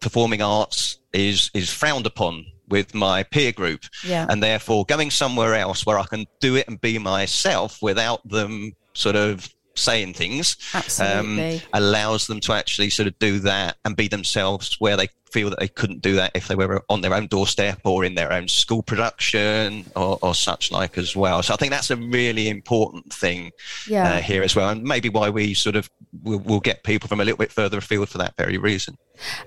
performing 0.00 0.40
arts 0.40 0.98
is 1.12 1.50
is 1.54 1.70
frowned 1.70 2.06
upon 2.06 2.46
with 2.68 2.94
my 2.94 3.22
peer 3.24 3.52
group 3.52 3.82
yeah. 4.06 4.26
and 4.30 4.42
therefore 4.42 4.84
going 4.86 5.10
somewhere 5.10 5.54
else 5.56 5.84
where 5.84 5.98
i 5.98 6.04
can 6.04 6.24
do 6.40 6.54
it 6.54 6.66
and 6.68 6.80
be 6.80 6.98
myself 6.98 7.82
without 7.82 8.26
them 8.28 8.72
sort 8.94 9.16
of 9.16 9.52
saying 9.80 10.14
things 10.14 10.56
um, 11.00 11.60
allows 11.72 12.26
them 12.26 12.40
to 12.40 12.52
actually 12.52 12.90
sort 12.90 13.06
of 13.06 13.18
do 13.18 13.38
that 13.40 13.76
and 13.84 13.96
be 13.96 14.08
themselves 14.08 14.76
where 14.78 14.96
they 14.96 15.08
feel 15.30 15.50
that 15.50 15.58
they 15.58 15.68
couldn't 15.68 16.02
do 16.02 16.16
that 16.16 16.32
if 16.34 16.48
they 16.48 16.54
were 16.54 16.82
on 16.88 17.00
their 17.00 17.14
own 17.14 17.26
doorstep 17.26 17.80
or 17.84 18.04
in 18.04 18.14
their 18.14 18.32
own 18.32 18.48
school 18.48 18.82
production 18.82 19.84
or, 19.96 20.18
or 20.22 20.34
such 20.34 20.72
like 20.72 20.98
as 20.98 21.14
well. 21.14 21.42
So 21.42 21.54
I 21.54 21.56
think 21.56 21.70
that's 21.70 21.90
a 21.90 21.96
really 21.96 22.48
important 22.48 23.12
thing 23.12 23.52
yeah. 23.86 24.14
uh, 24.14 24.20
here 24.20 24.42
as 24.42 24.56
well, 24.56 24.68
and 24.68 24.82
maybe 24.82 25.08
why 25.08 25.30
we 25.30 25.54
sort 25.54 25.76
of 25.76 25.88
will 26.22 26.40
we'll 26.40 26.60
get 26.60 26.82
people 26.82 27.08
from 27.08 27.20
a 27.20 27.24
little 27.24 27.38
bit 27.38 27.52
further 27.52 27.78
afield 27.78 28.08
for 28.08 28.18
that 28.18 28.36
very 28.36 28.58
reason. 28.58 28.96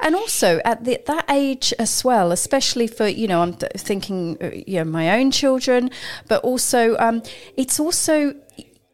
And 0.02 0.16
also 0.16 0.60
at 0.64 0.84
the, 0.84 1.02
that 1.08 1.26
age 1.30 1.74
as 1.80 2.04
well, 2.04 2.32
especially 2.32 2.88
for 2.88 3.08
you 3.08 3.28
know, 3.28 3.42
I'm 3.42 3.54
thinking 3.54 4.38
uh, 4.42 4.52
you 4.54 4.78
know 4.78 4.86
my 4.86 5.20
own 5.20 5.32
children, 5.32 5.90
but 6.28 6.44
also 6.44 6.96
um, 6.98 7.24
it's 7.58 7.80
also 7.80 8.36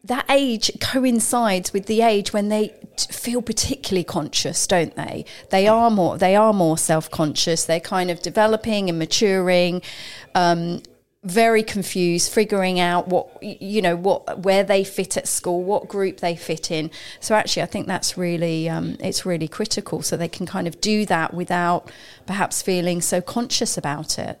that 0.04 0.24
age 0.30 0.70
coincides 0.80 1.72
with 1.72 1.86
the 1.86 2.02
age 2.02 2.32
when 2.32 2.48
they 2.48 2.74
feel 2.96 3.42
particularly 3.42 4.04
conscious 4.04 4.66
don't 4.66 4.94
they? 4.96 5.24
They 5.50 5.68
are 5.68 5.90
more 5.90 6.18
they 6.18 6.36
are 6.36 6.52
more 6.52 6.78
self-conscious. 6.78 7.64
They're 7.64 7.80
kind 7.80 8.10
of 8.10 8.22
developing 8.22 8.88
and 8.88 8.98
maturing 8.98 9.82
um, 10.34 10.82
very 11.22 11.62
confused 11.62 12.32
figuring 12.32 12.80
out 12.80 13.08
what 13.08 13.42
you 13.42 13.82
know 13.82 13.94
what 13.94 14.38
where 14.38 14.64
they 14.64 14.82
fit 14.82 15.18
at 15.18 15.28
school 15.28 15.62
what 15.62 15.86
group 15.86 16.20
they 16.20 16.34
fit 16.34 16.70
in. 16.70 16.90
So 17.20 17.34
actually 17.34 17.62
i 17.62 17.66
think 17.66 17.86
that's 17.86 18.16
really 18.16 18.68
um, 18.68 18.96
it's 19.00 19.26
really 19.26 19.48
critical. 19.48 20.02
So 20.02 20.16
they 20.16 20.28
can 20.28 20.46
kind 20.46 20.66
of 20.66 20.80
do 20.80 21.04
that 21.06 21.34
without 21.34 21.90
perhaps 22.26 22.62
feeling 22.62 23.02
so 23.02 23.20
conscious 23.20 23.76
about 23.76 24.18
it 24.18 24.40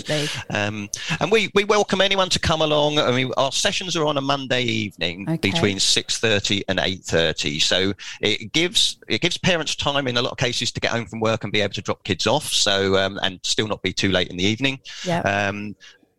Absolutely. 0.09 0.29
Um, 0.51 0.89
and 1.21 1.31
we, 1.31 1.51
we 1.55 1.65
welcome 1.65 2.01
anyone 2.01 2.29
to 2.31 2.39
come 2.39 2.61
along. 2.61 2.99
I 2.99 3.11
mean, 3.11 3.33
our 3.37 3.53
sessions 3.53 3.97
are 3.97 4.07
on 4.07 4.17
a 4.17 4.21
Monday 4.23 4.63
evening 4.63 5.29
okay. 5.29 5.51
between 5.51 5.79
6.30 5.79 6.63
and 6.69 6.79
8.30. 6.79 7.61
So 7.61 7.93
it 8.21 8.53
gives 8.53 8.99
it 9.09 9.21
gives 9.21 9.37
parents 9.39 9.75
time 9.75 10.07
in 10.07 10.17
a 10.17 10.23
lot 10.23 10.33
of 10.33 10.39
cases 10.39 10.71
to 10.73 10.81
get 10.81 10.93
home 10.93 11.07
from 11.07 11.21
work 11.21 11.45
and 11.45 11.53
be 11.53 11.61
able 11.61 11.75
to 11.75 11.83
drop 11.83 12.05
kids 12.05 12.27
off. 12.27 12.47
So 12.47 12.97
um, 12.97 13.19
and 13.23 13.41
still 13.43 13.67
not 13.67 13.83
be 13.83 13.93
too 13.93 14.11
late 14.11 14.29
in 14.29 14.37
the 14.37 14.45
evening. 14.45 14.81
Yeah. 15.05 15.21
Um, 15.21 15.75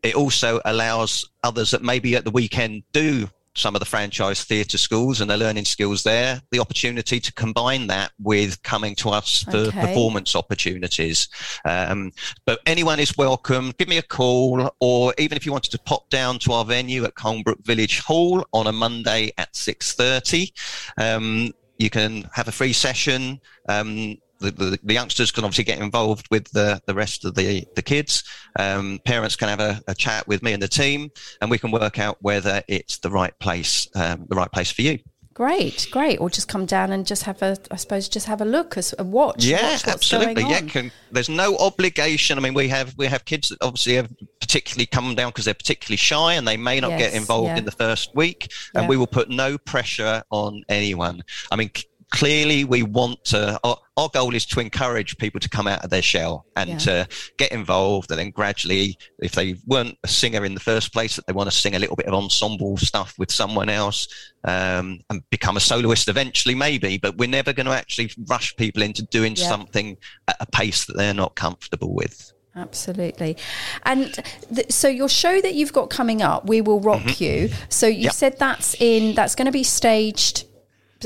it 0.05 0.15
also 0.15 0.61
allows 0.65 1.29
others 1.43 1.71
that 1.71 1.81
maybe 1.81 2.15
at 2.15 2.23
the 2.23 2.31
weekend 2.31 2.83
do 2.93 3.27
some 3.55 3.73
of 3.73 3.79
the 3.79 3.85
franchise 3.85 4.43
theatre 4.43 4.77
schools 4.77 5.21
and 5.21 5.29
the 5.31 5.37
learning 5.37 5.63
skills 5.63 6.03
there, 6.03 6.41
the 6.51 6.59
opportunity 6.59 7.19
to 7.21 7.33
combine 7.33 7.87
that 7.87 8.11
with 8.19 8.61
coming 8.63 8.93
to 8.93 9.09
us 9.09 9.43
for 9.43 9.57
okay. 9.57 9.79
performance 9.79 10.35
opportunities. 10.35 11.29
Um, 11.63 12.11
but 12.45 12.59
anyone 12.65 12.99
is 12.99 13.17
welcome. 13.17 13.73
Give 13.77 13.87
me 13.87 13.97
a 13.97 14.03
call, 14.03 14.69
or 14.81 15.13
even 15.17 15.37
if 15.37 15.45
you 15.45 15.53
wanted 15.53 15.71
to 15.71 15.79
pop 15.79 16.09
down 16.09 16.37
to 16.39 16.51
our 16.51 16.65
venue 16.65 17.05
at 17.05 17.15
Colnbrook 17.15 17.65
Village 17.65 18.01
Hall 18.01 18.45
on 18.53 18.67
a 18.67 18.73
Monday 18.73 19.31
at 19.37 19.55
six 19.55 19.93
thirty. 19.93 20.53
Um, 20.97 21.53
you 21.77 21.89
can 21.89 22.29
have 22.33 22.47
a 22.47 22.51
free 22.51 22.73
session. 22.73 23.39
Um, 23.69 24.17
the, 24.51 24.51
the, 24.51 24.79
the, 24.83 24.93
youngsters 24.93 25.31
can 25.31 25.43
obviously 25.43 25.63
get 25.63 25.79
involved 25.79 26.27
with 26.31 26.49
the, 26.51 26.81
the 26.85 26.93
rest 26.93 27.25
of 27.25 27.35
the, 27.35 27.65
the 27.75 27.81
kids. 27.81 28.23
Um, 28.57 28.99
parents 29.05 29.35
can 29.35 29.49
have 29.49 29.59
a, 29.59 29.81
a, 29.87 29.95
chat 29.95 30.27
with 30.27 30.43
me 30.43 30.53
and 30.53 30.61
the 30.61 30.67
team, 30.67 31.09
and 31.41 31.49
we 31.49 31.57
can 31.57 31.71
work 31.71 31.99
out 31.99 32.17
whether 32.21 32.63
it's 32.67 32.99
the 32.99 33.09
right 33.09 33.37
place, 33.39 33.87
um, 33.95 34.25
the 34.29 34.35
right 34.35 34.51
place 34.51 34.71
for 34.71 34.81
you. 34.81 34.99
Great, 35.35 35.89
great. 35.91 36.21
Or 36.21 36.29
just 36.29 36.47
come 36.47 36.65
down 36.65 36.93
and 36.93 37.05
just 37.05 37.23
have 37.23 37.41
a, 37.41 37.57
I 37.69 37.75
suppose, 37.75 38.07
just 38.07 38.25
have 38.25 38.39
a 38.39 38.45
look, 38.45 38.77
as 38.77 38.95
a 38.97 39.03
watch. 39.03 39.43
Yeah, 39.43 39.73
watch 39.73 39.85
absolutely. 39.85 40.43
Yeah, 40.43 40.61
can, 40.61 40.93
there's 41.11 41.27
no 41.27 41.57
obligation. 41.57 42.37
I 42.37 42.41
mean, 42.41 42.53
we 42.53 42.69
have 42.69 42.95
we 42.97 43.05
have 43.07 43.25
kids 43.25 43.49
that 43.49 43.57
obviously 43.61 43.95
have 43.95 44.09
particularly 44.39 44.85
come 44.85 45.13
down 45.13 45.31
because 45.31 45.43
they're 45.43 45.53
particularly 45.53 45.97
shy 45.97 46.35
and 46.35 46.47
they 46.47 46.55
may 46.55 46.79
not 46.79 46.91
yes, 46.91 46.99
get 46.99 47.13
involved 47.15 47.49
yeah. 47.49 47.57
in 47.57 47.65
the 47.65 47.71
first 47.71 48.15
week, 48.15 48.49
and 48.75 48.83
yeah. 48.83 48.89
we 48.89 48.95
will 48.95 49.07
put 49.07 49.29
no 49.29 49.57
pressure 49.57 50.23
on 50.29 50.63
anyone. 50.69 51.21
I 51.51 51.57
mean, 51.57 51.69
clearly 52.15 52.63
we 52.63 52.81
want 52.81 53.23
to 53.25 53.59
our, 53.65 53.77
our, 53.97 54.09
goal 54.09 54.33
is 54.33 54.45
to 54.45 54.61
encourage 54.61 55.17
people 55.17 55.39
to 55.39 55.49
come 55.49 55.67
out 55.67 55.83
of 55.83 55.89
their 55.89 56.01
shell 56.01 56.45
and 56.55 56.69
yeah. 56.69 56.77
to 56.77 57.07
get 57.37 57.51
involved 57.51 58.09
and 58.09 58.19
then 58.19 58.31
gradually 58.31 58.97
if 59.19 59.33
they 59.33 59.55
weren't 59.67 59.97
a 60.03 60.07
singer 60.07 60.45
in 60.45 60.53
the 60.53 60.59
first 60.59 60.93
place 60.93 61.17
that 61.17 61.27
they 61.27 61.33
want 61.33 61.49
to 61.49 61.55
sing 61.55 61.75
a 61.75 61.79
little 61.79 61.95
bit 61.95 62.05
of 62.05 62.13
ensemble 62.13 62.77
stuff 62.77 63.13
with 63.17 63.29
someone 63.31 63.67
else 63.67 64.07
um, 64.45 64.99
and 65.09 65.29
become 65.29 65.57
a 65.57 65.59
soloist 65.59 66.07
eventually 66.07 66.55
maybe 66.55 66.97
but 66.97 67.17
we're 67.17 67.27
never 67.27 67.51
going 67.51 67.65
to 67.65 67.73
actually 67.73 68.09
rush 68.29 68.55
people 68.55 68.81
into 68.81 69.03
doing 69.03 69.35
yeah. 69.35 69.47
something 69.49 69.97
at 70.29 70.37
a 70.39 70.45
pace 70.45 70.85
that 70.85 70.95
they're 70.95 71.13
not 71.13 71.35
comfortable 71.35 71.93
with 71.93 72.31
Absolutely. 72.57 73.35
And 73.83 74.17
th- 74.53 74.71
so 74.71 74.87
your 74.87 75.09
show 75.09 75.41
that 75.41 75.55
you've 75.55 75.73
got 75.73 75.89
coming 75.89 76.21
up, 76.21 76.47
We 76.47 76.61
Will 76.61 76.79
Rock 76.79 77.01
mm-hmm. 77.01 77.21
You. 77.21 77.49
So 77.67 77.85
you 77.85 78.03
yep. 78.03 78.13
said 78.13 78.39
that's 78.39 78.75
in 78.79 79.13
that's 79.13 79.35
going 79.35 79.47
to 79.47 79.51
be 79.51 79.63
staged 79.63 80.45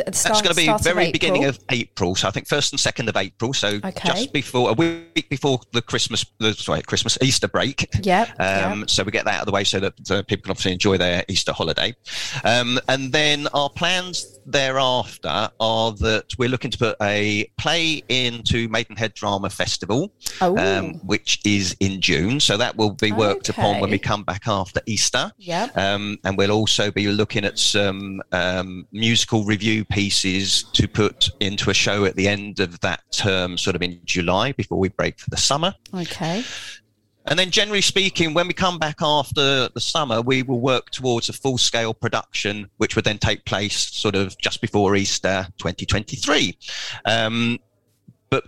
that's 0.05 0.41
going 0.41 0.53
to 0.53 0.55
be 0.55 0.71
very 0.81 1.11
beginning 1.11 1.45
of 1.45 1.59
April. 1.69 2.15
So 2.15 2.27
I 2.27 2.31
think 2.31 2.47
first 2.47 2.73
and 2.73 2.79
second 2.79 3.09
of 3.09 3.17
April. 3.17 3.53
So 3.53 3.79
okay. 3.83 4.09
just 4.09 4.33
before 4.33 4.69
a 4.69 4.73
week 4.73 5.29
before 5.29 5.59
the 5.73 5.81
Christmas, 5.81 6.25
the, 6.39 6.53
sorry, 6.53 6.81
Christmas 6.81 7.17
Easter 7.21 7.47
break. 7.47 7.87
Yeah. 8.01 8.23
Um, 8.39 8.79
yep. 8.79 8.89
So 8.89 9.03
we 9.03 9.11
get 9.11 9.25
that 9.25 9.35
out 9.35 9.41
of 9.41 9.45
the 9.45 9.51
way 9.51 9.63
so 9.63 9.79
that 9.79 10.11
uh, 10.11 10.23
people 10.23 10.43
can 10.43 10.51
obviously 10.51 10.73
enjoy 10.73 10.97
their 10.97 11.23
Easter 11.27 11.53
holiday. 11.53 11.95
Um, 12.43 12.79
and 12.87 13.11
then 13.11 13.47
our 13.53 13.69
plans 13.69 14.38
thereafter 14.51 15.49
are 15.59 15.91
that 15.93 16.37
we're 16.37 16.49
looking 16.49 16.71
to 16.71 16.77
put 16.77 16.97
a 17.01 17.49
play 17.57 18.03
into 18.09 18.67
Maidenhead 18.69 19.13
Drama 19.13 19.49
Festival, 19.49 20.11
oh. 20.41 20.57
um, 20.57 20.95
which 21.05 21.39
is 21.45 21.75
in 21.79 22.01
June. 22.01 22.39
So 22.39 22.57
that 22.57 22.75
will 22.75 22.91
be 22.91 23.11
worked 23.11 23.49
okay. 23.49 23.61
upon 23.61 23.79
when 23.79 23.91
we 23.91 23.99
come 23.99 24.23
back 24.23 24.47
after 24.47 24.81
Easter. 24.85 25.31
Yeah. 25.37 25.67
Um, 25.75 26.17
and 26.23 26.37
we'll 26.37 26.51
also 26.51 26.91
be 26.91 27.07
looking 27.07 27.45
at 27.45 27.59
some 27.59 28.21
um, 28.31 28.87
musical 28.91 29.43
review 29.45 29.85
pieces 29.85 30.63
to 30.73 30.87
put 30.87 31.29
into 31.39 31.69
a 31.69 31.73
show 31.73 32.05
at 32.05 32.15
the 32.15 32.27
end 32.27 32.59
of 32.59 32.79
that 32.81 33.01
term, 33.11 33.57
sort 33.57 33.75
of 33.75 33.81
in 33.81 33.99
July 34.05 34.51
before 34.53 34.79
we 34.79 34.89
break 34.89 35.19
for 35.19 35.29
the 35.29 35.37
summer. 35.37 35.73
Okay. 35.93 36.43
And 37.29 37.37
then, 37.37 37.51
generally 37.51 37.81
speaking, 37.81 38.33
when 38.33 38.47
we 38.47 38.53
come 38.53 38.79
back 38.79 38.97
after 39.01 39.69
the 39.69 39.79
summer, 39.79 40.19
we 40.19 40.41
will 40.41 40.59
work 40.59 40.89
towards 40.89 41.29
a 41.29 41.33
full 41.33 41.59
scale 41.59 41.93
production, 41.93 42.71
which 42.77 42.95
would 42.95 43.05
then 43.05 43.19
take 43.19 43.45
place 43.45 43.77
sort 43.77 44.15
of 44.15 44.35
just 44.39 44.61
before 44.61 44.95
Easter 44.95 45.47
2023. 45.59 46.57
Um, 47.05 47.59
but 48.31 48.45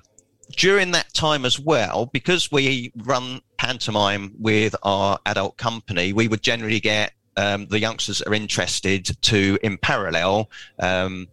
during 0.57 0.91
that 0.91 1.13
time 1.13 1.45
as 1.45 1.59
well, 1.59 2.07
because 2.07 2.51
we 2.51 2.91
run 2.95 3.41
pantomime 3.57 4.34
with 4.39 4.75
our 4.82 5.19
adult 5.27 5.57
company, 5.57 6.11
we 6.11 6.27
would 6.27 6.41
generally 6.41 6.79
get 6.79 7.13
um, 7.38 7.67
the 7.67 7.79
youngsters 7.79 8.17
that 8.17 8.29
are 8.29 8.34
interested 8.34 9.15
to, 9.21 9.59
in 9.61 9.77
parallel, 9.77 10.49
um, 10.79 11.27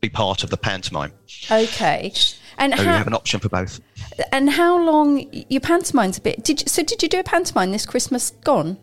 be 0.00 0.08
part 0.08 0.42
of 0.42 0.48
the 0.48 0.56
pantomime. 0.56 1.12
Okay. 1.50 2.12
And 2.58 2.72
so 2.72 2.82
how, 2.82 2.90
you 2.90 2.96
have 2.96 3.06
an 3.06 3.14
option 3.14 3.40
for 3.40 3.48
both. 3.48 3.80
And 4.30 4.50
how 4.50 4.78
long 4.78 5.26
your 5.48 5.60
pantomime's 5.60 6.18
a 6.18 6.20
bit? 6.20 6.44
Did 6.44 6.62
you, 6.62 6.68
so? 6.68 6.82
Did 6.82 7.02
you 7.02 7.08
do 7.08 7.20
a 7.20 7.24
pantomime 7.24 7.72
this 7.72 7.86
Christmas 7.86 8.30
gone? 8.30 8.78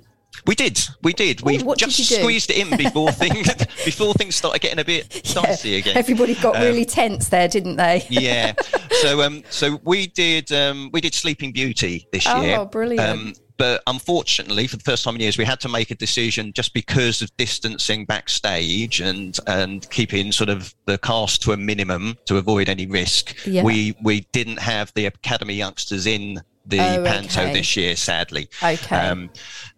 We 0.45 0.55
did, 0.55 0.79
we 1.03 1.13
did. 1.13 1.41
we 1.41 1.57
just 1.75 1.97
squeezed 1.97 2.49
it 2.49 2.57
in 2.57 2.77
before 2.77 3.11
things 3.23 3.53
before 3.83 4.13
things 4.13 4.35
started 4.35 4.61
getting 4.61 4.79
a 4.79 4.85
bit 4.85 5.09
dicey 5.33 5.69
yeah, 5.69 5.77
again. 5.77 5.97
Everybody 5.97 6.35
got 6.35 6.55
um, 6.55 6.63
really 6.63 6.85
tense 6.85 7.29
there, 7.29 7.47
didn't 7.47 7.75
they? 7.75 8.05
yeah. 8.09 8.53
So 9.01 9.21
um, 9.21 9.43
so 9.49 9.79
we 9.83 10.07
did 10.07 10.51
um, 10.51 10.89
we 10.93 11.01
did 11.01 11.13
Sleeping 11.13 11.51
Beauty 11.51 12.07
this 12.11 12.25
oh, 12.27 12.41
year. 12.41 12.57
Oh, 12.57 12.65
brilliant! 12.65 13.39
But 13.59 13.83
unfortunately, 13.87 14.67
for 14.67 14.77
the 14.77 14.83
first 14.83 15.03
time 15.03 15.15
in 15.15 15.21
years, 15.21 15.37
we 15.37 15.43
had 15.43 15.59
to 15.59 15.69
make 15.69 15.91
a 15.91 15.95
decision 15.95 16.53
just 16.53 16.73
because 16.73 17.21
of 17.21 17.29
distancing 17.35 18.05
backstage 18.05 19.01
and 19.01 19.37
and 19.47 19.87
keeping 19.89 20.31
sort 20.31 20.49
of 20.49 20.73
the 20.85 20.97
cast 20.97 21.41
to 21.43 21.51
a 21.51 21.57
minimum 21.57 22.17
to 22.25 22.37
avoid 22.37 22.69
any 22.69 22.87
risk. 22.87 23.35
Yeah. 23.45 23.63
We 23.63 23.97
we 24.01 24.21
didn't 24.31 24.59
have 24.59 24.93
the 24.93 25.07
academy 25.07 25.55
youngsters 25.55 26.07
in 26.07 26.41
the 26.65 26.79
oh, 26.79 27.03
panto 27.03 27.41
okay. 27.41 27.53
this 27.53 27.75
year, 27.75 27.97
sadly. 27.97 28.47
Okay. 28.63 28.95
Um, 28.95 29.29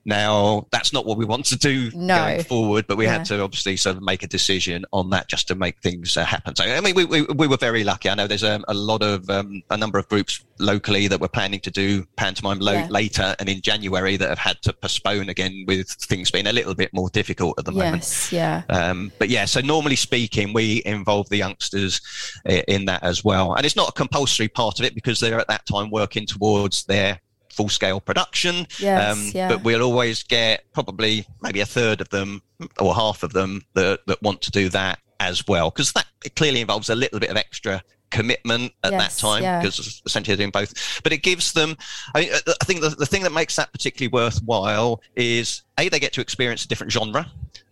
now, 0.04 0.68
that's 0.72 0.94
not 0.94 1.06
what 1.06 1.18
we 1.18 1.26
want 1.26 1.46
to 1.46 1.58
do 1.58 1.92
no. 1.94 2.18
going 2.18 2.44
forward, 2.44 2.88
but 2.88 2.98
we 2.98 3.06
yeah. 3.06 3.18
had 3.18 3.26
to 3.26 3.42
obviously 3.42 3.78
sort 3.78 3.98
of 3.98 4.02
make 4.02 4.24
a 4.24 4.28
decision 4.28 4.84
on 4.92 5.12
that 5.12 5.28
just 5.28 5.48
to 5.50 5.56
make 5.56 5.80
things 5.82 6.18
uh, 6.18 6.26
happen. 6.26 6.56
So, 6.56 6.64
I 6.64 6.80
mean, 6.82 6.96
we, 6.96 7.06
we, 7.06 7.22
we, 7.24 7.48
were 7.48 7.58
very 7.58 7.84
lucky. 7.84 8.10
I 8.10 8.16
know 8.16 8.26
there's 8.26 8.44
um, 8.44 8.66
a 8.68 8.74
lot 8.74 9.04
of, 9.04 9.30
um, 9.30 9.62
a 9.70 9.78
number 9.78 10.00
of 10.00 10.08
groups 10.10 10.44
locally 10.58 11.08
that 11.08 11.20
were 11.20 11.28
planning 11.28 11.60
to 11.62 11.72
do 11.72 12.06
pantomime 12.16 12.60
lo- 12.60 12.74
yeah. 12.74 12.88
later 12.90 13.36
and 13.40 13.48
in 13.48 13.62
January 13.62 14.18
that 14.18 14.30
have 14.30 14.40
had 14.40 14.62
to 14.64 14.74
postpone 14.74 15.30
again 15.30 15.66
with 15.68 15.90
things 15.90 16.32
being 16.32 16.48
a 16.48 16.54
little 16.54 16.74
bit 16.74 16.92
more 16.94 17.10
difficult 17.10 17.60
at 17.60 17.66
the 17.66 17.72
yes, 17.72 17.78
moment. 17.78 18.02
Yes, 18.02 18.32
yeah. 18.32 18.64
Um, 18.70 19.12
but 19.20 19.30
yeah, 19.30 19.46
so 19.46 19.62
normally 19.62 19.96
speaking, 19.96 20.54
we 20.54 20.82
involve 20.86 21.30
the 21.30 21.38
youngsters 21.38 22.02
in 22.46 22.86
that 22.86 23.04
as 23.04 23.24
well. 23.24 23.54
And 23.54 23.66
it's 23.66 23.76
not 23.76 23.90
a 23.90 23.94
compulsory 23.94 24.48
part 24.48 24.80
of 24.80 24.86
it 24.86 24.96
because 24.96 25.20
they're 25.20 25.40
at 25.40 25.48
that 25.48 25.66
time 25.68 25.92
working 25.92 26.26
towards 26.26 26.86
their 26.86 27.20
full 27.52 27.70
scale 27.70 28.00
production. 28.00 28.68
Yes, 28.80 29.18
um, 29.18 29.32
yeah. 29.34 29.50
But 29.50 29.64
we'll 29.64 29.82
always 29.82 30.24
get 30.24 30.64
probably 30.74 31.26
maybe 31.42 31.62
a 31.62 31.66
third 31.66 32.02
of 32.02 32.10
them 32.10 32.42
or 32.80 32.96
half 32.96 33.24
of 33.24 33.34
them 33.34 33.64
that, 33.74 34.00
that 34.08 34.22
want 34.22 34.42
to 34.44 34.52
do 34.52 34.70
that 34.70 35.00
as 35.20 35.48
well, 35.48 35.70
because 35.70 35.92
that 35.94 36.08
clearly 36.36 36.62
involves 36.62 36.90
a 36.90 36.96
little 36.96 37.20
bit 37.20 37.30
of 37.30 37.38
extra 37.38 37.84
commitment 38.12 38.74
at 38.84 38.92
yes, 38.92 39.16
that 39.16 39.22
time 39.22 39.62
because 39.62 39.80
yeah. 39.80 40.02
essentially 40.06 40.36
they're 40.36 40.44
doing 40.44 40.52
both. 40.52 41.02
But 41.02 41.14
it 41.14 41.24
gives 41.24 41.54
them, 41.54 41.78
I, 42.14 42.22
mean, 42.22 42.32
I 42.34 42.66
think 42.66 42.82
the, 42.82 42.90
the 42.90 43.06
thing 43.06 43.24
that 43.24 43.32
makes 43.32 43.56
that 43.56 43.72
particularly 43.72 44.12
worthwhile 44.12 45.02
is 45.16 45.64
A, 45.80 45.90
they 45.90 46.00
get 46.00 46.14
to 46.14 46.22
experience 46.22 46.66
a 46.66 46.68
different 46.68 46.92
genre. 46.92 47.26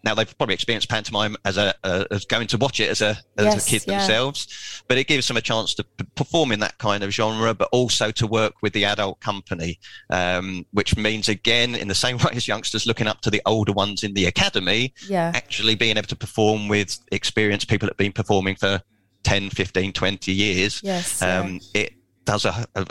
Now 0.03 0.15
they've 0.15 0.37
probably 0.37 0.53
experienced 0.53 0.89
pantomime 0.89 1.35
as 1.45 1.57
a 1.57 1.73
as 1.83 2.25
going 2.25 2.47
to 2.47 2.57
watch 2.57 2.79
it 2.79 2.89
as 2.89 3.01
a 3.01 3.17
as 3.37 3.45
yes, 3.45 3.67
a 3.67 3.69
kid 3.69 3.83
yeah. 3.85 3.99
themselves, 3.99 4.83
but 4.87 4.97
it 4.97 5.07
gives 5.07 5.27
them 5.27 5.37
a 5.37 5.41
chance 5.41 5.73
to 5.75 5.83
p- 5.83 6.05
perform 6.15 6.51
in 6.51 6.59
that 6.61 6.77
kind 6.77 7.03
of 7.03 7.11
genre, 7.11 7.53
but 7.53 7.69
also 7.71 8.11
to 8.11 8.27
work 8.27 8.53
with 8.61 8.73
the 8.73 8.85
adult 8.85 9.19
company, 9.19 9.79
um, 10.09 10.65
which 10.71 10.95
means 10.95 11.27
again 11.29 11.75
in 11.75 11.87
the 11.87 11.95
same 11.95 12.17
way 12.19 12.31
as 12.33 12.47
youngsters 12.47 12.85
looking 12.85 13.07
up 13.07 13.21
to 13.21 13.29
the 13.29 13.41
older 13.45 13.73
ones 13.73 14.03
in 14.03 14.13
the 14.13 14.25
academy, 14.25 14.93
yeah. 15.07 15.31
actually 15.35 15.75
being 15.75 15.97
able 15.97 16.07
to 16.07 16.15
perform 16.15 16.67
with 16.67 16.99
experienced 17.11 17.67
people 17.67 17.87
that 17.87 17.93
have 17.93 17.97
been 17.97 18.13
performing 18.13 18.55
for 18.55 18.81
10, 19.23 19.49
15, 19.49 19.93
20 19.93 20.31
years, 20.31 20.81
yes, 20.83 21.21
um, 21.21 21.59
yeah. 21.73 21.81
it 21.81 21.93
does 22.29 22.45
a, 22.45 22.67
a, 22.75 22.85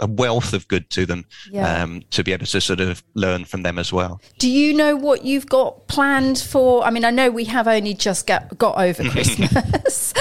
a, 0.00 0.06
wealth 0.06 0.52
of 0.52 0.66
good 0.66 0.90
to 0.90 1.06
them 1.06 1.24
yeah. 1.48 1.82
um, 1.82 2.02
to 2.10 2.24
be 2.24 2.32
able 2.32 2.44
to 2.44 2.60
sort 2.60 2.80
of 2.80 3.04
learn 3.14 3.44
from 3.44 3.62
them 3.62 3.78
as 3.78 3.92
well. 3.92 4.20
Do 4.38 4.50
you 4.50 4.74
know 4.74 4.96
what 4.96 5.24
you've 5.24 5.46
got 5.46 5.86
planned 5.86 6.38
for? 6.38 6.84
I 6.84 6.90
mean, 6.90 7.04
I 7.04 7.10
know 7.10 7.30
we 7.30 7.44
have 7.44 7.68
only 7.68 7.94
just 7.94 8.26
got, 8.26 8.58
got 8.58 8.76
over 8.76 9.04
Christmas. 9.10 10.12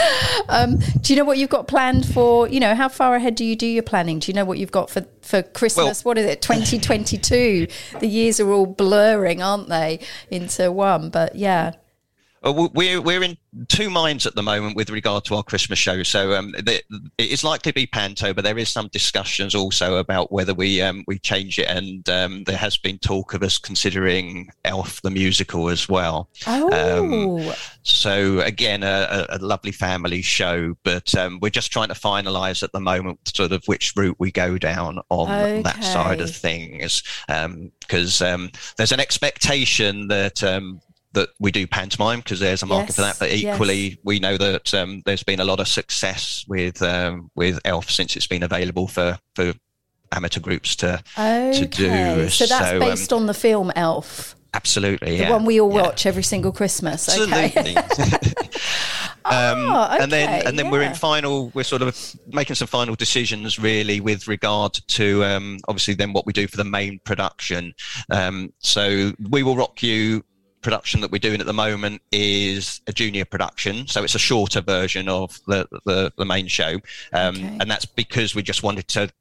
um, 0.49 0.77
do 1.01 1.13
you 1.13 1.17
know 1.17 1.25
what 1.25 1.39
you've 1.39 1.49
got 1.49 1.67
planned 1.67 2.05
for? 2.05 2.47
You 2.47 2.59
know, 2.59 2.75
how 2.75 2.89
far 2.89 3.15
ahead 3.15 3.35
do 3.35 3.43
you 3.43 3.55
do 3.55 3.65
your 3.65 3.83
planning? 3.83 4.19
Do 4.19 4.31
you 4.31 4.35
know 4.35 4.45
what 4.45 4.59
you've 4.59 4.71
got 4.71 4.91
for, 4.91 5.05
for 5.21 5.41
Christmas? 5.41 6.05
Well, 6.05 6.11
what 6.11 6.17
is 6.19 6.25
it, 6.27 6.41
2022? 6.43 7.67
the 7.99 8.07
years 8.07 8.39
are 8.39 8.51
all 8.51 8.67
blurring, 8.67 9.41
aren't 9.41 9.69
they, 9.69 9.99
into 10.29 10.71
one? 10.71 11.09
But 11.09 11.35
yeah. 11.35 11.73
Uh, 12.45 12.69
we're 12.73 13.01
we're 13.01 13.23
in 13.23 13.37
two 13.67 13.89
minds 13.89 14.25
at 14.25 14.35
the 14.35 14.43
moment 14.43 14.75
with 14.75 14.89
regard 14.89 15.23
to 15.25 15.35
our 15.35 15.43
Christmas 15.43 15.79
show. 15.79 16.03
So 16.03 16.33
um, 16.33 16.51
the, 16.51 16.81
it 17.17 17.31
is 17.31 17.43
likely 17.43 17.71
to 17.71 17.75
be 17.75 17.85
Panto, 17.85 18.33
but 18.33 18.43
there 18.43 18.57
is 18.57 18.69
some 18.69 18.89
discussions 18.89 19.55
also 19.55 19.97
about 19.97 20.31
whether 20.31 20.53
we 20.53 20.81
um, 20.81 21.03
we 21.07 21.19
change 21.19 21.57
it, 21.59 21.67
and 21.69 22.07
um, 22.09 22.43
there 22.43 22.57
has 22.57 22.75
been 22.77 22.97
talk 22.99 23.33
of 23.33 23.43
us 23.43 23.57
considering 23.57 24.49
Elf 24.65 25.01
the 25.01 25.11
musical 25.11 25.69
as 25.69 25.87
well. 25.87 26.29
Oh, 26.45 27.47
um, 27.47 27.53
so 27.83 28.39
again, 28.41 28.83
a, 28.83 29.25
a, 29.29 29.37
lovely 29.37 29.71
family 29.71 30.21
show, 30.21 30.75
but 30.83 31.13
um, 31.15 31.39
we're 31.41 31.49
just 31.49 31.71
trying 31.71 31.89
to 31.89 31.93
finalise 31.93 32.63
at 32.63 32.71
the 32.71 32.79
moment 32.79 33.19
sort 33.35 33.51
of 33.51 33.63
which 33.65 33.93
route 33.95 34.15
we 34.19 34.31
go 34.31 34.57
down 34.57 34.99
on 35.09 35.29
okay. 35.29 35.61
that 35.61 35.83
side 35.83 36.21
of 36.21 36.33
things, 36.33 37.03
because 37.27 38.21
um, 38.21 38.49
there's 38.77 38.91
an 38.91 38.99
expectation 38.99 40.07
that 40.07 40.43
that 41.13 41.29
we 41.39 41.51
do 41.51 41.65
pantomime 41.65 42.19
because 42.19 42.39
there's 42.39 42.63
a 42.63 42.65
market 42.65 42.89
yes, 42.89 42.95
for 42.95 43.01
that. 43.03 43.19
But 43.19 43.31
equally, 43.31 43.89
yes. 43.89 43.97
we 44.03 44.19
know 44.19 44.37
that 44.37 44.73
um, 44.73 45.01
there's 45.05 45.23
been 45.23 45.39
a 45.39 45.45
lot 45.45 45.59
of 45.59 45.67
success 45.67 46.45
with 46.47 46.81
um, 46.81 47.31
with 47.35 47.59
Elf 47.65 47.89
since 47.89 48.15
it's 48.15 48.27
been 48.27 48.43
available 48.43 48.87
for 48.87 49.17
for 49.35 49.53
amateur 50.11 50.39
groups 50.39 50.75
to 50.77 51.03
okay. 51.17 51.51
to 51.53 51.65
do. 51.65 52.29
So 52.29 52.45
that's 52.45 52.69
so, 52.69 52.75
um, 52.75 52.79
based 52.79 53.13
um, 53.13 53.21
on 53.21 53.25
the 53.27 53.33
film 53.33 53.71
Elf. 53.75 54.35
Absolutely, 54.55 55.17
the 55.17 55.23
yeah. 55.23 55.31
one 55.31 55.45
we 55.45 55.59
all 55.59 55.73
yeah. 55.73 55.81
watch 55.81 56.05
every 56.05 56.23
single 56.23 56.51
Christmas. 56.51 57.09
Absolutely. 57.09 57.77
Okay. 57.77 58.31
Um, 59.25 59.69
oh, 59.69 59.85
okay, 59.85 60.03
and 60.03 60.11
then 60.11 60.45
and 60.45 60.59
then 60.59 60.65
yeah. 60.65 60.71
we're 60.71 60.81
in 60.81 60.93
final 60.95 61.49
we're 61.53 61.63
sort 61.63 61.81
of 61.81 61.97
making 62.27 62.55
some 62.57 62.67
final 62.67 62.93
decisions 62.93 63.57
really 63.57 64.01
with 64.01 64.27
regard 64.27 64.73
to 64.73 65.23
um, 65.23 65.59
obviously 65.69 65.93
then 65.93 66.11
what 66.11 66.25
we 66.25 66.33
do 66.33 66.45
for 66.45 66.57
the 66.57 66.65
main 66.65 66.99
production 67.05 67.73
um, 68.11 68.51
so 68.59 69.13
we 69.29 69.41
will 69.41 69.55
rock 69.55 69.81
you 69.81 70.25
production 70.63 71.01
that 71.01 71.11
we're 71.11 71.19
doing 71.19 71.39
at 71.39 71.45
the 71.45 71.53
moment 71.53 72.01
is 72.11 72.81
a 72.87 72.93
junior 72.93 73.25
production, 73.25 73.85
so 73.87 74.03
it's 74.03 74.15
a 74.15 74.19
shorter 74.19 74.61
version 74.61 75.07
of 75.09 75.39
the 75.47 75.67
the, 75.85 76.11
the 76.17 76.25
main 76.25 76.47
show, 76.47 76.79
um, 77.13 77.35
okay. 77.35 77.57
and 77.59 77.69
that's 77.69 77.85
because 77.85 78.33
we 78.33 78.41
just 78.41 78.63
wanted 78.63 78.87
to 78.89 79.11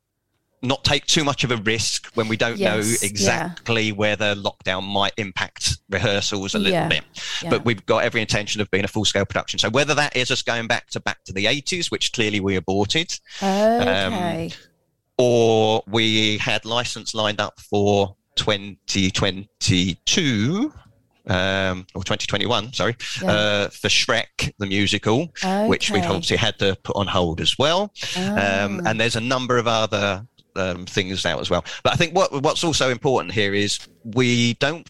not 0.65 0.85
take 0.85 1.05
too 1.07 1.25
much 1.25 1.43
of 1.43 1.51
a 1.51 1.57
risk 1.57 2.07
when 2.15 2.29
we 2.29 2.37
don't 2.37 2.57
Yes, 2.57 2.73
know 2.73 2.79
exactly 3.05 3.91
where 3.91 4.15
the 4.15 4.37
lockdown 4.37 4.85
might 4.85 5.13
impact 5.17 5.79
rehearsals 5.91 6.55
a 6.55 6.59
little 6.61 6.75
Yeah, 6.75 6.87
bit. 6.89 7.03
yeah. 7.43 7.51
But 7.51 7.65
we've 7.65 7.85
got 7.85 8.05
every 8.05 8.21
intention 8.21 8.61
of 8.61 8.71
being 8.71 8.85
a 8.85 8.89
full 8.89 9.05
scale 9.05 9.25
production. 9.27 9.59
So 9.59 9.71
whether 9.71 9.93
that 9.97 10.17
is 10.17 10.31
us 10.31 10.41
going 10.43 10.69
back 10.69 10.87
to 10.91 11.01
back 11.01 11.25
to 11.25 11.33
the 11.33 11.47
80s, 11.47 11.91
which 11.91 12.13
clearly 12.13 12.39
we 12.39 12.55
aborted, 12.55 13.13
Okay. 13.43 14.53
or 15.19 15.83
we 15.89 16.39
had 16.39 16.65
license 16.65 17.13
lined 17.13 17.41
up 17.41 17.59
for 17.59 18.15
2022 18.37 20.73
um, 21.29 21.87
or 21.95 22.03
2021, 22.03 22.73
sorry, 22.73 22.97
Yeah. 23.23 23.31
uh, 23.31 23.69
for 23.69 23.89
Shrek 23.89 24.53
the 24.59 24.67
musical, 24.67 25.33
which 25.67 25.91
we've 25.91 26.05
obviously 26.05 26.37
had 26.37 26.59
to 26.59 26.77
put 26.83 26.97
on 26.97 27.07
hold 27.07 27.41
as 27.41 27.57
well. 27.59 27.93
Um, 28.17 28.81
Ah. 28.85 28.91
and 28.91 29.01
there's 29.01 29.17
a 29.17 29.21
number 29.21 29.59
of 29.59 29.67
other 29.69 30.27
um, 30.55 30.85
things 30.85 31.25
now 31.25 31.39
as 31.41 31.49
well. 31.49 31.65
But 31.83 31.95
I 31.95 31.97
think 31.97 32.15
what 32.15 32.31
what's 32.43 32.63
also 32.65 32.91
important 32.91 33.33
here 33.33 33.55
is 33.55 33.79
we 34.05 34.55
don't. 34.55 34.87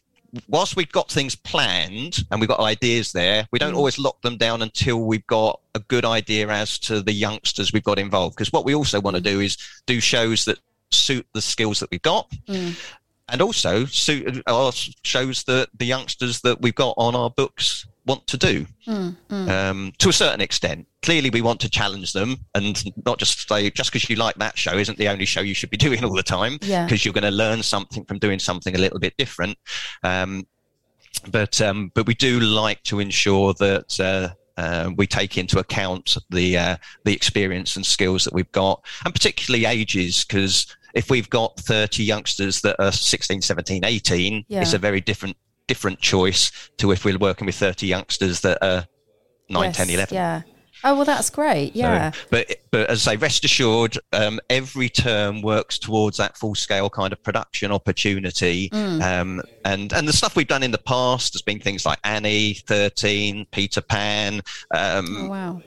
Whilst 0.49 0.77
we've 0.77 0.91
got 0.91 1.11
things 1.11 1.35
planned 1.37 2.25
and 2.31 2.41
we've 2.41 2.49
got 2.49 2.59
ideas 2.61 3.13
there, 3.13 3.47
we 3.53 3.59
don't 3.59 3.75
Mm. 3.75 3.77
always 3.77 3.99
lock 3.99 4.23
them 4.23 4.39
down 4.39 4.63
until 4.63 4.97
we've 5.05 5.27
got 5.27 5.61
a 5.75 5.79
good 5.79 6.05
idea 6.07 6.49
as 6.49 6.79
to 6.81 7.03
the 7.03 7.13
youngsters 7.13 7.71
we've 7.73 7.85
got 7.85 7.99
involved. 7.99 8.35
Because 8.35 8.51
what 8.53 8.65
we 8.65 8.75
also 8.75 8.99
want 9.01 9.15
to 9.17 9.21
do 9.21 9.41
is 9.41 9.59
do 9.87 10.01
shows 10.01 10.47
that 10.47 10.59
suit 10.91 11.27
the 11.35 11.43
skills 11.43 11.81
that 11.81 11.91
we've 11.91 12.03
got, 12.03 12.29
Mm. 12.49 12.75
And 13.33 13.43
also 13.43 13.85
suit 13.87 14.43
our 14.47 14.71
shows 15.03 15.43
that 15.45 15.69
the 15.77 15.87
youngsters 15.87 16.41
that 16.43 16.61
we've 16.61 16.75
got 16.75 16.95
on 16.97 17.17
our 17.17 17.31
books 17.31 17.87
want 18.07 18.27
to 18.27 18.37
do 18.37 18.67
Mm, 18.87 19.17
mm. 19.31 19.49
um, 19.49 19.93
to 19.99 20.09
a 20.09 20.13
certain 20.13 20.41
extent. 20.41 20.87
Clearly, 21.03 21.31
we 21.31 21.41
want 21.41 21.61
to 21.61 21.71
challenge 21.71 22.13
them 22.13 22.37
and 22.55 22.83
not 23.07 23.19
just 23.19 23.49
say 23.49 23.71
just 23.71 23.93
because 23.93 24.09
you 24.11 24.17
like 24.17 24.35
that 24.37 24.59
show 24.59 24.77
isn't 24.77 24.99
the 24.99 25.09
only 25.09 25.25
show 25.25 25.41
you 25.41 25.55
should 25.55 25.71
be 25.71 25.77
doing 25.89 26.05
all 26.05 26.15
the 26.15 26.23
time. 26.23 26.59
Yeah. 26.63 26.85
Because 26.85 27.05
you're 27.05 27.15
going 27.15 27.23
to 27.23 27.31
learn 27.31 27.63
something 27.63 28.05
from 28.05 28.19
doing 28.19 28.39
something 28.39 28.75
a 28.75 28.79
little 28.79 28.99
bit 28.99 29.17
different. 29.17 29.57
Um, 30.03 30.47
but 31.31 31.61
um, 31.61 31.93
but 31.95 32.07
we 32.07 32.15
do 32.15 32.41
like 32.41 32.83
to 32.85 33.01
ensure 33.01 33.55
that. 33.55 34.01
Uh, 34.01 34.35
uh, 34.59 34.91
we 34.99 35.07
take 35.07 35.39
into 35.39 35.59
account 35.59 36.19
the 36.29 36.59
uh, 36.59 36.77
the 37.05 37.15
experience 37.15 37.77
and 37.77 37.87
skills 37.87 38.25
that 38.25 38.35
we've 38.35 38.53
got, 38.53 38.85
and 39.03 39.15
particularly 39.15 39.65
ages, 39.65 40.25
because 40.25 40.67
if 40.95 41.11
we've 41.11 41.31
got 41.31 41.59
30 41.61 42.03
youngsters 42.05 42.61
that 42.63 42.77
are 42.79 42.93
16, 42.93 43.43
17, 43.43 43.85
18, 43.85 44.45
Yeah. 44.49 44.61
it's 44.63 44.75
a 44.75 44.79
very 44.79 45.01
different 45.01 45.37
different 45.69 46.01
choice 46.01 46.51
to 46.77 46.91
if 46.91 47.05
we're 47.05 47.17
working 47.17 47.47
with 47.47 47.55
30 47.55 47.87
youngsters 47.87 48.41
that 48.41 48.59
are 48.63 48.85
9, 49.49 49.63
Yes, 49.65 49.77
10, 49.77 49.91
11. 49.91 50.15
Yeah. 50.15 50.43
Oh 50.85 50.97
well, 50.97 51.05
that's 51.05 51.31
great. 51.31 51.73
So, 51.75 51.79
Yeah. 51.79 52.11
but 52.31 52.57
but 52.73 52.91
as 52.91 53.07
I 53.07 53.13
say, 53.13 53.17
rest 53.19 53.45
assured, 53.45 53.97
um, 54.13 54.41
every 54.51 54.89
term 54.89 55.41
works 55.41 55.79
towards 55.79 56.17
that 56.17 56.37
full 56.37 56.57
scale 56.57 56.91
kind 56.91 57.13
of 57.13 57.23
production 57.23 57.71
opportunity. 57.71 58.69
Mm. 58.71 59.01
Um, 59.03 59.43
and 59.65 59.93
and 59.93 60.09
the 60.09 60.13
stuff 60.13 60.35
we've 60.35 60.49
done 60.49 60.65
in 60.65 60.73
the 60.73 60.79
past 60.79 61.35
has 61.35 61.43
been 61.43 61.61
things 61.61 61.87
like 61.87 62.01
Annie, 62.03 62.55
Thirteen, 62.55 63.47
Peter 63.53 63.81
Pan, 63.81 64.43
um, 64.75 65.17
oh, 65.21 65.29
wow. 65.29 65.63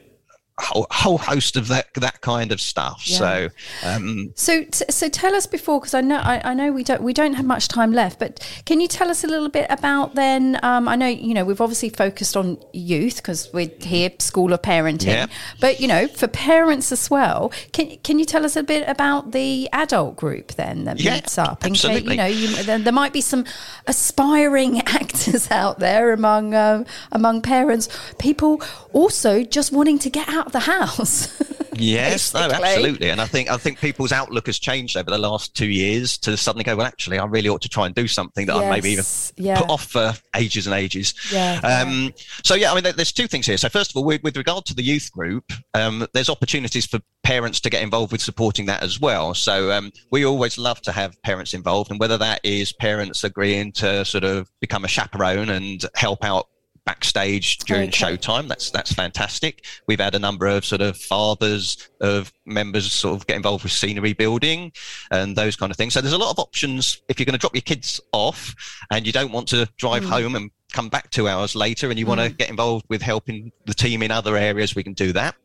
Whole, 0.58 0.88
whole 0.89 1.18
host 1.18 1.58
of 1.58 1.68
that 1.68 1.93
that 1.95 2.22
kind 2.22 2.51
of 2.51 2.62
stuff. 2.62 3.01
Yeah. 3.06 3.18
So 3.18 3.49
um, 3.84 4.32
So, 4.36 4.64
t- 4.64 4.86
so 4.89 5.10
tell 5.10 5.36
us 5.36 5.45
before, 5.47 5.80
because 5.82 5.93
I 5.93 6.01
know 6.01 6.18
I, 6.18 6.51
I 6.51 6.53
know 6.53 6.72
we 6.72 6.84
don't 6.84 7.01
we 7.03 7.14
don't 7.14 7.34
have 7.34 7.45
much 7.45 7.68
time 7.68 7.91
left, 7.91 8.20
but 8.20 8.39
can 8.66 8.80
you 8.80 8.88
tell 8.88 9.10
us 9.10 9.24
a 9.24 9.28
little 9.28 9.49
bit 9.49 9.68
about 9.70 10.16
then? 10.16 10.58
Um, 10.64 10.88
I 10.88 10.95
know 10.95 11.08
you 11.08 11.34
know 11.34 11.43
we've 11.43 11.60
obviously 11.62 11.89
focused 11.89 12.38
on 12.38 12.58
youth 12.74 13.18
because 13.18 13.49
we're 13.53 13.70
here, 13.82 14.12
school 14.20 14.53
of 14.53 14.62
parenting, 14.62 15.08
Yeah. 15.08 15.28
but 15.60 15.80
you 15.82 15.88
know 15.88 16.08
for 16.08 16.28
parents 16.28 16.91
as 16.91 17.10
well. 17.12 17.51
Can 17.74 17.97
can 17.97 18.18
you 18.20 18.26
tell 18.26 18.45
us 18.45 18.56
a 18.56 18.64
bit 18.64 18.88
about 18.88 19.32
the 19.34 19.68
adult 19.74 20.16
group 20.16 20.53
then 20.53 20.86
that 20.86 20.99
Yeah, 21.01 21.16
meets 21.16 21.38
up? 21.38 21.62
Case, 21.62 21.72
absolutely. 21.72 22.12
you 22.14 22.18
know, 22.18 22.26
you, 22.26 22.64
there, 22.64 22.80
there 22.80 22.93
might 22.93 23.12
be 23.14 23.22
some 23.22 23.43
aspiring 23.88 24.82
out 25.51 25.80
there 25.80 26.13
among 26.13 26.53
um, 26.53 26.86
among 27.11 27.41
parents, 27.41 27.88
people 28.20 28.61
also 28.93 29.43
just 29.43 29.72
wanting 29.72 29.99
to 29.99 30.09
get 30.09 30.28
out 30.30 30.47
of 30.47 30.51
the 30.51 30.59
house. 30.61 31.41
Yes, 31.78 32.34
no, 32.34 32.41
absolutely. 32.41 33.09
And 33.09 33.21
I 33.21 33.26
think 33.26 33.49
I 33.49 33.57
think 33.57 33.80
people's 33.80 34.11
outlook 34.11 34.47
has 34.47 34.59
changed 34.59 34.97
over 34.97 35.09
the 35.09 35.17
last 35.17 35.55
two 35.55 35.67
years 35.67 36.17
to 36.19 36.38
suddenly 36.38 36.63
go, 36.63 36.76
well, 36.76 36.86
actually, 36.86 37.19
I 37.19 37.26
really 37.26 37.49
ought 37.49 37.61
to 37.61 37.69
try 37.69 37.86
and 37.86 37.95
do 37.95 38.07
something 38.07 38.45
that 38.47 38.55
I 38.55 38.69
maybe 38.69 38.91
even 38.91 39.05
yeah. 39.38 39.59
put 39.59 39.69
off 39.69 39.86
for 39.86 40.13
ages 40.36 40.67
and 40.67 40.76
ages. 40.76 41.13
Yeah, 41.32 41.59
Um, 41.63 42.13
so 42.43 42.55
yeah, 42.55 42.71
I 42.71 42.80
mean, 42.80 42.93
there's 42.95 43.11
two 43.11 43.28
things 43.28 43.45
here. 43.45 43.57
So 43.57 43.69
first 43.69 43.91
of 43.91 43.97
all, 43.97 44.03
with, 44.03 44.23
with 44.23 44.38
regard 44.38 44.65
to 44.65 44.76
the 44.76 44.84
youth 44.84 45.11
group, 45.11 45.51
um, 45.73 46.07
there's 46.13 46.30
opportunities 46.30 46.86
for 46.86 46.99
parents 47.23 47.59
to 47.61 47.69
get 47.69 47.82
involved 47.82 48.11
with 48.11 48.21
supporting 48.21 48.65
that 48.67 48.84
as 48.84 48.99
well. 48.99 49.34
So 49.34 49.71
um, 49.71 49.91
we 50.11 50.26
always 50.26 50.57
love 50.57 50.82
to 50.84 50.91
have 50.91 51.21
parents 51.23 51.53
involved, 51.53 51.91
and 51.91 51.99
whether 51.99 52.17
that 52.17 52.41
is 52.43 52.73
parents 52.73 53.23
agreeing 53.23 53.71
to 53.73 54.05
sort 54.05 54.23
of 54.23 54.49
become 54.61 54.86
a 54.86 54.88
chaperone 54.88 55.49
and 55.49 55.84
help 55.95 56.23
out 56.23 56.47
backstage 56.86 57.57
during 57.59 57.89
Okay. 57.89 58.15
showtime. 58.17 58.47
That's 58.47 58.69
that's 58.69 58.93
fantastic. 58.93 59.65
We've 59.88 59.99
had 59.99 60.15
a 60.15 60.19
number 60.19 60.45
of 60.47 60.63
sort 60.65 60.81
of 60.81 60.97
fathers 60.97 61.89
of 62.01 62.31
members 62.45 62.91
sort 62.91 63.19
of 63.19 63.27
get 63.27 63.36
involved 63.38 63.63
with 63.63 63.71
scenery 63.73 64.13
building 64.13 64.71
and 65.11 65.36
those 65.36 65.55
kind 65.55 65.71
of 65.71 65.77
things. 65.77 65.93
So 65.93 66.01
there's 66.01 66.13
a 66.13 66.17
lot 66.17 66.31
of 66.31 66.39
options 66.39 67.01
if 67.09 67.19
you're 67.19 67.25
going 67.25 67.33
to 67.33 67.39
drop 67.39 67.55
your 67.55 67.61
kids 67.63 67.99
off 68.11 68.55
and 68.91 69.05
you 69.05 69.11
don't 69.11 69.31
want 69.31 69.47
to 69.49 69.67
drive 69.77 70.03
home 70.05 70.36
and 70.36 70.51
come 70.71 70.89
back 70.89 71.09
two 71.09 71.27
hours 71.27 71.55
later 71.55 71.89
and 71.89 71.97
you 71.97 72.05
want 72.05 72.21
to 72.21 72.29
get 72.29 72.49
involved 72.49 72.86
with 72.89 73.01
helping 73.01 73.51
the 73.65 73.73
team 73.73 74.03
in 74.03 74.11
other 74.11 74.36
areas 74.38 74.75
we 74.75 74.83
can 74.83 74.93
do 74.93 75.11
that. 75.13 75.36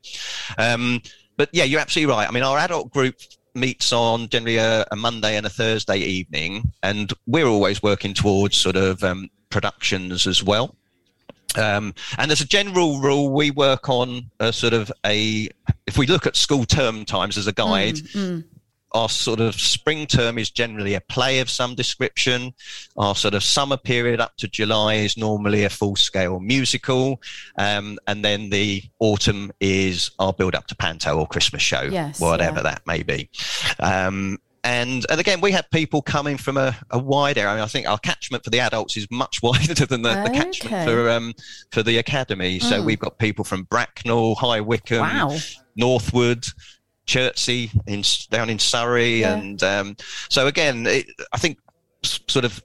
Um, 0.59 1.01
but 1.36 1.49
yeah 1.53 1.64
you're 1.64 1.80
absolutely 1.80 2.12
right. 2.14 2.28
I 2.28 2.32
mean 2.32 2.43
our 2.43 2.59
adult 2.59 2.91
group 2.93 3.16
meets 3.55 3.93
on 3.93 4.28
generally 4.28 4.59
a, 4.59 4.86
a 4.93 4.97
monday 4.97 5.36
and 5.36 5.45
a 5.45 5.51
thursday 5.51 5.97
evening 5.99 6.70
and 6.84 7.12
we're 7.26 7.47
always 7.49 7.82
working 7.82 8.14
towards 8.14 8.57
sort 8.57 8.76
of 8.76 9.03
um, 9.03 9.28
productions 9.51 10.26
as 10.28 10.43
well 10.45 10.76
um, 11.59 11.94
and 12.18 12.30
as 12.30 12.40
a 12.40 12.46
general 12.46 13.01
rule, 13.01 13.30
we 13.30 13.51
work 13.51 13.88
on 13.88 14.30
a 14.40 14.53
sort 14.53 14.72
of 14.72 14.90
a, 15.05 15.48
if 15.86 15.98
we 15.98 16.07
look 16.07 16.26
at 16.26 16.36
school 16.36 16.64
term 16.64 17.05
times 17.05 17.36
as 17.38 17.46
a 17.46 17.53
guide, 17.53 17.96
Mm, 17.96 18.44
our 18.92 19.09
sort 19.09 19.38
of 19.38 19.55
spring 19.55 20.05
term 20.05 20.36
is 20.36 20.51
generally 20.51 20.94
a 20.94 21.01
play 21.01 21.38
of 21.38 21.48
some 21.48 21.76
description. 21.76 22.53
Our 22.96 23.14
sort 23.14 23.34
of 23.34 23.44
summer 23.44 23.76
period 23.76 24.20
up 24.20 24.36
to 24.38 24.48
July 24.48 24.94
is 24.94 25.16
normally 25.16 25.62
a 25.62 25.70
full 25.70 25.94
scale 25.94 26.40
musical. 26.40 27.20
Um, 27.57 27.98
and 28.09 28.24
then 28.24 28.51
the 28.51 28.82
autumn 28.98 29.53
is 29.61 30.11
our 30.18 30.32
build 30.32 30.57
up 30.57 30.66
to 30.68 30.74
Panto 30.74 31.16
or 31.16 31.28
Christmas 31.28 31.62
show, 31.62 31.82
Yes, 31.82 32.18
whatever 32.20 32.57
yeah. 32.57 32.62
that 32.62 32.82
may 32.86 33.05
be. 33.05 33.30
Um, 33.78 34.38
and 34.65 35.07
and 35.11 35.21
again, 35.21 35.41
we 35.41 35.53
have 35.53 35.71
people 35.71 36.03
coming 36.03 36.37
from 36.37 36.57
a, 36.57 36.77
a 36.91 36.99
wide 36.99 37.39
area. 37.39 37.51
I, 37.53 37.55
mean, 37.57 37.65
I 37.65 37.67
think 37.67 37.89
our 37.89 37.99
catchment 37.99 38.45
for 38.45 38.51
the 38.51 38.61
adults 38.61 38.97
is 38.97 39.07
much 39.11 39.41
wider 39.43 39.87
than 39.87 40.03
the, 40.03 40.23
the 40.25 40.31
catchment 40.31 40.85
for 40.89 41.09
um, 41.11 41.35
for 41.73 41.83
the 41.83 41.99
academy. 41.99 42.59
So 42.59 42.81
Mm. 42.81 42.85
we've 42.85 42.99
got 42.99 43.19
people 43.19 43.45
from 43.45 43.65
Bracknell, 43.65 44.35
High 44.37 44.61
Wycombe, 44.61 45.01
Wow. 45.01 45.37
Northwood, 45.77 46.45
Chertsey 47.07 47.71
in 47.87 48.03
down 48.31 48.51
in 48.51 48.59
Surrey, 48.59 49.21
Yeah. 49.21 49.35
and 49.35 49.63
um, 49.63 49.97
so 50.29 50.47
again, 50.47 50.87
it, 50.87 51.07
I 51.33 51.39
think 51.39 51.59
sort 52.03 52.45
of 52.45 52.63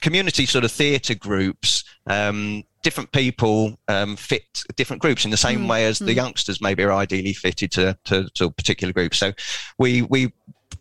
community 0.00 0.46
sort 0.46 0.64
of 0.64 0.72
theatre 0.72 1.14
groups. 1.14 1.84
Um, 2.06 2.64
different 2.82 3.10
people 3.12 3.78
um, 3.88 4.14
fit 4.14 4.62
different 4.76 5.00
groups 5.00 5.24
in 5.24 5.30
the 5.30 5.36
same 5.38 5.60
Mm, 5.60 5.70
way 5.70 5.86
as 5.86 5.98
the 5.98 6.12
mm. 6.12 6.16
youngsters 6.16 6.60
maybe 6.60 6.82
are 6.82 6.92
ideally 6.92 7.32
fitted 7.32 7.72
to, 7.72 7.96
to, 8.04 8.28
to 8.34 8.44
a 8.44 8.50
particular 8.50 8.92
group. 8.92 9.14
So 9.14 9.32
we 9.78 10.02
we 10.02 10.32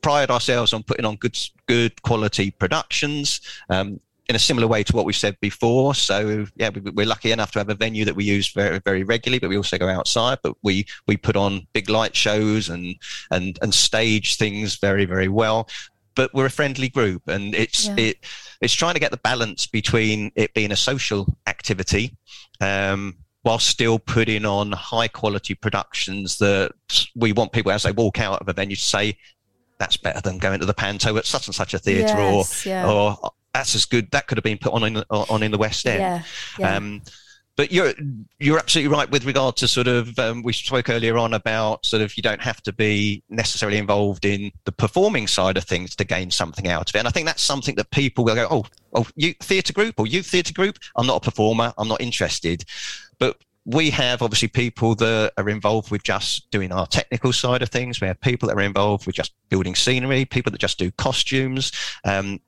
pride 0.03 0.29
ourselves 0.29 0.73
on 0.73 0.83
putting 0.83 1.05
on 1.05 1.15
good 1.15 1.37
good 1.67 1.99
quality 2.03 2.51
productions. 2.51 3.41
Um, 3.69 3.99
in 4.29 4.37
a 4.37 4.39
similar 4.39 4.67
way 4.67 4.83
to 4.83 4.95
what 4.95 5.05
we've 5.05 5.17
said 5.17 5.37
before. 5.41 5.93
So 5.93 6.45
yeah, 6.55 6.69
we, 6.69 6.79
we're 6.91 7.05
lucky 7.05 7.31
enough 7.31 7.51
to 7.51 7.59
have 7.59 7.69
a 7.69 7.75
venue 7.75 8.05
that 8.05 8.15
we 8.15 8.23
use 8.23 8.53
very, 8.53 8.79
very 8.79 9.03
regularly, 9.03 9.39
but 9.39 9.49
we 9.49 9.57
also 9.57 9.77
go 9.77 9.89
outside. 9.89 10.37
But 10.41 10.55
we 10.63 10.85
we 11.07 11.17
put 11.17 11.35
on 11.35 11.67
big 11.73 11.89
light 11.89 12.15
shows 12.15 12.69
and 12.69 12.95
and 13.31 13.59
and 13.61 13.73
stage 13.73 14.37
things 14.37 14.77
very 14.77 15.05
very 15.05 15.27
well. 15.27 15.67
But 16.15 16.33
we're 16.33 16.45
a 16.45 16.51
friendly 16.51 16.89
group, 16.89 17.23
and 17.27 17.53
it's 17.53 17.87
Yeah. 17.87 17.95
it 17.97 18.25
it's 18.61 18.73
trying 18.73 18.93
to 18.93 18.99
get 18.99 19.11
the 19.11 19.17
balance 19.17 19.67
between 19.67 20.31
it 20.35 20.53
being 20.53 20.71
a 20.71 20.77
social 20.77 21.27
activity. 21.47 22.15
Um, 22.61 23.17
while 23.43 23.59
still 23.59 23.99
putting 23.99 24.45
on 24.45 24.71
high 24.71 25.09
quality 25.09 25.53
productions 25.53 26.37
that 26.37 26.71
we 27.13 27.33
want 27.33 27.51
people 27.51 27.73
as 27.73 27.83
they 27.83 27.91
walk 27.91 28.21
out 28.21 28.39
of 28.39 28.47
a 28.47 28.53
venue 28.53 28.77
to 28.77 28.81
say 28.81 29.17
that's 29.83 29.97
better 29.97 30.21
than 30.21 30.37
going 30.37 30.61
to 30.61 30.65
the 30.65 30.73
panto 30.73 31.17
at 31.17 31.25
such 31.25 31.47
and 31.47 31.53
such 31.53 31.73
a 31.73 31.79
theatre 31.79 32.15
Yes, 32.17 32.65
or 32.65 32.69
yeah. 32.69 32.89
or 32.89 33.31
that's 33.53 33.75
as 33.75 33.83
good. 33.83 34.09
That 34.11 34.27
could 34.27 34.37
have 34.37 34.43
been 34.43 34.57
put 34.57 34.71
on 34.71 34.83
in 34.83 34.97
on 35.09 35.43
in 35.43 35.51
the 35.51 35.57
West 35.57 35.85
End. 35.85 35.99
Yeah. 35.99 36.23
Yeah. 36.57 36.75
Um, 36.77 37.01
but 37.57 37.69
you're 37.71 37.93
you're 38.39 38.57
absolutely 38.57 38.95
right 38.95 39.11
with 39.11 39.25
regard 39.25 39.57
to 39.57 39.67
sort 39.67 39.87
of 39.87 40.17
um, 40.17 40.41
we 40.41 40.53
spoke 40.53 40.89
earlier 40.89 41.17
on 41.17 41.33
about 41.33 41.85
sort 41.85 42.01
of 42.01 42.15
you 42.15 42.23
don't 42.23 42.41
have 42.41 42.63
to 42.63 42.71
be 42.71 43.23
necessarily 43.29 43.77
involved 43.77 44.23
in 44.23 44.51
the 44.63 44.71
performing 44.71 45.27
side 45.27 45.57
of 45.57 45.65
things 45.65 45.97
to 45.97 46.05
gain 46.05 46.31
something 46.31 46.69
out 46.69 46.89
of 46.89 46.95
it. 46.95 46.99
And 46.99 47.07
I 47.07 47.11
think 47.11 47.27
that's 47.27 47.43
something 47.43 47.75
that 47.75 47.91
people 47.91 48.23
will 48.23 48.35
go, 48.35 48.47
oh, 48.49 48.65
oh, 48.93 49.05
you 49.15 49.33
theatre 49.41 49.73
group 49.73 49.99
or 49.99 50.07
youth 50.07 50.27
theatre 50.27 50.53
group. 50.53 50.79
I'm 50.95 51.05
not 51.05 51.17
a 51.17 51.29
performer. 51.29 51.73
I'm 51.77 51.89
not 51.89 52.01
interested. 52.01 52.63
But 53.19 53.37
we 53.65 53.89
have 53.91 54.21
obviously 54.21 54.49
people 54.49 54.95
that 54.95 55.33
are 55.37 55.49
involved 55.49 55.89
with 55.89 56.03
just 56.03 56.49
doing 56.51 56.71
our 56.71 56.85
technical 56.85 57.31
side 57.31 57.61
of 57.61 57.69
things. 57.69 58.01
We 58.01 58.07
have 58.07 58.19
people 58.19 58.49
that 58.49 58.57
are 58.57 58.61
involved 58.61 59.05
with 59.05 59.15
just 59.15 59.33
building 59.49 59.75
scenery, 59.75 60.25
people 60.25 60.51
that 60.51 60.59
just 60.59 60.77
do 60.77 60.91
costumes. 60.91 61.71
Um, 62.03 62.39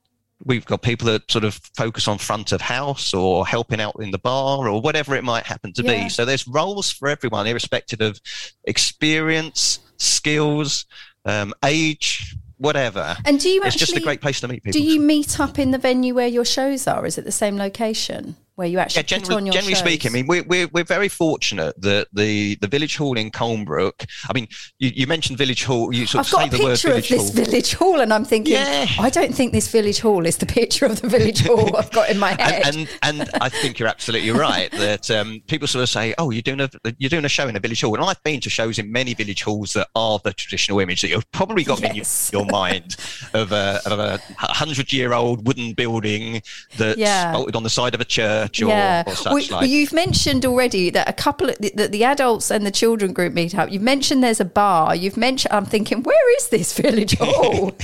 we've 0.43 0.66
got 0.66 0.82
people 0.82 1.05
that 1.07 1.32
sort 1.32 1.45
of 1.45 1.59
focus 1.76 2.07
on 2.07 2.18
front 2.18 2.51
of 2.51 2.59
house 2.59 3.13
or 3.13 3.47
helping 3.47 3.80
out 3.80 3.95
in 3.99 4.11
the 4.11 4.18
bar 4.18 4.68
or 4.68 4.82
whatever 4.82 5.16
it 5.16 5.24
might 5.24 5.45
happen 5.45 5.72
to 5.74 5.84
yeah. 5.84 6.03
be. 6.03 6.09
So 6.09 6.26
there's 6.26 6.47
roles 6.47 6.91
for 6.91 7.07
everyone, 7.07 7.47
irrespective 7.47 8.01
of 8.01 8.20
experience, 8.66 9.80
skills, 9.97 10.86
um, 11.24 11.53
age, 11.63 12.36
whatever. 12.57 13.16
And 13.26 13.39
do 13.39 13.49
you 13.49 13.61
it's 13.61 13.76
actually, 13.76 13.80
just 13.80 13.97
a 13.97 14.01
great 14.01 14.22
place 14.22 14.41
to 14.41 14.49
meet 14.49 14.63
people. 14.63 14.80
Do 14.80 14.86
you 14.86 14.99
meet 14.99 15.39
up 15.39 15.57
in 15.57 15.72
the 15.72 15.78
venue 15.78 16.13
where 16.13 16.28
your 16.28 16.45
shows 16.45 16.88
are? 16.88 17.05
Is 17.05 17.18
it 17.18 17.24
the 17.24 17.32
same 17.32 17.55
location? 17.55 18.36
Where 18.55 18.67
you 18.67 18.79
actually 18.79 19.01
yeah, 19.01 19.19
generally, 19.19 19.49
generally 19.49 19.75
speaking, 19.75 20.11
I 20.11 20.13
mean, 20.13 20.27
we're, 20.27 20.43
we're, 20.43 20.67
we're 20.67 20.83
very 20.85 21.09
fortunate 21.09 21.79
that 21.81 22.07
the, 22.13 22.55
the 22.55 22.67
Village 22.67 22.95
Hall 22.95 23.17
in 23.17 23.29
Colnbrook, 23.31 24.05
I 24.29 24.33
mean, 24.33 24.47
you, 24.79 24.91
you 24.95 25.07
mentioned 25.07 25.37
Village 25.37 25.63
Hall, 25.65 25.93
you 25.93 26.05
sort 26.05 26.25
I've 26.25 26.33
of 26.33 26.51
say 26.51 26.57
the 26.57 26.63
word 26.63 26.79
Village 26.79 27.09
Hall. 27.09 27.17
this 27.17 27.29
Village 27.31 27.73
Hall, 27.73 27.99
and 27.99 28.13
I'm 28.13 28.23
thinking, 28.23 28.53
yeah. 28.53 28.87
I 28.97 29.09
don't 29.09 29.35
think 29.35 29.51
this 29.51 29.69
Village 29.69 29.99
Hall 29.99 30.25
is 30.25 30.37
the 30.37 30.45
picture 30.45 30.85
of 30.85 31.01
the 31.01 31.09
Village 31.09 31.45
Hall 31.45 31.75
I've 31.77 31.91
got 31.91 32.09
in 32.09 32.17
my 32.17 32.31
head. 32.41 32.65
and, 32.65 32.87
and, 33.03 33.19
and 33.21 33.29
I 33.41 33.49
think 33.49 33.77
you're 33.77 33.89
absolutely 33.89 34.31
right 34.31 34.71
that 34.71 35.11
um, 35.11 35.41
people 35.47 35.67
sort 35.67 35.83
of 35.83 35.89
say, 35.89 36.15
oh, 36.17 36.29
you're 36.29 36.41
doing, 36.41 36.61
a, 36.61 36.69
you're 36.97 37.09
doing 37.09 37.25
a 37.25 37.29
show 37.29 37.47
in 37.47 37.55
a 37.55 37.59
Village 37.59 37.81
Hall. 37.81 37.95
And 37.95 38.03
I've 38.03 38.23
been 38.23 38.39
to 38.41 38.49
shows 38.49 38.79
in 38.79 38.91
many 38.91 39.13
Village 39.13 39.43
Halls 39.43 39.73
that 39.73 39.89
are 39.95 40.19
the 40.23 40.31
traditional 40.33 40.79
image 40.79 41.01
that 41.01 41.09
you've 41.09 41.29
probably 41.31 41.65
got 41.65 41.81
yes. 41.81 42.29
in 42.31 42.39
your, 42.39 42.45
your 42.45 42.51
mind 42.51 42.95
of 43.33 43.51
a, 43.51 43.81
of 43.85 43.99
a 43.99 44.19
hundred 44.37 44.93
year 44.93 45.13
old 45.13 45.45
wooden 45.45 45.73
building 45.73 46.41
that's 46.77 46.97
yeah. 46.97 47.33
bolted 47.33 47.55
on 47.55 47.63
the 47.63 47.69
side 47.69 47.93
of 47.93 48.01
a 48.01 48.05
church 48.05 48.44
or, 48.61 48.67
yeah. 48.67 49.03
or 49.05 49.15
such 49.15 49.51
like. 49.51 49.69
You've 49.69 49.93
mentioned 49.93 50.45
already 50.45 50.89
that 50.89 51.09
a 51.09 51.13
couple 51.13 51.49
of 51.49 51.57
the, 51.57 51.71
the, 51.75 51.87
the, 51.87 52.03
adults 52.03 52.51
and 52.51 52.65
the 52.65 52.71
children 52.71 53.13
group 53.13 53.33
meet 53.33 53.55
up. 53.55 53.71
You've 53.71 53.81
mentioned 53.81 54.23
there's 54.23 54.39
a 54.39 54.45
bar. 54.45 54.95
You've 54.95 55.17
mentioned. 55.17 55.53
I'm 55.53 55.65
thinking, 55.65 56.03
where 56.03 56.37
is 56.37 56.49
this 56.49 56.73
village 56.79 57.17
hall? 57.19 57.75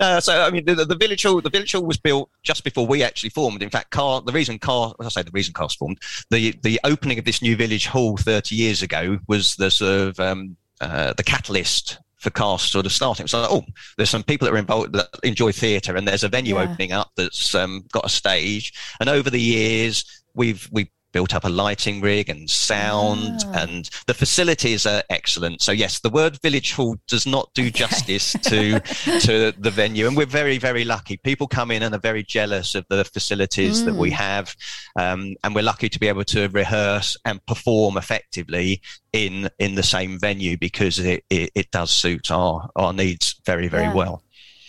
Uh, 0.00 0.20
so 0.20 0.42
I 0.42 0.50
mean, 0.50 0.64
the, 0.64 0.74
the, 0.74 0.96
village 0.96 1.22
hall, 1.22 1.40
the 1.40 1.50
village 1.50 1.72
hall 1.72 1.84
was 1.84 1.96
built 1.96 2.28
just 2.42 2.64
before 2.64 2.86
we 2.86 3.02
actually 3.02 3.30
formed. 3.30 3.62
In 3.62 3.70
fact, 3.70 3.90
Car, 3.90 4.20
the 4.20 4.32
reason 4.32 4.58
Car, 4.58 4.94
I 4.98 5.08
say 5.08 5.22
the 5.22 5.30
reason 5.32 5.52
Cars 5.54 5.74
formed, 5.74 5.98
the 6.30 6.52
the 6.62 6.80
opening 6.82 7.18
of 7.18 7.24
this 7.24 7.42
new 7.42 7.56
village 7.56 7.86
hall 7.86 8.16
30 8.16 8.56
years 8.56 8.82
ago 8.82 9.18
was 9.28 9.56
the 9.56 9.70
sort 9.70 10.08
of 10.08 10.20
um, 10.20 10.56
uh, 10.80 11.12
the 11.12 11.22
catalyst 11.22 11.98
for 12.22 12.30
cast 12.30 12.70
sort 12.70 12.86
of 12.86 12.92
starting. 12.92 13.26
So, 13.26 13.44
oh, 13.50 13.64
there's 13.96 14.08
some 14.08 14.22
people 14.22 14.46
that 14.46 14.54
are 14.54 14.58
involved 14.58 14.92
that 14.92 15.08
enjoy 15.24 15.50
theatre, 15.50 15.96
and 15.96 16.06
there's 16.06 16.22
a 16.22 16.28
venue 16.28 16.54
yeah. 16.54 16.62
opening 16.62 16.92
up 16.92 17.10
that's 17.16 17.52
um, 17.54 17.84
got 17.90 18.06
a 18.06 18.08
stage. 18.08 18.72
And 19.00 19.10
over 19.10 19.28
the 19.28 19.40
years, 19.40 20.22
we've 20.32 20.68
we 20.70 20.90
built 21.12 21.34
up 21.34 21.44
a 21.44 21.48
lighting 21.48 22.00
rig 22.00 22.28
and 22.28 22.48
sound 22.48 23.40
ah. 23.46 23.60
and 23.60 23.90
the 24.06 24.14
facilities 24.14 24.86
are 24.86 25.02
excellent 25.10 25.60
so 25.60 25.72
yes 25.72 26.00
the 26.00 26.10
word 26.10 26.40
village 26.42 26.72
hall 26.72 26.96
does 27.06 27.26
not 27.26 27.50
do 27.54 27.70
justice 27.70 28.32
to 28.42 28.80
to 29.20 29.52
the 29.58 29.70
venue 29.70 30.06
and 30.06 30.16
we're 30.16 30.26
very 30.26 30.58
very 30.58 30.84
lucky 30.84 31.16
people 31.18 31.46
come 31.46 31.70
in 31.70 31.82
and 31.82 31.94
are 31.94 31.98
very 31.98 32.22
jealous 32.22 32.74
of 32.74 32.84
the 32.88 33.04
facilities 33.04 33.82
mm. 33.82 33.86
that 33.86 33.94
we 33.94 34.10
mm. 34.10 34.14
have 34.14 34.56
um, 34.98 35.34
and 35.44 35.54
we're 35.54 35.62
lucky 35.62 35.88
to 35.88 35.98
be 35.98 36.08
able 36.08 36.24
to 36.24 36.48
rehearse 36.48 37.16
and 37.24 37.44
perform 37.46 37.96
effectively 37.96 38.80
in 39.12 39.48
in 39.58 39.74
the 39.74 39.82
same 39.82 40.18
venue 40.18 40.56
because 40.56 40.98
it, 40.98 41.24
it, 41.30 41.50
it 41.54 41.70
does 41.70 41.90
suit 41.90 42.30
our 42.30 42.70
our 42.76 42.92
needs 42.92 43.40
very 43.44 43.68
very 43.68 43.84
yeah. 43.84 43.94
well 43.94 44.22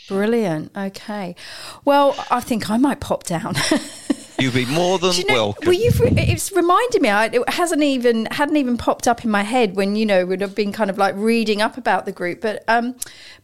brilliant 0.08 0.70
okay 0.76 1.36
well 1.86 2.14
i 2.30 2.42
think 2.42 2.70
i 2.70 2.78
might 2.78 3.00
pop 3.00 3.24
down 3.24 3.56
You'd 4.40 4.54
be 4.54 4.66
more 4.66 5.00
than 5.00 5.14
you 5.14 5.26
know, 5.26 5.34
welcome. 5.34 5.68
Well, 5.68 5.76
you've 5.76 6.02
it's 6.02 6.52
reminded 6.52 7.02
me. 7.02 7.10
it 7.10 7.50
hasn't 7.50 7.84
even 7.84 8.26
hadn't 8.28 8.58
even 8.58 8.78
popped 8.78 9.08
up 9.08 9.24
in 9.24 9.30
my 9.30 9.44
head 9.44 9.76
when 9.76 9.96
you 9.96 10.06
know 10.06 10.26
would 10.26 10.42
have 10.42 10.56
been 10.56 10.72
kind 10.72 10.90
of 10.90 10.98
like 10.98 11.16
reading 11.16 11.62
up 11.62 11.78
about 11.78 12.06
the 12.06 12.12
group, 12.12 12.42
but 12.42 12.64
um, 12.68 12.96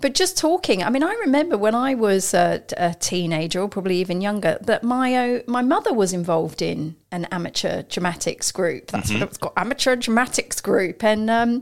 but 0.01 0.15
just 0.15 0.37
talking. 0.37 0.83
I 0.83 0.89
mean, 0.89 1.03
I 1.03 1.13
remember 1.21 1.57
when 1.57 1.75
I 1.75 1.95
was 1.95 2.33
a, 2.33 2.63
a 2.77 2.95
teenager, 2.95 3.61
or 3.61 3.69
probably 3.69 3.97
even 3.97 4.21
younger, 4.21 4.57
that 4.61 4.83
my 4.83 5.13
uh, 5.15 5.41
my 5.47 5.61
mother 5.61 5.93
was 5.93 6.13
involved 6.13 6.61
in 6.61 6.95
an 7.11 7.25
amateur 7.25 7.83
dramatics 7.83 8.51
group. 8.51 8.87
That's 8.87 9.09
mm-hmm. 9.09 9.19
what 9.19 9.23
it 9.23 9.29
was 9.29 9.37
called, 9.37 9.53
amateur 9.57 9.95
dramatics 9.95 10.59
group, 10.59 11.03
and 11.03 11.29
um, 11.29 11.61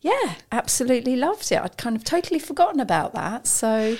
yeah, 0.00 0.34
absolutely 0.52 1.16
loved 1.16 1.50
it. 1.50 1.60
I'd 1.60 1.76
kind 1.76 1.96
of 1.96 2.04
totally 2.04 2.38
forgotten 2.38 2.78
about 2.78 3.14
that. 3.14 3.46
So 3.46 3.96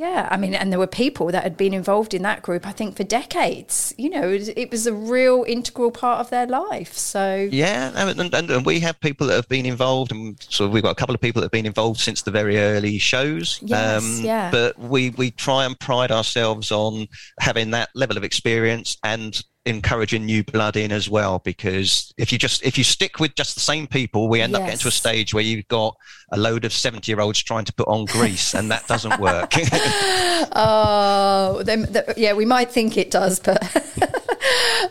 yeah, 0.00 0.26
I 0.30 0.38
mean, 0.38 0.54
and 0.54 0.72
there 0.72 0.78
were 0.78 0.86
people 0.86 1.26
that 1.26 1.42
had 1.42 1.58
been 1.58 1.74
involved 1.74 2.14
in 2.14 2.22
that 2.22 2.40
group, 2.40 2.66
I 2.66 2.72
think, 2.72 2.96
for 2.96 3.04
decades. 3.04 3.92
You 3.98 4.08
know, 4.08 4.30
it, 4.30 4.48
it 4.56 4.70
was 4.70 4.86
a 4.86 4.94
real 4.94 5.44
integral 5.46 5.90
part 5.90 6.20
of 6.20 6.30
their 6.30 6.46
life. 6.46 6.94
So 6.94 7.46
yeah, 7.52 7.92
and, 7.94 8.18
and, 8.34 8.50
and, 8.50 8.64
we 8.64 8.80
have 8.80 8.98
people 9.00 9.26
that 9.26 9.34
have 9.34 9.48
been 9.50 9.66
involved, 9.66 10.10
and 10.10 10.40
so 10.48 10.66
we've 10.66 10.82
got 10.82 10.92
a 10.92 10.94
couple 10.94 11.14
of 11.14 11.20
people 11.20 11.40
that 11.40 11.44
have 11.46 11.52
been 11.52 11.66
involved 11.66 12.00
since 12.00 12.22
the 12.22 12.30
very 12.30 12.58
early 12.58 12.96
shows. 12.96 13.60
Yes, 13.62 14.02
um, 14.02 14.24
yeah. 14.24 14.50
But 14.50 14.78
we 14.78 15.10
we 15.10 15.32
try 15.32 15.66
and 15.66 15.78
pride 15.78 16.10
ourselves 16.10 16.72
on 16.72 17.06
having 17.38 17.72
that 17.72 17.90
level 17.94 18.16
of 18.16 18.24
experience 18.24 18.96
and 19.04 19.38
encouraging 19.66 20.24
new 20.24 20.42
blood 20.42 20.74
in 20.74 20.90
as 20.90 21.10
well 21.10 21.38
because 21.38 22.14
if 22.16 22.32
you 22.32 22.38
just 22.38 22.64
if 22.64 22.78
you 22.78 22.84
stick 22.84 23.20
with 23.20 23.34
just 23.34 23.54
the 23.54 23.60
same 23.60 23.86
people 23.86 24.26
we 24.26 24.40
end 24.40 24.52
yes. 24.52 24.58
up 24.58 24.66
getting 24.66 24.80
to 24.80 24.88
a 24.88 24.90
stage 24.90 25.34
where 25.34 25.44
you've 25.44 25.68
got 25.68 25.94
a 26.32 26.38
load 26.38 26.64
of 26.64 26.72
70 26.72 27.12
year 27.12 27.20
olds 27.20 27.42
trying 27.42 27.66
to 27.66 27.72
put 27.74 27.86
on 27.86 28.06
grease 28.06 28.54
and 28.54 28.70
that 28.70 28.86
doesn't 28.88 29.20
work 29.20 29.52
oh 30.52 31.62
then, 31.62 31.94
yeah 32.16 32.32
we 32.32 32.46
might 32.46 32.70
think 32.70 32.96
it 32.96 33.10
does 33.10 33.38
but 33.38 33.62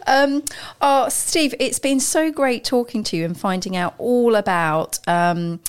um, 0.08 0.44
oh 0.82 1.10
steve 1.10 1.56
it's 1.60 1.80
been 1.80 2.00
so 2.00 2.32
great 2.32 2.64
talking 2.64 3.04
to 3.04 3.18
you 3.18 3.26
and 3.26 3.40
finding 3.40 3.76
out 3.76 3.96
all 3.98 4.36
about 4.36 5.00
um, 5.08 5.60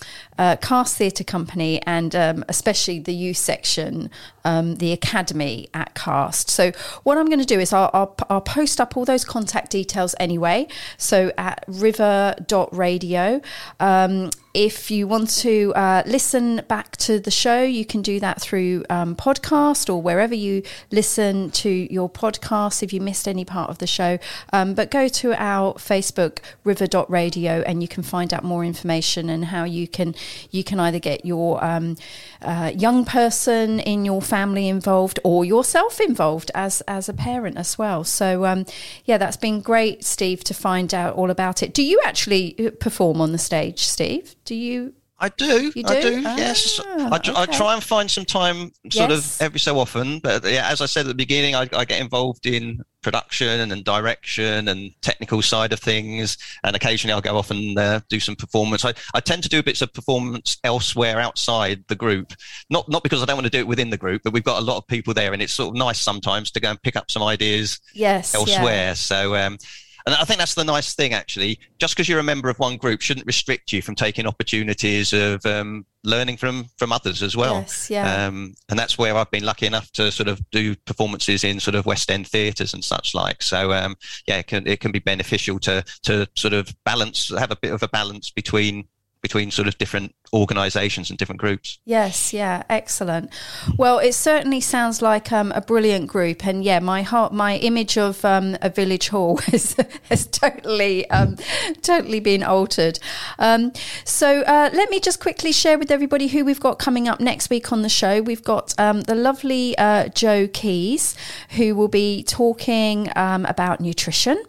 uh, 0.40 0.56
Cast 0.56 0.96
Theatre 0.96 1.22
Company 1.22 1.82
and 1.82 2.16
um, 2.16 2.44
especially 2.48 2.98
the 2.98 3.12
youth 3.12 3.36
section, 3.36 4.10
um, 4.42 4.76
the 4.76 4.90
academy 4.90 5.68
at 5.74 5.94
Cast. 5.94 6.48
So 6.48 6.72
what 7.02 7.18
I'm 7.18 7.26
going 7.26 7.40
to 7.40 7.44
do 7.44 7.60
is 7.60 7.74
I'll, 7.74 7.90
I'll, 7.92 8.16
I'll, 8.30 8.40
post 8.40 8.80
up 8.80 8.96
all 8.96 9.04
those 9.04 9.22
contact 9.22 9.70
details 9.70 10.14
anyway. 10.18 10.66
So 10.96 11.30
at 11.36 11.62
river.radio. 11.68 13.42
Um, 13.80 14.30
if 14.52 14.90
you 14.90 15.06
want 15.06 15.30
to 15.30 15.72
uh, 15.76 16.02
listen 16.06 16.62
back 16.66 16.96
to 16.96 17.20
the 17.20 17.30
show, 17.30 17.62
you 17.62 17.84
can 17.84 18.02
do 18.02 18.18
that 18.18 18.40
through 18.40 18.84
um, 18.90 19.14
podcast 19.14 19.88
or 19.88 20.02
wherever 20.02 20.34
you 20.34 20.62
listen 20.90 21.50
to 21.52 21.68
your 21.68 22.10
podcast 22.10 22.82
if 22.82 22.92
you 22.92 23.00
missed 23.00 23.28
any 23.28 23.44
part 23.44 23.70
of 23.70 23.78
the 23.78 23.86
show. 23.86 24.18
Um, 24.52 24.74
but 24.74 24.90
go 24.90 25.06
to 25.06 25.40
our 25.40 25.74
Facebook, 25.74 26.38
river.radio, 26.64 27.62
and 27.64 27.80
you 27.80 27.86
can 27.86 28.02
find 28.02 28.34
out 28.34 28.42
more 28.42 28.64
information 28.64 29.30
and 29.30 29.46
how 29.46 29.62
you 29.64 29.86
can 29.86 30.16
you 30.50 30.64
can 30.64 30.80
either 30.80 30.98
get 30.98 31.24
your 31.24 31.62
um, 31.64 31.96
uh, 32.42 32.72
young 32.74 33.04
person 33.04 33.80
in 33.80 34.04
your 34.04 34.22
family 34.22 34.68
involved 34.68 35.18
or 35.24 35.44
yourself 35.44 36.00
involved 36.00 36.50
as 36.54 36.80
as 36.82 37.08
a 37.08 37.14
parent 37.14 37.56
as 37.56 37.78
well. 37.78 38.04
So 38.04 38.44
um, 38.44 38.66
yeah, 39.04 39.18
that's 39.18 39.36
been 39.36 39.60
great, 39.60 40.04
Steve, 40.04 40.44
to 40.44 40.54
find 40.54 40.92
out 40.94 41.14
all 41.14 41.30
about 41.30 41.62
it. 41.62 41.74
Do 41.74 41.82
you 41.82 42.00
actually 42.04 42.54
uh, 42.58 42.70
perform 42.80 43.20
on 43.20 43.32
the 43.32 43.38
stage, 43.38 43.80
Steve? 43.86 44.36
Do 44.44 44.54
you? 44.54 44.94
I 45.20 45.28
do. 45.28 45.70
do? 45.70 45.82
I 45.84 46.00
do. 46.00 46.22
Ah, 46.24 46.36
yes. 46.36 46.80
I, 46.80 47.16
okay. 47.16 47.32
I, 47.36 47.46
try 47.46 47.74
and 47.74 47.82
find 47.82 48.10
some 48.10 48.24
time, 48.24 48.72
sort 48.90 49.10
yes. 49.10 49.36
of 49.36 49.42
every 49.42 49.60
so 49.60 49.78
often. 49.78 50.18
But 50.18 50.44
yeah, 50.44 50.68
as 50.68 50.80
I 50.80 50.86
said 50.86 51.02
at 51.02 51.08
the 51.08 51.14
beginning, 51.14 51.54
I, 51.54 51.68
I, 51.74 51.84
get 51.84 52.00
involved 52.00 52.46
in 52.46 52.82
production 53.02 53.70
and 53.70 53.84
direction 53.84 54.68
and 54.68 54.92
technical 55.02 55.42
side 55.42 55.74
of 55.74 55.80
things. 55.80 56.38
And 56.64 56.74
occasionally, 56.74 57.12
I'll 57.12 57.20
go 57.20 57.36
off 57.36 57.50
and 57.50 57.78
uh, 57.78 58.00
do 58.08 58.18
some 58.18 58.34
performance. 58.34 58.82
I, 58.82 58.94
I 59.12 59.20
tend 59.20 59.42
to 59.42 59.50
do 59.50 59.62
bits 59.62 59.82
of 59.82 59.92
performance 59.92 60.56
elsewhere 60.64 61.20
outside 61.20 61.84
the 61.88 61.96
group. 61.96 62.32
Not 62.70 62.88
not 62.88 63.02
because 63.02 63.22
I 63.22 63.26
don't 63.26 63.36
want 63.36 63.46
to 63.46 63.50
do 63.50 63.58
it 63.60 63.66
within 63.66 63.90
the 63.90 63.98
group, 63.98 64.22
but 64.24 64.32
we've 64.32 64.42
got 64.42 64.62
a 64.62 64.64
lot 64.64 64.78
of 64.78 64.86
people 64.86 65.12
there, 65.12 65.34
and 65.34 65.42
it's 65.42 65.52
sort 65.52 65.68
of 65.68 65.78
nice 65.78 66.00
sometimes 66.00 66.50
to 66.52 66.60
go 66.60 66.70
and 66.70 66.82
pick 66.82 66.96
up 66.96 67.10
some 67.10 67.22
ideas. 67.22 67.78
Yes. 67.94 68.34
Elsewhere. 68.34 68.64
Yeah. 68.64 68.94
So. 68.94 69.36
Um, 69.36 69.58
and 70.06 70.14
I 70.14 70.24
think 70.24 70.38
that's 70.38 70.54
the 70.54 70.64
nice 70.64 70.94
thing, 70.94 71.12
actually. 71.12 71.58
Just 71.78 71.94
because 71.94 72.08
you're 72.08 72.18
a 72.18 72.24
member 72.24 72.48
of 72.48 72.58
one 72.58 72.76
group 72.76 73.00
shouldn't 73.00 73.26
restrict 73.26 73.72
you 73.72 73.82
from 73.82 73.94
taking 73.94 74.26
opportunities 74.26 75.12
of 75.12 75.44
um, 75.46 75.86
learning 76.04 76.36
from 76.36 76.66
from 76.78 76.92
others 76.92 77.22
as 77.22 77.36
well. 77.36 77.60
Yes, 77.60 77.90
yeah. 77.90 78.26
Um, 78.26 78.54
and 78.68 78.78
that's 78.78 78.98
where 78.98 79.16
I've 79.16 79.30
been 79.30 79.44
lucky 79.44 79.66
enough 79.66 79.90
to 79.92 80.10
sort 80.10 80.28
of 80.28 80.40
do 80.50 80.74
performances 80.76 81.44
in 81.44 81.60
sort 81.60 81.74
of 81.74 81.86
West 81.86 82.10
End 82.10 82.26
theatres 82.26 82.74
and 82.74 82.84
such 82.84 83.14
like. 83.14 83.42
So 83.42 83.72
um, 83.72 83.96
yeah, 84.26 84.38
it 84.38 84.46
can 84.46 84.66
it 84.66 84.80
can 84.80 84.92
be 84.92 84.98
beneficial 84.98 85.58
to 85.60 85.84
to 86.02 86.26
sort 86.36 86.54
of 86.54 86.74
balance, 86.84 87.28
have 87.36 87.50
a 87.50 87.56
bit 87.56 87.72
of 87.72 87.82
a 87.82 87.88
balance 87.88 88.30
between 88.30 88.88
between 89.22 89.50
sort 89.50 89.68
of 89.68 89.76
different 89.78 90.14
organisations 90.32 91.10
and 91.10 91.18
different 91.18 91.40
groups. 91.40 91.78
Yes, 91.84 92.32
yeah, 92.32 92.62
excellent. 92.68 93.30
Well, 93.76 93.98
it 93.98 94.14
certainly 94.14 94.60
sounds 94.60 95.02
like 95.02 95.32
um, 95.32 95.52
a 95.52 95.60
brilliant 95.60 96.06
group, 96.08 96.46
and 96.46 96.62
yeah, 96.62 96.78
my 96.78 97.02
heart, 97.02 97.32
my 97.32 97.56
image 97.56 97.98
of 97.98 98.24
um, 98.24 98.56
a 98.62 98.70
village 98.70 99.08
hall 99.08 99.36
has, 99.46 99.76
has 100.08 100.26
totally, 100.26 101.08
um, 101.10 101.36
totally 101.82 102.20
been 102.20 102.42
altered. 102.42 102.98
Um, 103.38 103.72
so 104.04 104.42
uh, 104.42 104.70
let 104.72 104.90
me 104.90 105.00
just 105.00 105.20
quickly 105.20 105.52
share 105.52 105.78
with 105.78 105.90
everybody 105.90 106.28
who 106.28 106.44
we've 106.44 106.60
got 106.60 106.78
coming 106.78 107.08
up 107.08 107.20
next 107.20 107.50
week 107.50 107.72
on 107.72 107.82
the 107.82 107.88
show. 107.88 108.22
We've 108.22 108.44
got 108.44 108.74
um, 108.78 109.02
the 109.02 109.14
lovely 109.14 109.76
uh, 109.78 110.08
Jo 110.08 110.46
Keys, 110.48 111.16
who 111.50 111.74
will 111.74 111.88
be 111.88 112.22
talking 112.22 113.08
um, 113.16 113.44
about 113.46 113.80
nutrition. 113.80 114.42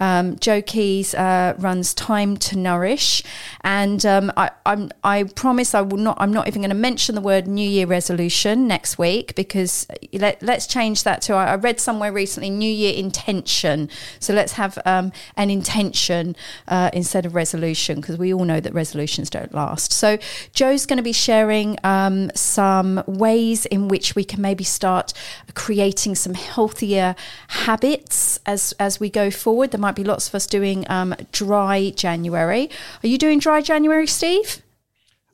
Joe 0.00 0.62
Keys 0.62 1.14
uh, 1.14 1.54
runs 1.58 1.92
Time 1.94 2.36
to 2.36 2.56
Nourish, 2.58 3.22
and 3.62 4.04
I, 4.04 4.50
I'm 4.64 4.90
I 5.02 5.25
promise 5.28 5.74
I 5.74 5.80
will 5.80 5.98
not. 5.98 6.16
I'm 6.20 6.32
not 6.32 6.48
even 6.48 6.62
going 6.62 6.70
to 6.70 6.76
mention 6.76 7.14
the 7.14 7.20
word 7.20 7.46
New 7.46 7.68
Year 7.68 7.86
resolution 7.86 8.66
next 8.66 8.98
week 8.98 9.34
because 9.34 9.86
let, 10.12 10.42
us 10.42 10.66
change 10.66 11.02
that 11.04 11.22
to. 11.22 11.34
I, 11.34 11.56
read 11.56 11.80
somewhere 11.80 12.12
recently 12.12 12.50
New 12.50 12.70
Year 12.70 12.94
intention. 12.94 13.88
So 14.20 14.34
let's 14.34 14.52
have 14.52 14.78
um, 14.84 15.12
an 15.36 15.50
intention 15.50 16.36
uh, 16.68 16.90
instead 16.92 17.26
of 17.26 17.34
resolution 17.34 18.00
because 18.00 18.16
we 18.16 18.32
all 18.32 18.44
know 18.44 18.60
that 18.60 18.74
resolutions 18.74 19.30
don't 19.30 19.54
last. 19.54 19.92
So 19.92 20.18
Joe's 20.52 20.86
going 20.86 20.98
to 20.98 21.02
be 21.02 21.12
sharing 21.12 21.78
um, 21.84 22.30
some 22.34 23.02
ways 23.06 23.66
in 23.66 23.88
which 23.88 24.14
we 24.14 24.24
can 24.24 24.40
maybe 24.40 24.64
start 24.64 25.12
creating 25.54 26.14
some 26.14 26.34
healthier 26.34 27.16
habits 27.48 28.38
as 28.46 28.72
as 28.78 29.00
we 29.00 29.10
go 29.10 29.30
forward. 29.30 29.70
There 29.70 29.80
might 29.80 29.96
be 29.96 30.04
lots 30.04 30.28
of 30.28 30.34
us 30.34 30.46
doing 30.46 30.84
um, 30.90 31.14
dry 31.32 31.90
January. 31.90 32.70
Are 33.02 33.06
you 33.06 33.18
doing 33.18 33.38
dry 33.38 33.60
January, 33.60 34.06
Steve? 34.06 34.62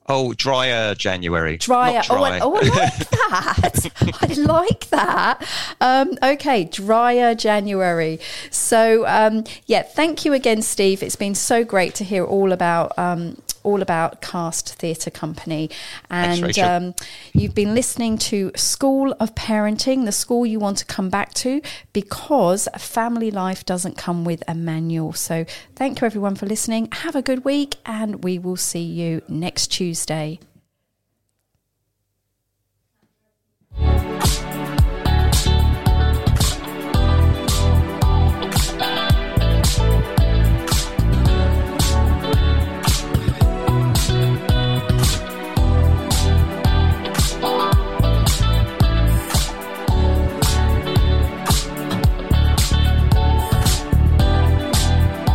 Oh, 0.09 0.33
drier 0.35 0.95
January. 0.95 1.57
Drier. 1.59 2.03
Dry. 2.03 2.41
Oh, 2.41 2.55
I, 2.55 2.61
oh, 2.61 2.61
I 2.61 2.69
like 2.69 3.11
that. 3.11 3.91
I 4.21 4.35
like 4.43 4.91
that. 4.91 5.49
Um, 5.81 6.19
okay, 6.23 6.65
drier 6.65 7.35
January. 7.35 8.19
So, 8.51 9.07
um, 9.07 9.45
yeah, 9.67 9.83
thank 9.83 10.25
you 10.25 10.33
again, 10.33 10.63
Steve. 10.63 11.03
It's 11.03 11.17
been 11.17 11.35
so 11.35 11.65
great 11.65 11.95
to 11.97 12.05
hear 12.05 12.25
all 12.25 12.53
about 12.53 12.99
um, 12.99 13.37
all 13.63 13.83
about 13.83 14.21
Cast 14.21 14.75
Theatre 14.75 15.11
Company. 15.11 15.71
And 16.11 16.41
Thanks, 16.41 16.59
um, 16.59 16.95
you've 17.33 17.55
been 17.55 17.75
listening 17.75 18.19
to 18.19 18.51
School 18.57 19.15
of 19.21 19.35
Parenting, 19.35 20.05
the 20.05 20.13
school 20.13 20.45
you 20.45 20.59
want 20.59 20.79
to 20.79 20.85
come 20.85 21.11
back 21.11 21.33
to 21.35 21.61
because 21.93 22.69
family 22.77 23.31
life 23.31 23.65
doesn't 23.65 23.97
come 23.97 24.25
with 24.25 24.43
a 24.49 24.55
manual. 24.55 25.13
So 25.13 25.45
thank 25.77 26.01
you 26.01 26.07
everyone 26.07 26.35
for 26.35 26.47
listening. 26.47 26.89
Have 26.93 27.15
a 27.15 27.23
good 27.23 27.45
week, 27.45 27.77
and 27.87 28.25
we 28.25 28.39
will 28.39 28.57
see 28.57 28.83
you 28.83 29.23
next 29.29 29.69
Tuesday. 29.93 30.39